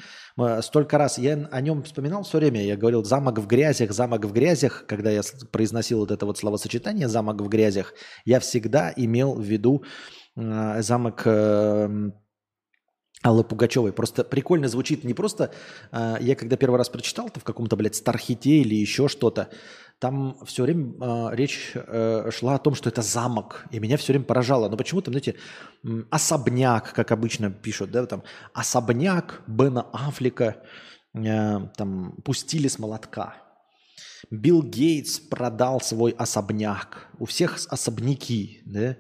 Столько 0.62 0.98
раз 0.98 1.18
я 1.18 1.50
о 1.52 1.62
нем 1.62 1.84
вспоминал 1.84 2.24
все 2.24 2.38
время. 2.38 2.64
Я 2.64 2.78
говорил 2.78 3.04
замок 3.04 3.40
в 3.40 3.48
грязях, 3.48 3.92
замок 3.92 4.26
в 4.26 4.32
грязях. 4.32 4.86
Когда 4.88 5.10
я 5.10 5.22
произносил 5.52 6.00
вот 6.00 6.12
это 6.12 6.26
вот 6.26 6.38
словосочетание 6.38 7.10
замок 7.10 7.42
в 7.42 7.50
грязях, 7.50 7.94
я 8.24 8.40
всегда 8.40 8.94
имел 8.96 9.34
в 9.34 9.42
виду 9.42 9.84
э, 10.38 10.82
замок 10.82 11.24
э, 11.26 12.12
Аллы 13.22 13.44
Пугачевой. 13.44 13.92
Просто 13.92 14.24
прикольно 14.24 14.68
звучит 14.68 15.04
не 15.04 15.14
просто... 15.14 15.52
Э, 15.92 16.16
я 16.22 16.36
когда 16.36 16.56
первый 16.56 16.78
раз 16.78 16.90
прочитал 16.90 17.28
это 17.28 17.40
в 17.40 17.44
каком-то, 17.44 17.76
блядь, 17.76 17.96
Стархите 17.96 18.60
или 18.60 18.76
еще 18.76 19.08
что-то, 19.08 19.50
там 20.00 20.38
все 20.46 20.64
время 20.64 20.94
э, 21.02 21.36
речь 21.36 21.74
э, 21.76 22.32
шла 22.32 22.56
о 22.56 22.60
том, 22.60 22.76
что 22.76 22.90
это 22.90 23.02
замок. 23.02 23.66
И 23.72 23.80
меня 23.80 23.98
все 23.98 24.14
время 24.14 24.26
поражало. 24.26 24.70
Но 24.70 24.78
почему-то, 24.78 25.12
знаете, 25.12 25.36
особняк, 26.10 26.94
как 26.94 27.12
обычно 27.12 27.52
пишут, 27.52 27.92
да, 27.92 28.06
там, 28.06 28.24
особняк 28.54 29.42
Бена 29.48 29.86
Аффлека 29.92 30.64
э, 31.14 31.60
там, 31.76 32.14
пустили 32.24 32.70
с 32.70 32.80
молотка. 32.80 33.36
Билл 34.32 34.64
Гейтс 34.64 35.20
продал 35.20 35.82
свой 35.82 36.12
особняк. 36.12 37.10
У 37.20 37.26
всех 37.26 37.58
особняки, 37.68 38.62
да, 38.66 38.96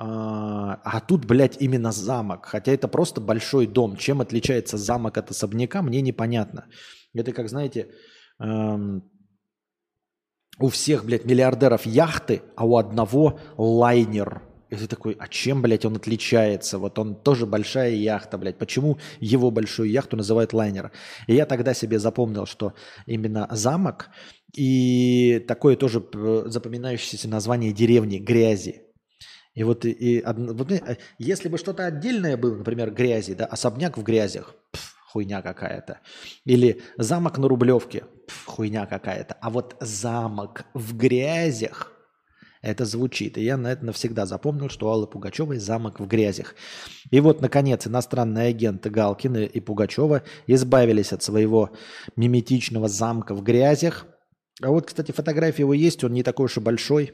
а, 0.00 0.80
а 0.84 1.00
тут, 1.00 1.24
блядь, 1.24 1.60
именно 1.60 1.90
замок. 1.90 2.46
Хотя 2.46 2.72
это 2.72 2.86
просто 2.86 3.20
большой 3.20 3.66
дом. 3.66 3.96
Чем 3.96 4.20
отличается 4.20 4.78
замок 4.78 5.18
от 5.18 5.30
особняка, 5.30 5.82
мне 5.82 6.00
непонятно. 6.00 6.66
Это 7.14 7.32
как, 7.32 7.48
знаете, 7.48 7.88
эм, 8.38 9.10
у 10.60 10.68
всех, 10.68 11.04
блядь, 11.04 11.24
миллиардеров 11.24 11.84
яхты, 11.84 12.42
а 12.56 12.64
у 12.64 12.76
одного 12.76 13.40
лайнер. 13.56 14.42
И 14.70 14.76
ты 14.76 14.86
такой, 14.86 15.16
а 15.18 15.26
чем, 15.26 15.62
блядь, 15.62 15.84
он 15.84 15.96
отличается? 15.96 16.78
Вот 16.78 16.96
он 17.00 17.20
тоже 17.20 17.46
большая 17.46 17.90
яхта, 17.94 18.38
блядь. 18.38 18.58
Почему 18.58 18.98
его 19.18 19.50
большую 19.50 19.90
яхту 19.90 20.16
называют 20.16 20.52
лайнер? 20.52 20.92
И 21.26 21.34
я 21.34 21.44
тогда 21.44 21.74
себе 21.74 21.98
запомнил, 21.98 22.46
что 22.46 22.74
именно 23.06 23.48
замок 23.50 24.10
и 24.54 25.44
такое 25.48 25.74
тоже 25.74 26.04
запоминающееся 26.46 27.28
название 27.28 27.72
деревни 27.72 28.18
грязи. 28.18 28.87
И 29.58 29.64
вот, 29.64 29.84
и, 29.84 29.90
и 29.90 30.24
вот, 30.24 30.72
если 31.18 31.48
бы 31.48 31.58
что-то 31.58 31.84
отдельное 31.84 32.36
было, 32.36 32.54
например, 32.54 32.92
грязи, 32.92 33.34
да, 33.34 33.44
особняк 33.44 33.98
в 33.98 34.04
грязях, 34.04 34.54
пф, 34.70 34.94
хуйня 35.08 35.42
какая-то. 35.42 35.98
Или 36.44 36.80
замок 36.96 37.38
на 37.38 37.48
Рублевке, 37.48 38.04
пф, 38.28 38.44
хуйня 38.46 38.86
какая-то. 38.86 39.36
А 39.40 39.50
вот 39.50 39.76
замок 39.80 40.64
в 40.74 40.96
грязях, 40.96 41.90
это 42.62 42.84
звучит. 42.84 43.36
И 43.36 43.42
я 43.42 43.56
на 43.56 43.72
это 43.72 43.84
навсегда 43.84 44.26
запомнил, 44.26 44.68
что 44.68 44.86
у 44.86 44.90
Аллы 44.90 45.08
Пугачевой 45.08 45.58
замок 45.58 45.98
в 45.98 46.06
грязях. 46.06 46.54
И 47.10 47.18
вот, 47.18 47.40
наконец, 47.40 47.84
иностранные 47.84 48.50
агенты 48.50 48.90
Галкины 48.90 49.44
и 49.44 49.58
Пугачева 49.58 50.22
избавились 50.46 51.12
от 51.12 51.24
своего 51.24 51.70
миметичного 52.14 52.86
замка 52.86 53.34
в 53.34 53.42
грязях. 53.42 54.06
А 54.62 54.68
вот, 54.68 54.86
кстати, 54.86 55.10
фотография 55.10 55.62
его 55.62 55.74
есть, 55.74 56.04
он 56.04 56.12
не 56.12 56.22
такой 56.22 56.44
уж 56.44 56.58
и 56.58 56.60
большой. 56.60 57.12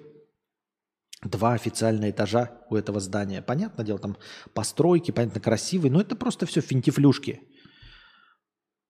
Два 1.24 1.54
официальных 1.54 2.10
этажа 2.10 2.50
у 2.70 2.76
этого 2.76 3.00
здания. 3.00 3.42
Понятное 3.42 3.84
дело, 3.84 3.98
там 3.98 4.16
постройки, 4.52 5.10
понятно, 5.10 5.40
красивые, 5.40 5.90
но 5.90 6.00
это 6.00 6.16
просто 6.16 6.46
все 6.46 6.60
финтифлюшки. 6.60 7.40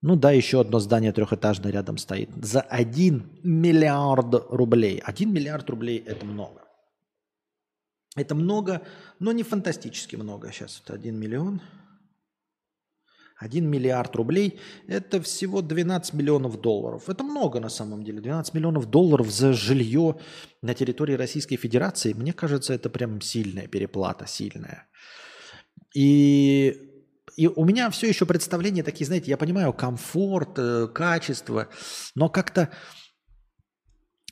Ну 0.03 0.17
да, 0.17 0.33
еще 0.33 0.61
одно 0.61 0.81
здание 0.81 1.13
трехэтажное 1.13 1.73
рядом 1.73 1.97
стоит. 1.97 2.29
За 2.43 2.61
1 2.61 3.41
миллиард 3.43 4.35
рублей. 4.51 5.01
1 5.03 5.33
миллиард 5.33 5.71
рублей– 5.71 5.99
это 6.07 6.27
много. 6.27 6.61
Это 8.15 8.35
много, 8.35 8.83
но 9.19 9.33
не 9.33 9.43
фантастически 9.43 10.17
много. 10.17 10.53
Сейчас 10.53 10.83
вот 10.87 10.95
1 10.95 11.19
миллион. 11.19 11.63
1 13.37 13.69
миллиард 13.69 14.15
рублей– 14.17 14.61
это 14.89 15.21
всего 15.21 15.61
12 15.61 16.15
миллионов 16.15 16.61
долларов. 16.61 17.09
Это 17.09 17.25
много 17.25 17.61
на 17.61 17.69
самом 17.69 18.05
деле. 18.05 18.21
12 18.21 18.55
миллионов 18.55 18.87
долларов 18.87 19.31
за 19.31 19.53
жилье 19.53 20.17
на 20.63 20.75
территории 20.75 21.15
Российской 21.15 21.57
Федерации. 21.57 22.13
Мне 22.13 22.33
кажется, 22.33 22.75
это 22.75 22.91
прям 22.91 23.21
сильная 23.21 23.67
переплата, 23.67 24.27
сильная. 24.27 24.87
И 25.95 26.91
и 27.37 27.49
у 27.49 27.65
меня 27.65 27.91
все 27.91 28.09
еще 28.09 28.27
представления 28.27 28.83
такие, 28.83 29.07
знаете, 29.07 29.31
я 29.31 29.37
понимаю, 29.37 29.73
комфорт, 29.73 30.59
э, 30.59 30.87
качество, 30.87 31.69
но 32.15 32.29
как-то 32.29 32.71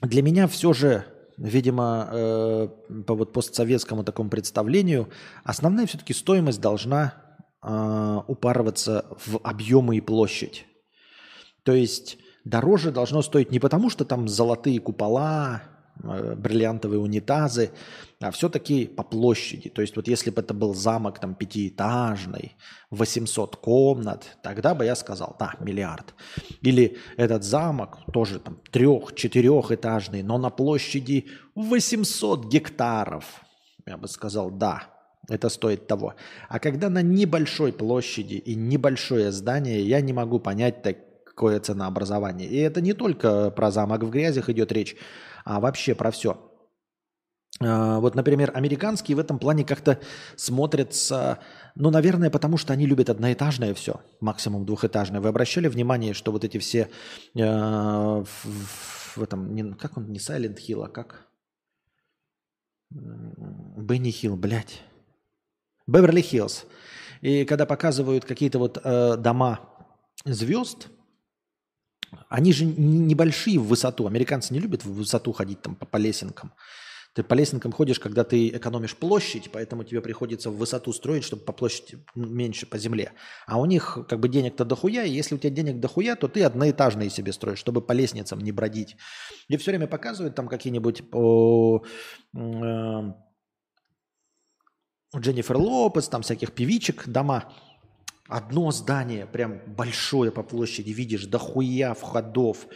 для 0.02 0.22
меня 0.22 0.46
все 0.46 0.72
же, 0.72 1.04
видимо, 1.36 2.08
э, 2.12 2.68
по 3.06 3.14
вот 3.14 3.32
постсоветскому 3.32 4.04
такому 4.04 4.30
представлению, 4.30 5.08
основная 5.42 5.86
все-таки 5.86 6.12
стоимость 6.12 6.60
должна 6.60 7.31
э, 7.62 8.20
упарываться 8.26 9.06
в 9.24 9.38
объемы 9.42 9.96
и 9.96 10.00
площадь. 10.00 10.66
То 11.62 11.72
есть 11.72 12.18
дороже 12.44 12.90
должно 12.90 13.22
стоить 13.22 13.50
не 13.50 13.60
потому, 13.60 13.90
что 13.90 14.04
там 14.04 14.28
золотые 14.28 14.80
купола, 14.80 15.62
э, 16.02 16.34
бриллиантовые 16.34 16.98
унитазы, 16.98 17.70
а 18.20 18.30
все-таки 18.30 18.86
по 18.86 19.02
площади. 19.02 19.68
То 19.68 19.82
есть 19.82 19.96
вот 19.96 20.08
если 20.08 20.30
бы 20.30 20.40
это 20.40 20.54
был 20.54 20.74
замок 20.74 21.18
там 21.20 21.34
пятиэтажный, 21.34 22.56
800 22.90 23.56
комнат, 23.56 24.38
тогда 24.42 24.74
бы 24.74 24.84
я 24.84 24.96
сказал, 24.96 25.36
да, 25.38 25.54
миллиард. 25.60 26.14
Или 26.62 26.98
этот 27.16 27.44
замок 27.44 27.98
тоже 28.12 28.40
там 28.40 28.58
трех-четырехэтажный, 28.70 30.22
но 30.22 30.38
на 30.38 30.50
площади 30.50 31.28
800 31.54 32.46
гектаров. 32.46 33.42
Я 33.86 33.96
бы 33.96 34.08
сказал, 34.08 34.50
да, 34.50 34.91
это 35.28 35.48
стоит 35.48 35.86
того. 35.86 36.14
А 36.48 36.58
когда 36.58 36.88
на 36.88 37.02
небольшой 37.02 37.72
площади 37.72 38.34
и 38.34 38.54
небольшое 38.54 39.30
здание, 39.30 39.82
я 39.82 40.00
не 40.00 40.12
могу 40.12 40.40
понять 40.40 40.82
такое 40.82 41.60
ценообразование. 41.60 42.48
И 42.48 42.56
это 42.56 42.80
не 42.80 42.92
только 42.92 43.50
про 43.50 43.70
замок 43.70 44.02
в 44.02 44.10
грязях 44.10 44.48
идет 44.48 44.72
речь, 44.72 44.96
а 45.44 45.60
вообще 45.60 45.94
про 45.94 46.10
все. 46.10 46.38
А, 47.60 48.00
вот, 48.00 48.14
например, 48.14 48.50
американские 48.54 49.16
в 49.16 49.20
этом 49.20 49.38
плане 49.38 49.64
как-то 49.64 50.00
смотрятся, 50.36 51.38
ну, 51.74 51.90
наверное, 51.90 52.30
потому 52.30 52.56
что 52.56 52.72
они 52.72 52.86
любят 52.86 53.10
одноэтажное 53.10 53.74
все, 53.74 54.00
максимум 54.20 54.64
двухэтажное. 54.66 55.20
Вы 55.20 55.28
обращали 55.28 55.68
внимание, 55.68 56.14
что 56.14 56.32
вот 56.32 56.44
эти 56.44 56.58
все 56.58 56.88
э, 57.34 57.40
в, 57.40 58.26
в 59.16 59.22
этом, 59.22 59.54
не, 59.54 59.74
как 59.74 59.96
он, 59.96 60.10
не 60.10 60.18
Silent 60.18 60.56
Hill, 60.56 60.84
а 60.84 60.88
как? 60.88 61.28
Бенни 62.90 64.10
Хилл, 64.10 64.36
блядь. 64.36 64.82
Беверли 65.86 66.20
Хиллз. 66.20 66.64
И 67.20 67.44
когда 67.44 67.66
показывают 67.66 68.24
какие-то 68.24 68.58
вот 68.58 68.80
э, 68.82 69.16
дома 69.16 69.60
звезд, 70.24 70.88
они 72.28 72.52
же 72.52 72.64
небольшие 72.64 73.58
в 73.58 73.66
высоту. 73.66 74.06
Американцы 74.06 74.52
не 74.52 74.60
любят 74.60 74.84
в 74.84 74.92
высоту 74.92 75.32
ходить 75.32 75.62
там 75.62 75.74
по, 75.74 75.86
по 75.86 75.96
лесенкам. 75.96 76.52
Ты 77.14 77.22
по 77.22 77.34
лесенкам 77.34 77.72
ходишь, 77.72 78.00
когда 78.00 78.24
ты 78.24 78.48
экономишь 78.48 78.96
площадь, 78.96 79.50
поэтому 79.52 79.84
тебе 79.84 80.00
приходится 80.00 80.50
в 80.50 80.56
высоту 80.56 80.94
строить, 80.94 81.24
чтобы 81.24 81.42
по 81.42 81.52
площади 81.52 82.02
меньше 82.14 82.64
по 82.64 82.78
земле. 82.78 83.12
А 83.46 83.60
у 83.60 83.66
них 83.66 83.98
как 84.08 84.18
бы 84.18 84.30
денег-то 84.30 84.64
дохуя, 84.64 85.04
и 85.04 85.10
если 85.10 85.34
у 85.34 85.38
тебя 85.38 85.50
денег 85.50 85.78
дохуя, 85.78 86.16
то 86.16 86.26
ты 86.26 86.42
одноэтажные 86.42 87.10
себе 87.10 87.34
строишь, 87.34 87.58
чтобы 87.58 87.82
по 87.82 87.92
лестницам 87.92 88.40
не 88.40 88.50
бродить. 88.50 88.96
И 89.48 89.58
все 89.58 89.72
время 89.72 89.88
показывают 89.88 90.34
там 90.34 90.48
какие-нибудь 90.48 91.02
э, 91.02 91.78
Дженнифер 95.16 95.56
Лопес, 95.56 96.08
там 96.08 96.22
всяких 96.22 96.52
певичек, 96.52 97.06
дома. 97.06 97.52
Одно 98.28 98.70
здание, 98.70 99.26
прям 99.26 99.60
большое 99.66 100.30
по 100.30 100.42
площади, 100.42 100.90
видишь, 100.90 101.26
дохуя 101.26 101.94
входов. 101.94 102.66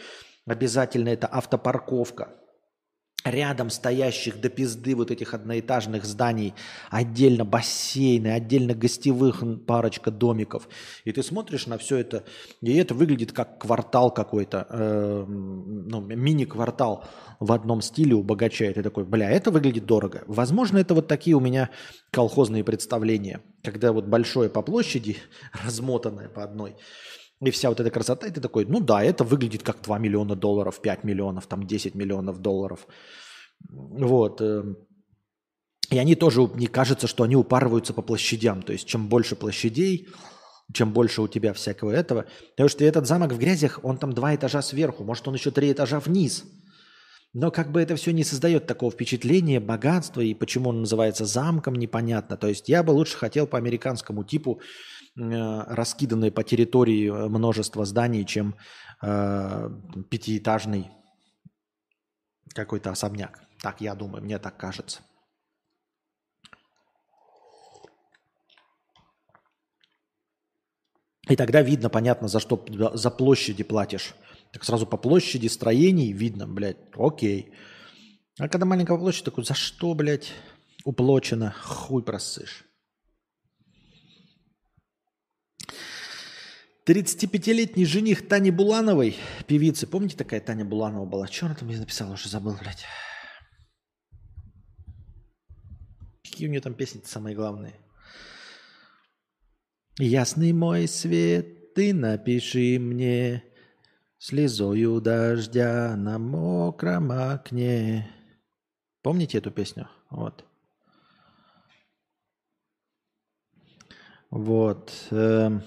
Обязательно 0.45 1.09
это 1.09 1.27
автопарковка 1.31 2.29
рядом 3.23 3.69
стоящих 3.69 4.39
до 4.39 4.49
пизды 4.49 4.95
вот 4.95 5.11
этих 5.11 5.33
одноэтажных 5.33 6.05
зданий, 6.05 6.53
отдельно 6.89 7.45
бассейны, 7.45 8.27
отдельно 8.27 8.73
гостевых 8.73 9.43
парочка 9.65 10.11
домиков. 10.11 10.67
И 11.03 11.11
ты 11.11 11.23
смотришь 11.23 11.67
на 11.67 11.77
все 11.77 11.97
это, 11.97 12.23
и 12.61 12.75
это 12.75 12.93
выглядит 12.93 13.31
как 13.31 13.59
квартал 13.59 14.11
какой-то, 14.11 14.67
э, 14.69 15.25
ну, 15.27 16.01
мини-квартал 16.01 17.05
в 17.39 17.51
одном 17.51 17.81
стиле 17.81 18.13
у 18.13 18.23
богача. 18.23 18.65
И 18.65 18.73
ты 18.73 18.83
такой, 18.83 19.03
бля, 19.03 19.29
это 19.29 19.51
выглядит 19.51 19.85
дорого. 19.85 20.23
Возможно, 20.27 20.77
это 20.77 20.93
вот 20.93 21.07
такие 21.07 21.35
у 21.35 21.39
меня 21.39 21.69
колхозные 22.11 22.63
представления, 22.63 23.41
когда 23.63 23.91
вот 23.91 24.05
большое 24.05 24.49
по 24.49 24.61
площади, 24.61 25.17
размотанное 25.65 26.29
по 26.29 26.43
одной, 26.43 26.75
и 27.41 27.51
вся 27.51 27.69
вот 27.69 27.79
эта 27.79 27.91
красота, 27.91 28.27
и 28.27 28.31
ты 28.31 28.41
такой, 28.41 28.65
ну 28.65 28.79
да, 28.79 29.03
это 29.03 29.23
выглядит 29.23 29.63
как 29.63 29.81
2 29.81 29.99
миллиона 29.99 30.35
долларов, 30.35 30.81
5 30.81 31.03
миллионов, 31.03 31.47
там 31.47 31.67
10 31.67 31.95
миллионов 31.95 32.39
долларов. 32.39 32.87
Вот. 33.69 34.41
Эм. 34.41 34.77
И 35.91 35.97
они 35.99 36.15
тоже, 36.15 36.41
мне 36.41 36.67
кажется, 36.67 37.07
что 37.07 37.23
они 37.23 37.35
упарываются 37.35 37.93
по 37.93 38.01
площадям. 38.01 38.61
То 38.61 38.73
есть 38.73 38.87
чем 38.87 39.07
больше 39.07 39.35
площадей, 39.35 40.07
чем 40.73 40.91
больше 40.91 41.21
у 41.21 41.27
тебя 41.27 41.53
всякого 41.53 41.91
этого. 41.91 42.25
Потому 42.51 42.69
что 42.69 42.83
этот 42.83 43.07
замок 43.07 43.31
в 43.31 43.37
грязях, 43.37 43.79
он 43.83 43.97
там 43.97 44.13
два 44.13 44.35
этажа 44.35 44.61
сверху, 44.61 45.03
может 45.03 45.27
он 45.27 45.35
еще 45.35 45.51
три 45.51 45.71
этажа 45.71 45.99
вниз. 45.99 46.43
Но 47.33 47.51
как 47.51 47.71
бы 47.71 47.81
это 47.81 47.95
все 47.95 48.11
не 48.11 48.23
создает 48.23 48.65
такого 48.65 48.91
впечатления, 48.91 49.59
богатства, 49.59 50.21
и 50.21 50.33
почему 50.33 50.69
он 50.69 50.81
называется 50.81 51.25
замком, 51.25 51.75
непонятно. 51.75 52.35
То 52.35 52.47
есть 52.47 52.67
я 52.67 52.83
бы 52.83 52.91
лучше 52.91 53.17
хотел 53.17 53.45
по 53.47 53.57
американскому 53.57 54.23
типу 54.23 54.59
Э, 55.17 55.63
раскиданные 55.67 56.31
по 56.31 56.43
территории 56.43 57.09
э, 57.09 57.27
множество 57.27 57.85
зданий, 57.85 58.23
чем 58.23 58.55
э, 59.01 59.69
пятиэтажный 60.11 60.91
какой-то 62.53 62.91
особняк. 62.91 63.41
Так 63.59 63.81
я 63.81 63.95
думаю, 63.95 64.23
мне 64.23 64.37
так 64.37 64.57
кажется. 64.57 65.01
И 71.27 71.35
тогда 71.35 71.63
видно, 71.63 71.89
понятно, 71.89 72.27
за 72.27 72.39
что 72.39 72.63
за 72.93 73.09
площади 73.09 73.63
платишь. 73.63 74.13
Так 74.51 74.63
сразу 74.63 74.85
по 74.85 74.97
площади 74.97 75.47
строений 75.47 76.11
видно, 76.11 76.47
блядь, 76.47 76.77
окей. 76.95 77.53
А 78.37 78.47
когда 78.47 78.67
маленькая 78.67 78.97
площадь, 78.99 79.25
такой, 79.25 79.43
за 79.43 79.55
что, 79.55 79.95
блядь, 79.95 80.31
уплочено, 80.85 81.55
хуй 81.59 82.03
просышь. 82.03 82.66
35-летний 86.87 87.85
жених 87.85 88.29
Тани 88.29 88.49
Булановой, 88.49 89.17
певицы. 89.45 89.85
Помните, 89.85 90.15
такая 90.15 90.39
Таня 90.39 90.63
Буланова 90.63 91.05
была? 91.05 91.27
Что 91.27 91.47
она 91.47 91.55
там 91.55 91.67
мне 91.67 91.77
написала? 91.77 92.13
Уже 92.13 92.29
забыл, 92.29 92.55
блядь. 92.61 92.85
Какие 96.23 96.47
у 96.47 96.49
нее 96.51 96.61
там 96.61 96.73
песни 96.73 97.01
самые 97.03 97.35
главные? 97.35 97.73
Ясный 99.99 100.53
мой 100.53 100.87
свет, 100.87 101.73
ты 101.73 101.93
напиши 101.93 102.79
мне 102.79 103.43
слезою 104.17 105.01
дождя 105.01 105.93
на 105.97 106.17
мокром 106.17 107.11
окне. 107.11 108.09
Помните 109.01 109.39
эту 109.39 109.51
песню? 109.51 109.89
Вот. 110.09 110.45
Вот. 114.29 114.93
Эм. 115.11 115.63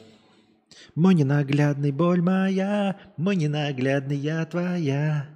Мой 0.94 1.14
ненаглядный 1.14 1.92
боль 1.92 2.20
моя, 2.20 2.98
мой 3.16 3.36
ненаглядный 3.36 4.16
я 4.16 4.44
твоя. 4.46 5.28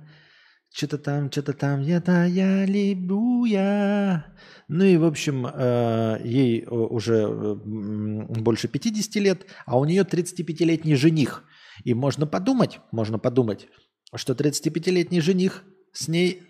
Что-то 0.73 0.99
там, 0.99 1.31
что-то 1.31 1.53
там, 1.53 1.83
я-то 1.83 2.25
я 2.25 2.67
люблю 2.67 3.45
я. 3.45 4.27
Ну 4.67 4.85
и, 4.85 4.97
в 4.97 5.05
общем, 5.05 5.47
э, 5.47 6.21
ей 6.25 6.63
э, 6.63 6.69
уже 6.69 7.29
больше 7.29 8.67
50 8.67 9.15
лет, 9.23 9.47
а 9.67 9.79
у 9.79 9.85
нее 9.85 10.03
35-летний 10.03 10.97
жених. 10.97 11.45
И 11.85 11.95
можно 11.95 12.27
подумать, 12.27 12.81
можно 12.91 13.21
подумать, 13.21 13.69
что 14.17 14.33
35-летний 14.33 15.21
жених 15.21 15.63
с 15.93 16.09
ней 16.09 16.43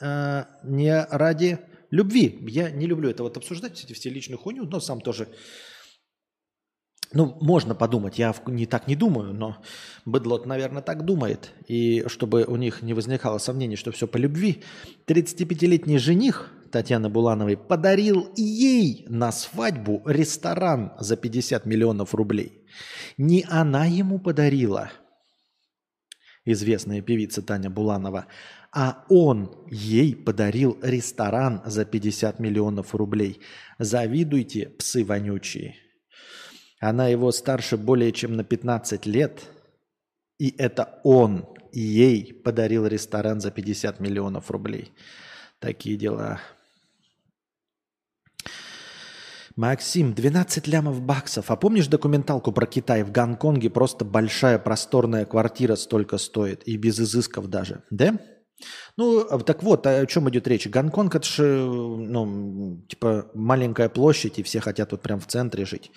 э, 0.00 0.44
не 0.62 1.04
ради 1.10 1.58
любви. 1.90 2.38
Я 2.48 2.70
не 2.70 2.86
люблю 2.86 3.10
это 3.10 3.24
вот 3.24 3.36
обсуждать, 3.36 3.82
эти 3.82 3.94
все 3.94 4.10
личную 4.10 4.38
хуйню, 4.38 4.64
но 4.64 4.78
сам 4.78 5.00
тоже 5.00 5.28
ну, 7.12 7.36
можно 7.40 7.74
подумать, 7.74 8.18
я 8.18 8.34
не 8.46 8.66
так 8.66 8.86
не 8.86 8.94
думаю, 8.94 9.34
но 9.34 9.56
быдлот, 10.04 10.46
наверное, 10.46 10.82
так 10.82 11.04
думает. 11.04 11.52
И 11.66 12.04
чтобы 12.06 12.44
у 12.44 12.56
них 12.56 12.82
не 12.82 12.94
возникало 12.94 13.38
сомнений, 13.38 13.76
что 13.76 13.90
все 13.90 14.06
по 14.06 14.16
любви, 14.16 14.62
35-летний 15.08 15.98
жених 15.98 16.52
Татьяны 16.70 17.08
Булановой 17.08 17.56
подарил 17.56 18.32
ей 18.36 19.04
на 19.08 19.32
свадьбу 19.32 20.02
ресторан 20.06 20.92
за 21.00 21.16
50 21.16 21.66
миллионов 21.66 22.14
рублей. 22.14 22.64
Не 23.18 23.44
она 23.48 23.86
ему 23.86 24.20
подарила, 24.20 24.92
известная 26.44 27.02
певица 27.02 27.42
Таня 27.42 27.70
Буланова, 27.70 28.26
а 28.72 29.04
он 29.08 29.66
ей 29.68 30.14
подарил 30.14 30.78
ресторан 30.80 31.60
за 31.64 31.84
50 31.84 32.38
миллионов 32.38 32.94
рублей. 32.94 33.40
Завидуйте, 33.80 34.68
псы 34.68 35.04
вонючие. 35.04 35.89
Она 36.80 37.08
его 37.08 37.30
старше 37.30 37.76
более 37.76 38.10
чем 38.10 38.36
на 38.36 38.42
15 38.42 39.04
лет, 39.04 39.42
и 40.38 40.54
это 40.56 40.98
он 41.04 41.46
ей 41.72 42.32
подарил 42.32 42.86
ресторан 42.86 43.40
за 43.40 43.50
50 43.50 44.00
миллионов 44.00 44.50
рублей. 44.50 44.90
Такие 45.58 45.96
дела. 45.96 46.40
Максим, 49.56 50.14
12 50.14 50.66
лямов 50.68 51.02
баксов. 51.02 51.50
А 51.50 51.56
помнишь 51.56 51.86
документалку 51.86 52.50
про 52.50 52.66
Китай? 52.66 53.02
В 53.02 53.12
Гонконге 53.12 53.68
просто 53.68 54.06
большая 54.06 54.58
просторная 54.58 55.26
квартира 55.26 55.76
столько 55.76 56.16
стоит. 56.16 56.66
И 56.66 56.78
без 56.78 56.98
изысков 56.98 57.48
даже. 57.48 57.82
Да? 57.90 58.18
Ну, 58.96 59.24
так 59.40 59.62
вот, 59.62 59.86
о 59.86 60.06
чем 60.06 60.30
идет 60.30 60.48
речь? 60.48 60.66
Гонконг 60.66 61.14
это 61.14 61.26
же, 61.26 61.64
ну, 61.64 62.82
типа 62.88 63.30
маленькая 63.34 63.90
площадь, 63.90 64.38
и 64.38 64.42
все 64.42 64.60
хотят 64.60 64.92
вот 64.92 65.02
прям 65.02 65.20
в 65.20 65.26
центре 65.26 65.66
жить. 65.66 65.90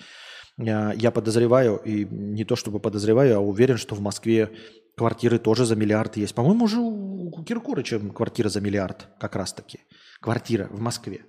Я 0.56 1.10
подозреваю, 1.10 1.80
и 1.84 2.04
не 2.04 2.44
то 2.44 2.54
чтобы 2.54 2.78
подозреваю, 2.78 3.36
а 3.36 3.40
уверен, 3.40 3.76
что 3.76 3.94
в 3.94 4.00
Москве 4.00 4.50
квартиры 4.96 5.38
тоже 5.38 5.66
за 5.66 5.74
миллиард 5.74 6.16
есть. 6.16 6.34
По-моему, 6.34 6.66
уже 6.66 6.78
у 6.78 7.42
Киркорыча 7.42 7.98
квартира 7.98 8.48
за 8.48 8.60
миллиард, 8.60 9.08
как 9.18 9.34
раз 9.34 9.52
таки. 9.52 9.80
Квартира 10.20 10.68
в 10.70 10.80
Москве. 10.80 11.22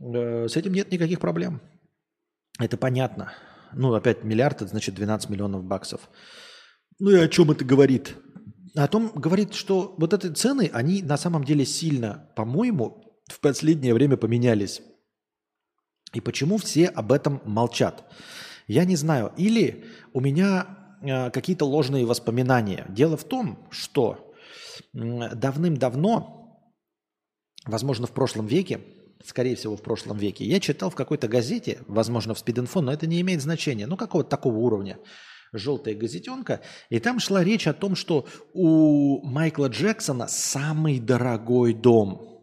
Э, 0.00 0.46
с 0.46 0.56
этим 0.56 0.74
нет 0.74 0.92
никаких 0.92 1.20
проблем. 1.20 1.62
Это 2.58 2.76
понятно. 2.76 3.32
Ну, 3.72 3.94
опять 3.94 4.24
миллиард, 4.24 4.62
это 4.62 4.70
значит 4.70 4.94
12 4.94 5.30
миллионов 5.30 5.64
баксов. 5.64 6.08
Ну 6.98 7.10
и 7.10 7.16
о 7.16 7.28
чем 7.28 7.50
это 7.50 7.64
говорит? 7.64 8.16
О 8.74 8.88
том 8.88 9.10
говорит, 9.14 9.54
что 9.54 9.94
вот 9.98 10.12
эти 10.12 10.32
цены, 10.32 10.70
они 10.72 11.02
на 11.02 11.16
самом 11.16 11.44
деле 11.44 11.64
сильно, 11.64 12.30
по-моему, 12.36 13.22
в 13.26 13.40
последнее 13.40 13.94
время 13.94 14.16
поменялись. 14.16 14.82
И 16.12 16.20
почему 16.20 16.56
все 16.58 16.86
об 16.86 17.12
этом 17.12 17.40
молчат? 17.44 18.04
Я 18.66 18.84
не 18.84 18.96
знаю. 18.96 19.32
Или 19.36 19.84
у 20.12 20.20
меня 20.20 20.96
э, 21.02 21.30
какие-то 21.30 21.64
ложные 21.64 22.06
воспоминания. 22.06 22.86
Дело 22.88 23.16
в 23.16 23.24
том, 23.24 23.66
что 23.70 24.34
давным-давно, 24.92 26.62
возможно, 27.66 28.06
в 28.06 28.12
прошлом 28.12 28.46
веке, 28.46 28.80
скорее 29.24 29.56
всего, 29.56 29.76
в 29.76 29.82
прошлом 29.82 30.16
веке, 30.16 30.44
я 30.44 30.60
читал 30.60 30.90
в 30.90 30.94
какой-то 30.94 31.28
газете, 31.28 31.80
возможно, 31.86 32.34
в 32.34 32.38
спидинфо, 32.38 32.80
но 32.80 32.92
это 32.92 33.06
не 33.06 33.20
имеет 33.20 33.42
значения, 33.42 33.86
ну, 33.86 33.96
какого-то 33.96 34.30
такого 34.30 34.56
уровня, 34.56 34.98
желтая 35.52 35.94
газетенка, 35.94 36.60
и 36.88 37.00
там 37.00 37.18
шла 37.18 37.42
речь 37.42 37.66
о 37.66 37.74
том, 37.74 37.96
что 37.96 38.26
у 38.54 39.26
Майкла 39.26 39.66
Джексона 39.66 40.28
самый 40.28 41.00
дорогой 41.00 41.74
дом– 41.74 42.34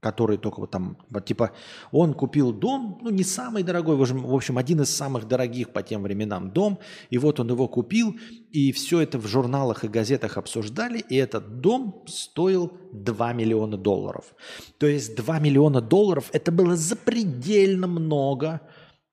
который 0.00 0.38
только 0.38 0.60
вот 0.60 0.70
там, 0.70 0.96
вот 1.10 1.24
типа, 1.24 1.50
он 1.90 2.14
купил 2.14 2.52
дом, 2.52 3.00
ну 3.02 3.10
не 3.10 3.24
самый 3.24 3.64
дорогой, 3.64 3.96
в 3.96 4.34
общем, 4.34 4.58
один 4.58 4.82
из 4.82 4.94
самых 4.94 5.26
дорогих 5.26 5.70
по 5.70 5.82
тем 5.82 6.02
временам 6.02 6.52
дом, 6.52 6.78
и 7.10 7.18
вот 7.18 7.40
он 7.40 7.50
его 7.50 7.66
купил, 7.66 8.14
и 8.52 8.70
все 8.72 9.00
это 9.00 9.18
в 9.18 9.26
журналах 9.26 9.82
и 9.84 9.88
газетах 9.88 10.36
обсуждали, 10.36 11.00
и 11.00 11.16
этот 11.16 11.60
дом 11.60 12.04
стоил 12.06 12.72
2 12.92 13.32
миллиона 13.32 13.76
долларов. 13.76 14.36
То 14.78 14.86
есть 14.86 15.16
2 15.16 15.40
миллиона 15.40 15.80
долларов 15.80 16.30
это 16.32 16.52
было 16.52 16.76
запредельно 16.76 17.88
много 17.88 18.60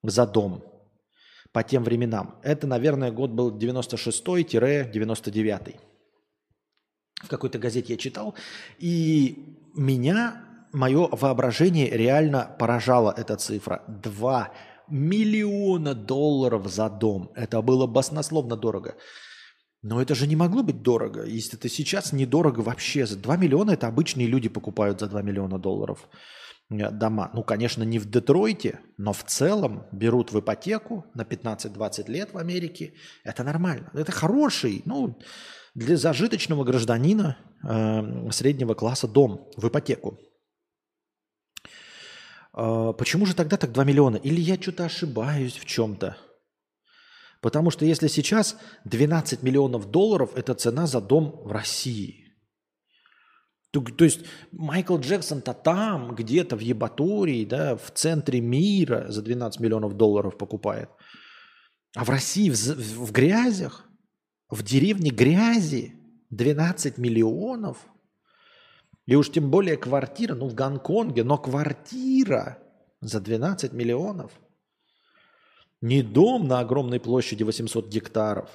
за 0.04 0.28
дом 0.28 0.64
по 1.52 1.64
тем 1.64 1.84
временам. 1.84 2.36
Это, 2.44 2.68
наверное, 2.68 3.12
год 3.12 3.32
был 3.32 3.58
96-99. 3.58 5.76
В 7.24 7.28
какой-то 7.28 7.58
газете 7.58 7.94
я 7.94 7.98
читал, 7.98 8.36
и 8.78 9.58
меня 9.74 10.45
мое 10.76 11.08
воображение 11.12 11.90
реально 11.90 12.56
поражала 12.60 13.14
эта 13.18 13.38
цифра. 13.38 13.84
2 13.88 14.52
миллиона 14.90 15.96
долларов 15.96 16.68
за 16.68 16.90
дом. 16.90 17.32
Это 17.36 17.62
было 17.62 17.88
баснословно 17.88 18.56
дорого. 18.56 18.96
Но 19.82 20.02
это 20.02 20.16
же 20.16 20.28
не 20.28 20.36
могло 20.36 20.64
быть 20.64 20.82
дорого. 20.82 21.24
Если 21.26 21.58
это 21.58 21.70
сейчас 21.70 22.12
недорого 22.12 22.60
вообще. 22.60 23.06
За 23.06 23.18
2 23.18 23.38
миллиона 23.38 23.72
это 23.72 23.88
обычные 23.88 24.28
люди 24.28 24.50
покупают 24.50 25.00
за 25.00 25.08
2 25.08 25.22
миллиона 25.22 25.60
долларов 25.60 26.10
э, 26.70 26.92
дома. 26.92 27.32
Ну, 27.34 27.44
конечно, 27.44 27.84
не 27.84 28.00
в 28.00 28.10
Детройте, 28.10 28.80
но 28.98 29.14
в 29.14 29.24
целом 29.24 29.86
берут 29.92 30.32
в 30.32 30.40
ипотеку 30.40 31.06
на 31.14 31.22
15-20 31.22 32.12
лет 32.12 32.34
в 32.34 32.38
Америке. 32.38 32.94
Это 33.24 33.44
нормально. 33.44 33.92
Это 33.94 34.12
хороший, 34.12 34.82
ну, 34.86 35.18
для 35.74 35.98
зажиточного 35.98 36.64
гражданина 36.64 37.38
э, 37.64 38.32
среднего 38.32 38.74
класса 38.74 39.08
дом 39.08 39.48
в 39.56 39.68
ипотеку. 39.68 40.20
А, 42.56 42.94
почему 42.94 43.26
же 43.26 43.36
тогда 43.36 43.58
так 43.58 43.74
2 43.74 43.84
миллиона? 43.84 44.16
Или 44.16 44.40
я 44.40 44.56
что-то 44.56 44.86
ошибаюсь 44.86 45.58
в 45.58 45.66
чем-то? 45.66 46.18
Потому 47.42 47.70
что 47.70 47.86
если 47.86 48.08
сейчас 48.08 48.58
12 48.86 49.44
миллионов 49.44 49.92
долларов– 49.92 50.32
это 50.36 50.54
цена 50.56 50.88
за 50.88 51.02
дом 51.02 51.42
в 51.44 51.52
России. 51.52 52.24
То, 53.72 53.82
то 53.82 54.06
есть 54.06 54.22
Майкл 54.54 54.98
Джексон-то 54.98 55.54
там, 55.54 56.16
где-то 56.16 56.56
в 56.56 56.62
Ебатории, 56.62 57.44
да, 57.44 57.76
в 57.76 57.92
центре 57.92 58.40
мира 58.40 59.08
за 59.10 59.22
12 59.22 59.60
миллионов 59.60 59.98
долларов 59.98 60.38
покупает. 60.38 60.90
А 61.94 62.06
в 62.06 62.10
России 62.10 62.50
в, 62.50 62.56
в, 62.56 63.08
в 63.08 63.12
грязях, 63.12 63.86
в 64.50 64.64
деревне 64.64 65.12
грязи 65.12 65.94
12 66.30 66.98
миллионов– 66.98 67.86
и 69.06 69.16
уж 69.16 69.32
тем 69.32 69.52
более 69.52 69.78
квартира, 69.78 70.34
ну 70.34 70.48
в 70.48 70.56
Гонконге, 70.56 71.24
но 71.24 71.38
квартира 71.38 72.58
за 73.02 73.20
12 73.20 73.72
миллионов. 73.72 74.32
Не 75.82 76.02
дом 76.02 76.48
на 76.48 76.60
огромной 76.60 77.00
площади 77.00 77.44
800 77.44 77.88
гектаров. 77.88 78.50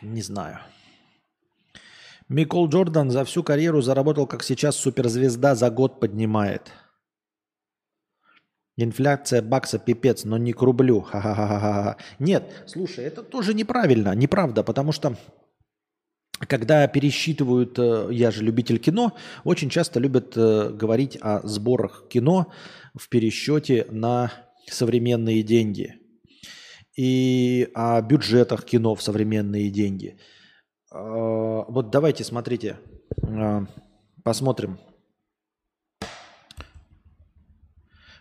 Не 0.00 0.22
знаю. 0.22 0.58
Микол 2.28 2.68
Джордан 2.68 3.10
за 3.10 3.24
всю 3.24 3.42
карьеру 3.42 3.82
заработал, 3.82 4.26
как 4.26 4.42
сейчас 4.42 4.76
суперзвезда 4.76 5.54
за 5.54 5.70
год 5.70 5.98
поднимает– 5.98 6.72
Инфляция 8.76 9.42
бакса 9.42 9.78
пипец, 9.78 10.24
но 10.24 10.38
не 10.38 10.52
к 10.52 10.62
рублю. 10.62 11.02
Ха-ха-ха-ха. 11.02 11.96
Нет, 12.18 12.64
слушай, 12.66 13.04
это 13.04 13.22
тоже 13.22 13.52
неправильно, 13.52 14.14
неправда, 14.14 14.62
потому 14.62 14.92
что 14.92 15.16
когда 16.48 16.86
пересчитывают, 16.88 17.78
э, 17.78 18.08
я 18.10 18.30
же 18.30 18.42
любитель 18.42 18.78
кино, 18.78 19.12
очень 19.44 19.70
часто 19.70 20.00
любят 20.00 20.36
э, 20.36 20.70
говорить 20.70 21.18
о 21.20 21.46
сборах 21.46 22.08
кино 22.08 22.52
в 22.94 23.08
пересчете 23.08 23.86
на 23.90 24.32
современные 24.66 25.42
деньги 25.42 25.94
и 26.96 27.68
о 27.74 28.00
бюджетах 28.00 28.64
кино 28.64 28.94
в 28.94 29.02
современные 29.02 29.70
деньги. 29.70 30.18
Э, 30.92 30.96
вот 30.98 31.90
давайте, 31.90 32.24
смотрите, 32.24 32.78
посмотрим 34.24 34.78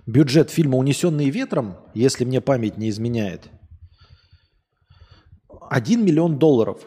Бюджет 0.05 0.49
фильма 0.49 0.77
«Унесенные 0.77 1.29
ветром», 1.29 1.77
если 1.93 2.25
мне 2.25 2.41
память 2.41 2.77
не 2.77 2.89
изменяет, 2.89 3.49
1 5.69 6.03
миллион 6.03 6.39
долларов. 6.39 6.85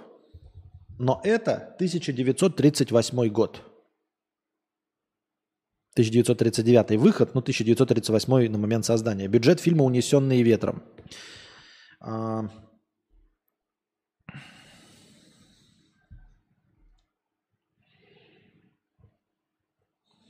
Но 0.98 1.20
это 1.24 1.54
1938 1.76 3.28
год. 3.28 3.62
1939 5.94 6.98
выход, 6.98 7.34
ну 7.34 7.40
1938 7.40 8.50
на 8.50 8.58
момент 8.58 8.84
создания. 8.84 9.28
Бюджет 9.28 9.60
фильма 9.60 9.84
«Унесенные 9.84 10.42
ветром». 10.42 10.82
А... 12.00 12.50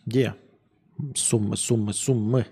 Где? 0.05 0.35
Суммы, 1.14 1.57
суммы, 1.57 1.95
суммы. 1.95 2.47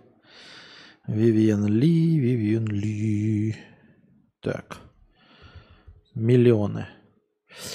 Вивиан 1.12 1.66
Ли, 1.66 2.18
Вивиан 2.18 2.66
Ли. 2.66 3.54
Так. 4.40 4.78
Миллионы. 6.14 6.88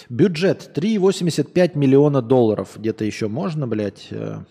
Бюджет 0.10 0.72
3,85 0.76 1.78
миллиона 1.78 2.24
долларов. 2.24 2.78
Где-то 2.78 3.06
еще 3.06 3.28
можно, 3.28 3.68
блядь, 3.68 4.08
э, 4.10 4.44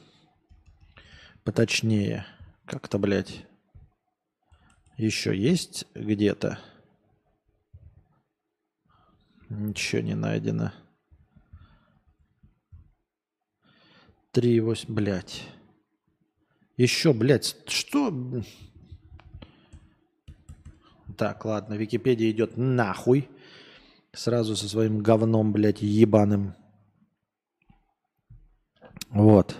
поточнее. 1.42 2.26
Как-то, 2.64 2.98
блядь, 2.98 3.44
еще 4.96 5.36
есть 5.36 5.86
где-то? 5.96 6.60
Ничего 9.48 10.02
не 10.02 10.14
найдено. 10.14 10.72
3,8, 14.32 14.84
блядь. 14.86 15.42
Еще, 16.76 17.12
блядь, 17.12 17.56
что? 17.66 18.12
Так, 21.16 21.44
ладно, 21.44 21.74
Википедия 21.74 22.30
идет 22.30 22.56
нахуй. 22.56 23.28
Сразу 24.12 24.56
со 24.56 24.68
своим 24.68 25.02
говном, 25.02 25.52
блядь, 25.52 25.82
ебаным. 25.82 26.54
Вот. 29.10 29.56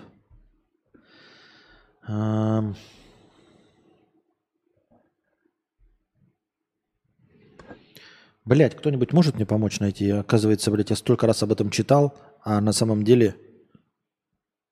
Блять, 8.45 8.75
кто-нибудь 8.77 9.13
может 9.13 9.35
мне 9.35 9.45
помочь 9.45 9.79
найти? 9.79 10.09
Оказывается, 10.09 10.71
блядь, 10.71 10.89
я 10.89 10.95
столько 10.95 11.27
раз 11.27 11.43
об 11.43 11.51
этом 11.51 11.69
читал, 11.69 12.17
а 12.43 12.61
на 12.61 12.71
самом 12.71 13.03
деле 13.03 13.35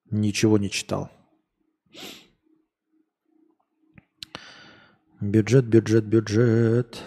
ничего 0.10 0.58
не 0.58 0.70
читал. 0.70 1.10
Бюджет, 5.26 5.66
бюджет, 5.66 6.04
бюджет. 6.04 7.02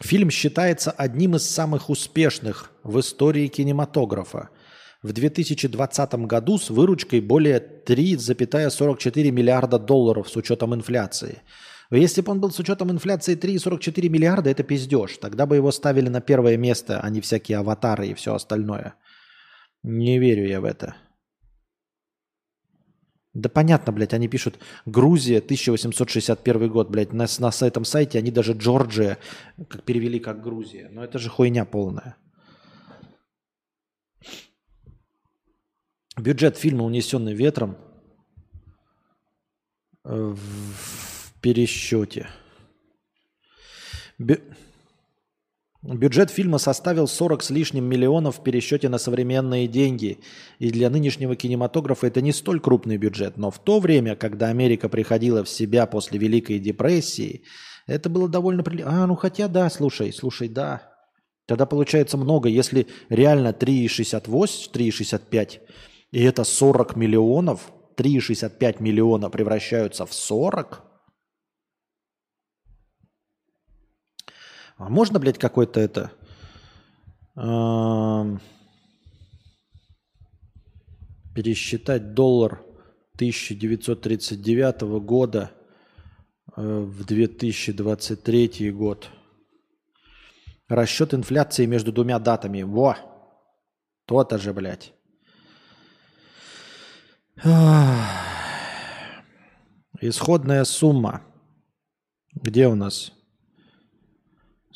Фильм 0.00 0.30
считается 0.30 0.90
одним 0.90 1.36
из 1.36 1.48
самых 1.48 1.90
успешных 1.90 2.70
в 2.82 2.98
истории 3.00 3.48
кинематографа. 3.48 4.48
в 5.02 5.12
2020 5.12 6.14
году 6.26 6.56
с 6.56 6.70
выручкой 6.70 7.20
более 7.20 7.58
3,44 7.58 9.30
миллиарда 9.30 9.78
долларов 9.78 10.30
с 10.30 10.36
учетом 10.36 10.74
инфляции. 10.74 11.42
Если 11.90 12.22
бы 12.22 12.32
он 12.32 12.40
был 12.40 12.50
с 12.50 12.58
учетом 12.58 12.90
инфляции 12.90 13.36
3,44 13.36 14.08
миллиарда, 14.08 14.48
это 14.48 14.62
пиздеж. 14.62 15.18
Тогда 15.18 15.44
бы 15.44 15.56
его 15.56 15.70
ставили 15.72 16.08
на 16.08 16.22
первое 16.22 16.56
место, 16.56 17.00
а 17.00 17.10
не 17.10 17.20
всякие 17.20 17.58
аватары 17.58 18.06
и 18.06 18.14
все 18.14 18.34
остальное. 18.34 18.94
Не 19.82 20.18
верю 20.18 20.48
я 20.48 20.62
в 20.62 20.64
это. 20.64 20.96
Да 23.34 23.48
понятно, 23.48 23.92
блядь, 23.92 24.14
они 24.14 24.28
пишут 24.28 24.60
Грузия, 24.86 25.38
1861 25.38 26.70
год, 26.70 26.88
блядь, 26.88 27.12
на, 27.12 27.26
на 27.38 27.50
этом 27.66 27.84
сайте 27.84 28.18
они 28.18 28.30
даже 28.30 28.52
Джорджия 28.52 29.18
как 29.68 29.82
перевели 29.82 30.20
как 30.20 30.40
Грузия. 30.40 30.88
Но 30.92 31.02
это 31.02 31.18
же 31.18 31.28
хуйня 31.28 31.64
полная. 31.64 32.16
Бюджет 36.16 36.56
фильма 36.56 36.84
«Унесенный 36.84 37.34
ветром» 37.34 37.76
в 40.04 40.38
пересчете. 41.40 42.28
Бю... 44.18 44.36
Бюджет 45.86 46.30
фильма 46.30 46.56
составил 46.56 47.06
40 47.06 47.42
с 47.42 47.50
лишним 47.50 47.84
миллионов 47.84 48.38
в 48.38 48.42
пересчете 48.42 48.88
на 48.88 48.96
современные 48.96 49.68
деньги. 49.68 50.18
И 50.58 50.70
для 50.70 50.88
нынешнего 50.88 51.36
кинематографа 51.36 52.06
это 52.06 52.22
не 52.22 52.32
столь 52.32 52.60
крупный 52.60 52.96
бюджет. 52.96 53.36
Но 53.36 53.50
в 53.50 53.58
то 53.58 53.80
время, 53.80 54.16
когда 54.16 54.48
Америка 54.48 54.88
приходила 54.88 55.44
в 55.44 55.48
себя 55.48 55.84
после 55.84 56.18
Великой 56.18 56.58
депрессии, 56.58 57.42
это 57.86 58.08
было 58.08 58.30
довольно... 58.30 58.64
А, 58.86 59.06
ну 59.06 59.14
хотя 59.14 59.46
да, 59.46 59.68
слушай, 59.68 60.10
слушай, 60.10 60.48
да. 60.48 60.90
Тогда 61.46 61.66
получается 61.66 62.16
много. 62.16 62.48
Если 62.48 62.86
реально 63.10 63.48
3,68, 63.48 64.72
3,65, 64.72 65.60
и 66.12 66.22
это 66.22 66.44
40 66.44 66.96
миллионов, 66.96 67.72
3,65 67.98 68.82
миллиона 68.82 69.28
превращаются 69.28 70.06
в 70.06 70.14
40, 70.14 70.82
А 74.76 74.88
можно, 74.88 75.18
блядь, 75.18 75.38
какой-то 75.38 75.80
это... 75.80 76.10
Пересчитать 81.34 82.14
доллар 82.14 82.62
1939 83.16 84.82
года 85.04 85.50
э, 86.56 86.62
в 86.62 87.04
2023 87.04 88.70
год. 88.70 89.10
Расчет 90.68 91.12
инфляции 91.12 91.66
между 91.66 91.92
двумя 91.92 92.20
датами. 92.20 92.62
Во! 92.62 92.96
То-то 94.06 94.38
же, 94.38 94.52
блядь. 94.52 94.92
Исходная 100.00 100.64
сумма. 100.64 101.22
Где 102.32 102.68
у 102.68 102.76
нас? 102.76 103.12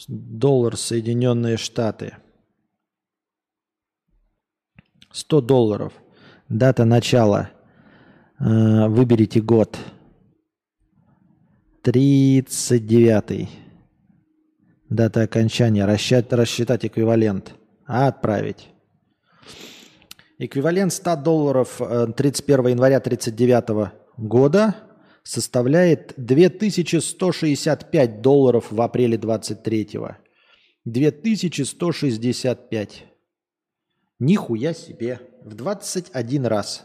Доллар 0.06 0.76
Соединенные 0.76 1.56
Штаты. 1.56 2.14
100 5.10 5.40
долларов. 5.40 5.92
Дата 6.48 6.84
начала. 6.84 7.50
Э, 8.38 8.86
выберите 8.88 9.40
год. 9.40 9.76
39. 11.82 13.48
Дата 14.88 15.22
окончания. 15.22 15.84
Рассчитать, 15.84 16.32
рассчитать 16.32 16.86
эквивалент. 16.86 17.54
А 17.86 18.06
отправить. 18.06 18.68
Эквивалент 20.38 20.92
100 20.92 21.16
долларов 21.16 21.80
31 22.16 22.66
э, 22.66 22.70
января 22.70 22.98
1939 22.98 23.92
года– 24.16 24.76
составляет 25.22 26.14
2165 26.16 28.20
долларов 28.20 28.66
в 28.70 28.80
апреле 28.80 29.16
23-го. 29.16 30.16
2165. 30.84 33.04
Нихуя 34.18 34.74
себе. 34.74 35.20
В 35.44 35.54
21 35.54 36.46
раз 36.46 36.84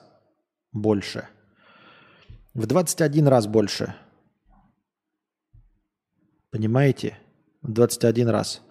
больше. 0.72 1.28
В 2.54 2.68
21 2.68 3.28
раз 3.28 3.48
больше. 3.48 3.96
Понимаете? 6.52 7.18
В 7.62 7.72
21 7.72 8.30
раз. 8.30 8.62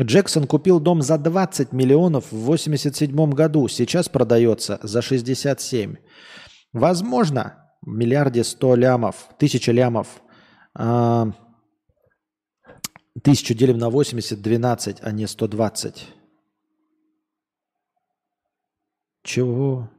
Джексон 0.00 0.46
купил 0.46 0.80
дом 0.80 1.02
за 1.02 1.18
20 1.18 1.72
миллионов 1.72 2.32
в 2.32 2.36
87 2.36 3.30
году. 3.32 3.68
Сейчас 3.68 4.08
продается 4.08 4.80
за 4.82 5.02
67. 5.02 5.96
Возможно, 6.72 7.69
миллиарде 7.86 8.44
100 8.44 8.74
лямов, 8.76 9.28
тысяча 9.38 9.72
лямов, 9.72 10.22
а, 10.74 11.32
тысячу 13.22 13.54
делим 13.54 13.78
на 13.78 13.90
80, 13.90 14.40
12, 14.40 14.98
а 15.02 15.12
не 15.12 15.26
120. 15.26 16.08
Чего? 19.22 19.90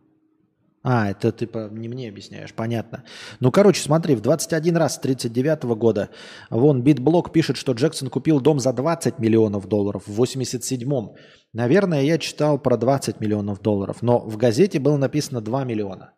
А, 0.83 1.11
это 1.11 1.31
ты 1.31 1.45
по, 1.45 1.69
не 1.69 1.87
мне 1.87 2.09
объясняешь, 2.09 2.53
понятно. 2.53 3.03
Ну, 3.39 3.51
короче, 3.51 3.81
смотри, 3.81 4.15
в 4.15 4.21
21 4.21 4.77
раз 4.77 4.95
с 4.95 4.99
39 4.99 5.63
-го 5.63 5.75
года 5.75 6.09
вон 6.49 6.81
Битблок 6.81 7.31
пишет, 7.31 7.57
что 7.57 7.73
Джексон 7.73 8.09
купил 8.09 8.41
дом 8.41 8.59
за 8.59 8.73
20 8.73 9.19
миллионов 9.19 9.67
долларов 9.67 10.03
в 10.07 10.19
87-м. 10.19 11.13
Наверное, 11.53 12.01
я 12.01 12.17
читал 12.17 12.57
про 12.57 12.77
20 12.77 13.19
миллионов 13.19 13.61
долларов, 13.61 14.01
но 14.01 14.19
в 14.19 14.37
газете 14.37 14.79
было 14.79 14.97
написано 14.97 15.41
2 15.41 15.65
миллиона. 15.65 16.13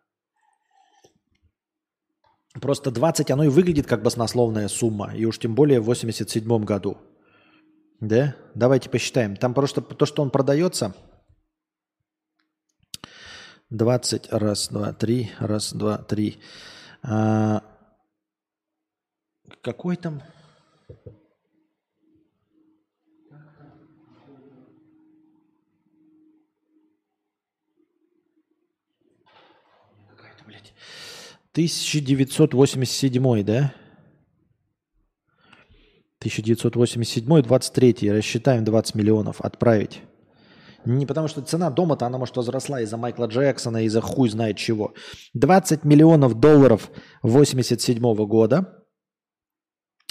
Просто 2.60 2.90
20, 2.90 3.30
оно 3.30 3.44
и 3.44 3.48
выглядит 3.48 3.86
как 3.86 4.02
баснословная 4.02 4.68
сумма. 4.68 5.12
И 5.14 5.24
уж 5.24 5.38
тем 5.38 5.54
более 5.54 5.80
в 5.80 5.84
87 5.84 6.64
году. 6.64 6.98
Да? 8.00 8.36
Давайте 8.54 8.88
посчитаем. 8.88 9.36
Там 9.36 9.54
просто 9.54 9.80
то, 9.80 10.06
что 10.06 10.22
он 10.22 10.30
продается. 10.30 10.94
20, 13.70 14.32
раз, 14.32 14.68
два, 14.68 14.92
три, 14.92 15.32
раз, 15.40 15.72
два, 15.72 15.98
три. 15.98 16.38
А, 17.02 17.62
какой 19.62 19.96
там? 19.96 20.22
1987, 31.54 33.44
да? 33.44 33.72
1987, 36.18 37.42
23, 37.42 38.10
рассчитаем 38.10 38.64
20 38.64 38.94
миллионов, 38.96 39.40
отправить. 39.40 40.00
Не 40.84 41.06
потому 41.06 41.28
что 41.28 41.42
цена 41.42 41.70
дома-то, 41.70 42.06
она, 42.06 42.18
может, 42.18 42.36
возросла 42.36 42.80
из-за 42.80 42.96
Майкла 42.96 43.26
Джексона, 43.26 43.84
из-за 43.84 44.00
хуй 44.00 44.28
знает 44.30 44.56
чего. 44.56 44.94
20 45.34 45.84
миллионов 45.84 46.40
долларов 46.40 46.90
87 47.22 48.00
года 48.26 48.84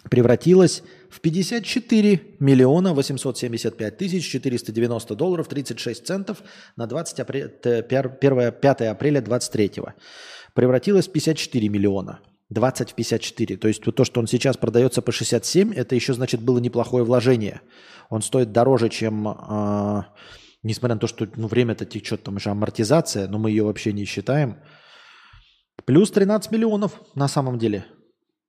превратилась 0.09 0.81
в 1.09 1.19
54 1.19 2.21
миллиона 2.39 2.93
875 2.93 3.97
тысяч 3.97 4.29
490 4.31 5.15
долларов 5.15 5.47
36 5.49 6.07
центов 6.07 6.41
на 6.77 6.87
20 6.87 7.19
апрель, 7.19 7.51
1, 7.63 8.51
5 8.61 8.81
апреля 8.81 9.21
23 9.21 9.71
превратилось 10.53 11.07
в 11.07 11.11
54 11.11 11.69
миллиона. 11.69 12.19
20 12.49 12.91
в 12.91 12.95
54. 12.95 13.57
То 13.57 13.67
есть 13.67 13.81
то, 13.81 14.03
что 14.03 14.19
он 14.19 14.27
сейчас 14.27 14.57
продается 14.57 15.01
по 15.01 15.11
67, 15.11 15.73
это 15.73 15.95
еще, 15.95 16.13
значит, 16.13 16.41
было 16.41 16.59
неплохое 16.59 17.03
вложение. 17.03 17.61
Он 18.09 18.21
стоит 18.21 18.51
дороже, 18.51 18.89
чем, 18.89 19.27
э, 19.27 20.03
несмотря 20.61 20.95
на 20.95 21.01
то, 21.01 21.07
что 21.07 21.27
ну, 21.35 21.47
время-то 21.47 21.85
течет, 21.85 22.23
там 22.23 22.39
же 22.39 22.49
амортизация, 22.49 23.27
но 23.27 23.39
мы 23.39 23.49
ее 23.49 23.63
вообще 23.63 23.91
не 23.91 24.05
считаем. 24.05 24.57
Плюс 25.85 26.11
13 26.11 26.51
миллионов 26.51 27.01
на 27.15 27.27
самом 27.27 27.57
деле. 27.57 27.85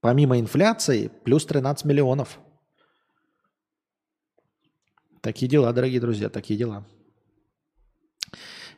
Помимо 0.00 0.38
инфляции, 0.38 1.10
плюс 1.24 1.46
13 1.46 1.86
миллионов. 1.86 2.38
Такие 5.22 5.48
дела, 5.48 5.72
дорогие 5.72 6.00
друзья, 6.00 6.28
такие 6.28 6.58
дела. 6.58 6.86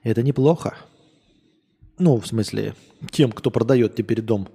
Это 0.05 0.23
неплохо. 0.23 0.77
Ну, 1.99 2.21
в 2.21 2.27
смысле, 2.27 2.75
тем, 3.11 3.33
кто 3.33 3.51
продает 3.51 3.95
теперь 3.95 4.21
дом. 4.21 4.49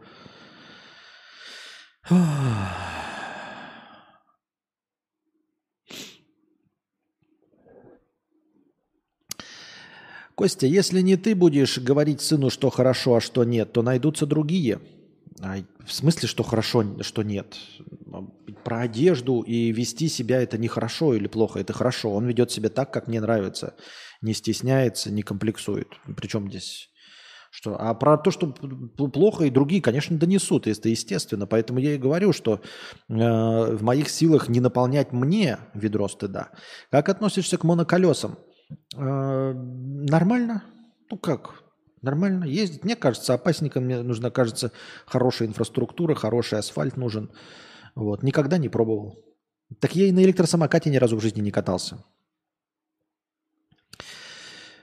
Костя, 10.35 10.65
если 10.65 11.01
не 11.01 11.17
ты 11.17 11.35
будешь 11.35 11.77
говорить 11.77 12.21
сыну, 12.21 12.49
что 12.49 12.69
хорошо, 12.69 13.15
а 13.15 13.21
что 13.21 13.43
нет, 13.43 13.73
то 13.73 13.81
найдутся 13.81 14.25
другие. 14.25 14.79
А, 15.39 15.57
в 15.85 15.91
смысле, 15.93 16.27
что 16.27 16.43
хорошо, 16.43 17.01
что 17.01 17.23
нет? 17.23 17.57
Про 18.63 18.81
одежду 18.81 19.41
и 19.41 19.71
вести 19.71 20.07
себя 20.07 20.41
это 20.41 20.57
не 20.57 20.67
хорошо 20.67 21.15
или 21.15 21.27
плохо, 21.27 21.59
это 21.59 21.73
хорошо. 21.73 22.11
Он 22.11 22.27
ведет 22.27 22.51
себя 22.51 22.69
так, 22.69 22.91
как 22.91 23.07
мне 23.07 23.19
нравится. 23.19 23.75
Не 24.21 24.33
стесняется, 24.33 25.11
не 25.11 25.23
комплексует. 25.23 25.87
Причем 26.15 26.49
здесь 26.49 26.90
что? 27.51 27.75
А 27.77 27.93
про 27.93 28.17
то, 28.17 28.31
что 28.31 28.47
плохо, 28.47 29.43
и 29.43 29.49
другие, 29.49 29.81
конечно, 29.81 30.17
донесут, 30.17 30.67
это 30.67 30.87
естественно. 30.87 31.45
Поэтому 31.45 31.79
я 31.79 31.95
и 31.95 31.97
говорю, 31.97 32.31
что 32.31 32.61
э, 33.09 33.13
в 33.13 33.83
моих 33.83 34.09
силах 34.09 34.47
не 34.47 34.61
наполнять 34.61 35.11
мне 35.11 35.59
ведро 35.73 36.07
стыда. 36.07 36.49
Как 36.89 37.09
относишься 37.09 37.57
к 37.57 37.65
моноколесам? 37.65 38.39
Э, 38.95 39.53
нормально. 39.53 40.63
Ну 41.11 41.17
как? 41.17 41.63
Нормально 42.01 42.45
ездить. 42.45 42.85
Мне 42.85 42.95
кажется, 42.95 43.33
опасникам 43.33 43.83
мне 43.83 44.01
нужна, 44.01 44.31
кажется, 44.31 44.71
хорошая 45.05 45.49
инфраструктура, 45.49 46.15
хороший 46.15 46.57
асфальт 46.57 46.95
нужен. 46.95 47.31
Вот. 47.95 48.23
Никогда 48.23 48.57
не 48.57 48.69
пробовал. 48.69 49.25
Так 49.79 49.93
я 49.95 50.07
и 50.07 50.11
на 50.13 50.23
электросамокате 50.23 50.89
ни 50.89 50.97
разу 50.97 51.17
в 51.17 51.21
жизни 51.21 51.41
не 51.41 51.51
катался. 51.51 52.03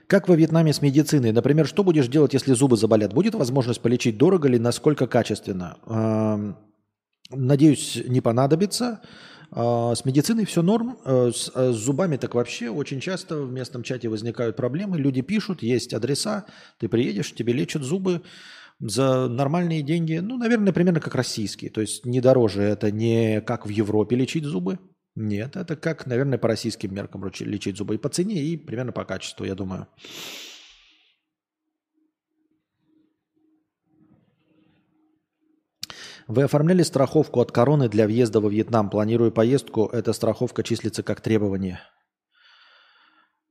Как 0.09 0.27
во 0.27 0.35
Вьетнаме 0.35 0.73
с 0.73 0.81
медициной? 0.81 1.33
Например, 1.33 1.67
что 1.67 1.85
будешь 1.85 2.09
делать, 2.09 2.33
если 2.33 2.55
зубы 2.55 2.79
заболят? 2.79 3.13
Будет 3.13 3.35
возможность 3.35 3.83
полечить 3.83 4.17
дорого 4.17 4.49
ли, 4.49 4.59
насколько 4.59 5.07
качественно? 5.07 6.57
Надеюсь, 7.31 8.03
не 8.07 8.23
понадобится. 8.23 9.03
А, 9.51 9.95
с 9.95 10.07
медициной 10.07 10.47
все 10.47 10.63
норм. 10.63 10.99
Э, 11.05 11.29
э, 11.29 11.73
с 11.73 11.77
зубами 11.77 12.17
так 12.17 12.35
вообще 12.35 12.71
очень 12.71 13.01
часто 13.01 13.43
в 13.43 13.53
местном 13.53 13.83
чате 13.83 14.09
возникают 14.09 14.57
проблемы. 14.57 14.99
Люди 14.99 15.21
пишут, 15.21 15.63
есть 15.63 15.93
адреса, 15.93 16.47
ты 16.79 16.89
приедешь, 16.89 17.35
тебе 17.35 17.53
лечат 17.53 17.83
зубы 17.83 18.23
за 18.81 19.29
нормальные 19.29 19.83
деньги. 19.83 20.17
Ну, 20.17 20.39
наверное, 20.39 20.73
примерно 20.73 21.01
как 21.01 21.15
российские. 21.15 21.71
То 21.71 21.81
есть 21.81 22.07
не 22.07 22.21
дороже. 22.21 22.63
Это 22.63 22.91
не 22.91 23.41
как 23.43 23.67
в 23.67 23.71
Европе 23.71 24.17
лечить 24.17 24.45
зубы. 24.45 24.79
Нет, 25.21 25.57
это 25.57 25.75
как, 25.75 26.07
наверное, 26.07 26.39
по 26.39 26.47
российским 26.47 26.95
меркам 26.95 27.25
лечить 27.41 27.77
зубы. 27.77 27.97
И 27.97 27.99
по 27.99 28.09
цене, 28.09 28.41
и 28.41 28.57
примерно 28.57 28.93
по 28.93 29.05
качеству, 29.05 29.45
я 29.45 29.57
думаю. 29.57 29.89
Вы 36.29 36.45
оформляли 36.45 36.85
страховку 36.85 37.41
от 37.41 37.51
короны 37.51 37.89
для 37.89 38.07
въезда 38.07 38.41
во 38.41 38.49
Вьетнам. 38.49 38.91
Планирую 38.91 39.33
поездку. 39.33 39.87
Эта 39.87 40.12
страховка 40.12 40.62
числится 40.62 41.03
как 41.03 41.21
требование. 41.21 41.81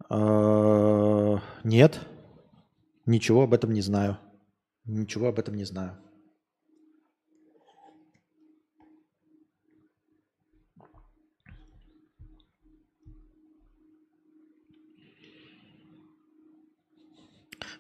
А, 0.10 1.42
нет. 1.66 2.00
Ничего 3.06 3.44
об 3.44 3.54
этом 3.54 3.74
не 3.74 3.82
знаю. 3.82 4.18
Ничего 4.86 5.28
об 5.28 5.38
этом 5.38 5.56
не 5.56 5.66
знаю. 5.66 5.98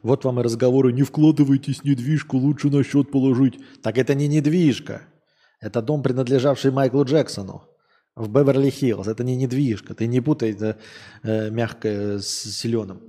Вот 0.03 0.25
вам 0.25 0.39
и 0.39 0.43
разговоры, 0.43 0.93
не 0.93 1.03
вкладывайтесь 1.03 1.79
в 1.79 1.83
недвижку, 1.83 2.37
лучше 2.37 2.69
на 2.69 2.83
счет 2.83 3.11
положить. 3.11 3.59
Так 3.81 3.97
это 3.97 4.13
не 4.13 4.27
недвижка. 4.27 5.01
Это 5.59 5.81
дом, 5.81 6.03
принадлежавший 6.03 6.71
Майклу 6.71 7.03
Джексону 7.03 7.63
в 8.15 8.29
Беверли-Хиллз. 8.29 9.07
Это 9.07 9.23
не 9.23 9.35
недвижка. 9.35 9.95
Ты 9.95 10.07
не 10.07 10.21
путай 10.21 10.51
это 10.51 10.77
э, 11.23 11.49
мягкое 11.49 12.19
с 12.19 12.43
зеленым. 12.43 13.01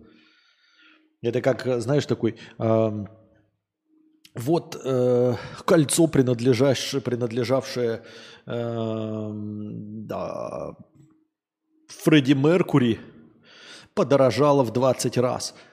Это 1.22 1.41
как, 1.43 1.80
знаешь, 1.80 2.07
такой... 2.07 2.36
Э, 2.59 3.05
вот 4.34 4.80
э, 4.84 5.34
кольцо, 5.64 6.07
принадлежавшее, 6.07 7.01
принадлежавшее 7.01 8.03
э, 8.47 9.30
да, 9.32 10.76
Фредди 11.89 12.34
Меркури, 12.34 13.01
подорожало 13.95 14.62
в 14.62 14.72
20 14.72 15.18
раз– 15.18 15.55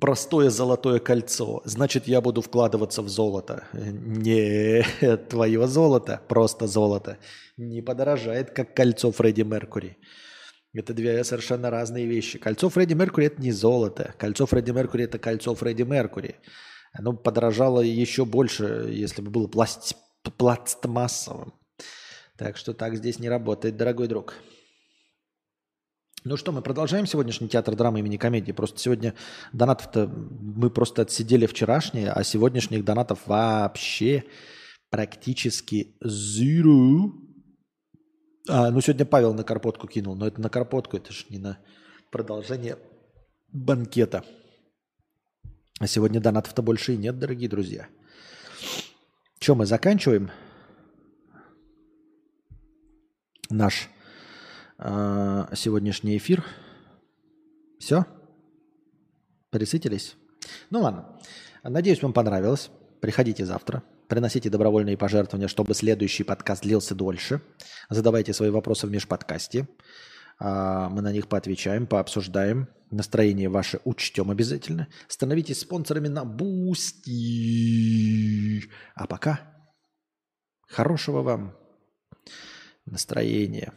простое 0.00 0.50
золотое 0.50 0.98
кольцо, 0.98 1.62
значит, 1.64 2.06
я 2.06 2.20
буду 2.20 2.40
вкладываться 2.40 3.02
в 3.02 3.08
золото. 3.08 3.64
Не 3.72 4.84
твое 5.28 5.66
золото, 5.66 6.20
просто 6.28 6.66
золото, 6.66 7.18
не 7.56 7.82
подорожает, 7.82 8.50
как 8.50 8.74
кольцо 8.74 9.12
Фредди 9.12 9.42
Меркури. 9.42 9.96
Это 10.72 10.92
две 10.92 11.22
совершенно 11.22 11.70
разные 11.70 12.06
вещи. 12.06 12.38
Кольцо 12.38 12.68
Фредди 12.68 12.94
Меркури– 12.94 13.26
это 13.28 13.40
не 13.40 13.52
золото. 13.52 14.12
Кольцо 14.18 14.44
Фредди 14.44 14.72
Меркури– 14.72 15.04
это 15.04 15.18
кольцо 15.20 15.54
Фредди 15.54 15.82
Меркури. 15.82 16.34
Оно 16.92 17.12
подорожало 17.12 17.80
еще 17.80 18.24
больше, 18.24 18.88
если 18.90 19.22
бы 19.22 19.30
было 19.30 19.46
пласт... 19.46 19.94
пластмассовым. 20.36 21.54
Так 22.36 22.56
что 22.56 22.74
так 22.74 22.96
здесь 22.96 23.20
не 23.20 23.28
работает, 23.28 23.76
дорогой 23.76 24.08
друг. 24.08 24.34
Ну 26.26 26.38
что, 26.38 26.52
мы 26.52 26.62
продолжаем 26.62 27.04
сегодняшний 27.04 27.50
театр 27.50 27.76
драмы 27.76 27.98
имени 27.98 28.16
комедии. 28.16 28.50
Просто 28.50 28.80
сегодня 28.80 29.12
донатов-то 29.52 30.06
мы 30.06 30.70
просто 30.70 31.02
отсидели 31.02 31.44
вчерашние, 31.44 32.10
а 32.10 32.24
сегодняшних 32.24 32.82
донатов 32.82 33.26
вообще 33.26 34.24
практически 34.88 35.94
zero. 36.02 37.10
А, 38.48 38.70
ну 38.70 38.80
сегодня 38.80 39.04
Павел 39.04 39.34
на 39.34 39.44
карпотку 39.44 39.86
кинул, 39.86 40.16
но 40.16 40.26
это 40.26 40.40
на 40.40 40.48
карпотку, 40.48 40.96
это 40.96 41.12
же 41.12 41.26
не 41.28 41.36
на 41.36 41.58
продолжение 42.10 42.78
банкета. 43.52 44.24
А 45.78 45.86
сегодня 45.86 46.22
донатов-то 46.22 46.62
больше 46.62 46.94
и 46.94 46.96
нет, 46.96 47.18
дорогие 47.18 47.50
друзья. 47.50 47.86
Чем 49.40 49.58
мы 49.58 49.66
заканчиваем 49.66 50.30
наш 53.50 53.90
э, 54.84 55.46
сегодняшний 55.54 56.16
эфир. 56.18 56.44
Все? 57.78 58.06
Присытились? 59.50 60.16
Ну 60.70 60.80
ладно. 60.80 61.18
Надеюсь, 61.62 62.02
вам 62.02 62.12
понравилось. 62.12 62.70
Приходите 63.00 63.44
завтра. 63.44 63.82
Приносите 64.08 64.50
добровольные 64.50 64.96
пожертвования, 64.96 65.48
чтобы 65.48 65.74
следующий 65.74 66.24
подкаст 66.24 66.62
длился 66.62 66.94
дольше. 66.94 67.40
Задавайте 67.88 68.32
свои 68.32 68.50
вопросы 68.50 68.86
в 68.86 68.90
межподкасте. 68.90 69.66
А, 70.38 70.88
мы 70.90 71.02
на 71.02 71.10
них 71.12 71.28
поотвечаем, 71.28 71.86
пообсуждаем. 71.86 72.68
Настроение 72.90 73.48
ваше 73.48 73.80
учтем 73.84 74.30
обязательно. 74.30 74.88
Становитесь 75.08 75.60
спонсорами 75.60 76.08
на 76.08 76.24
Boosty. 76.24 77.10
А 78.94 79.06
пока 79.06 79.40
хорошего 80.66 81.22
вам 81.22 81.56
настроения. 82.84 83.72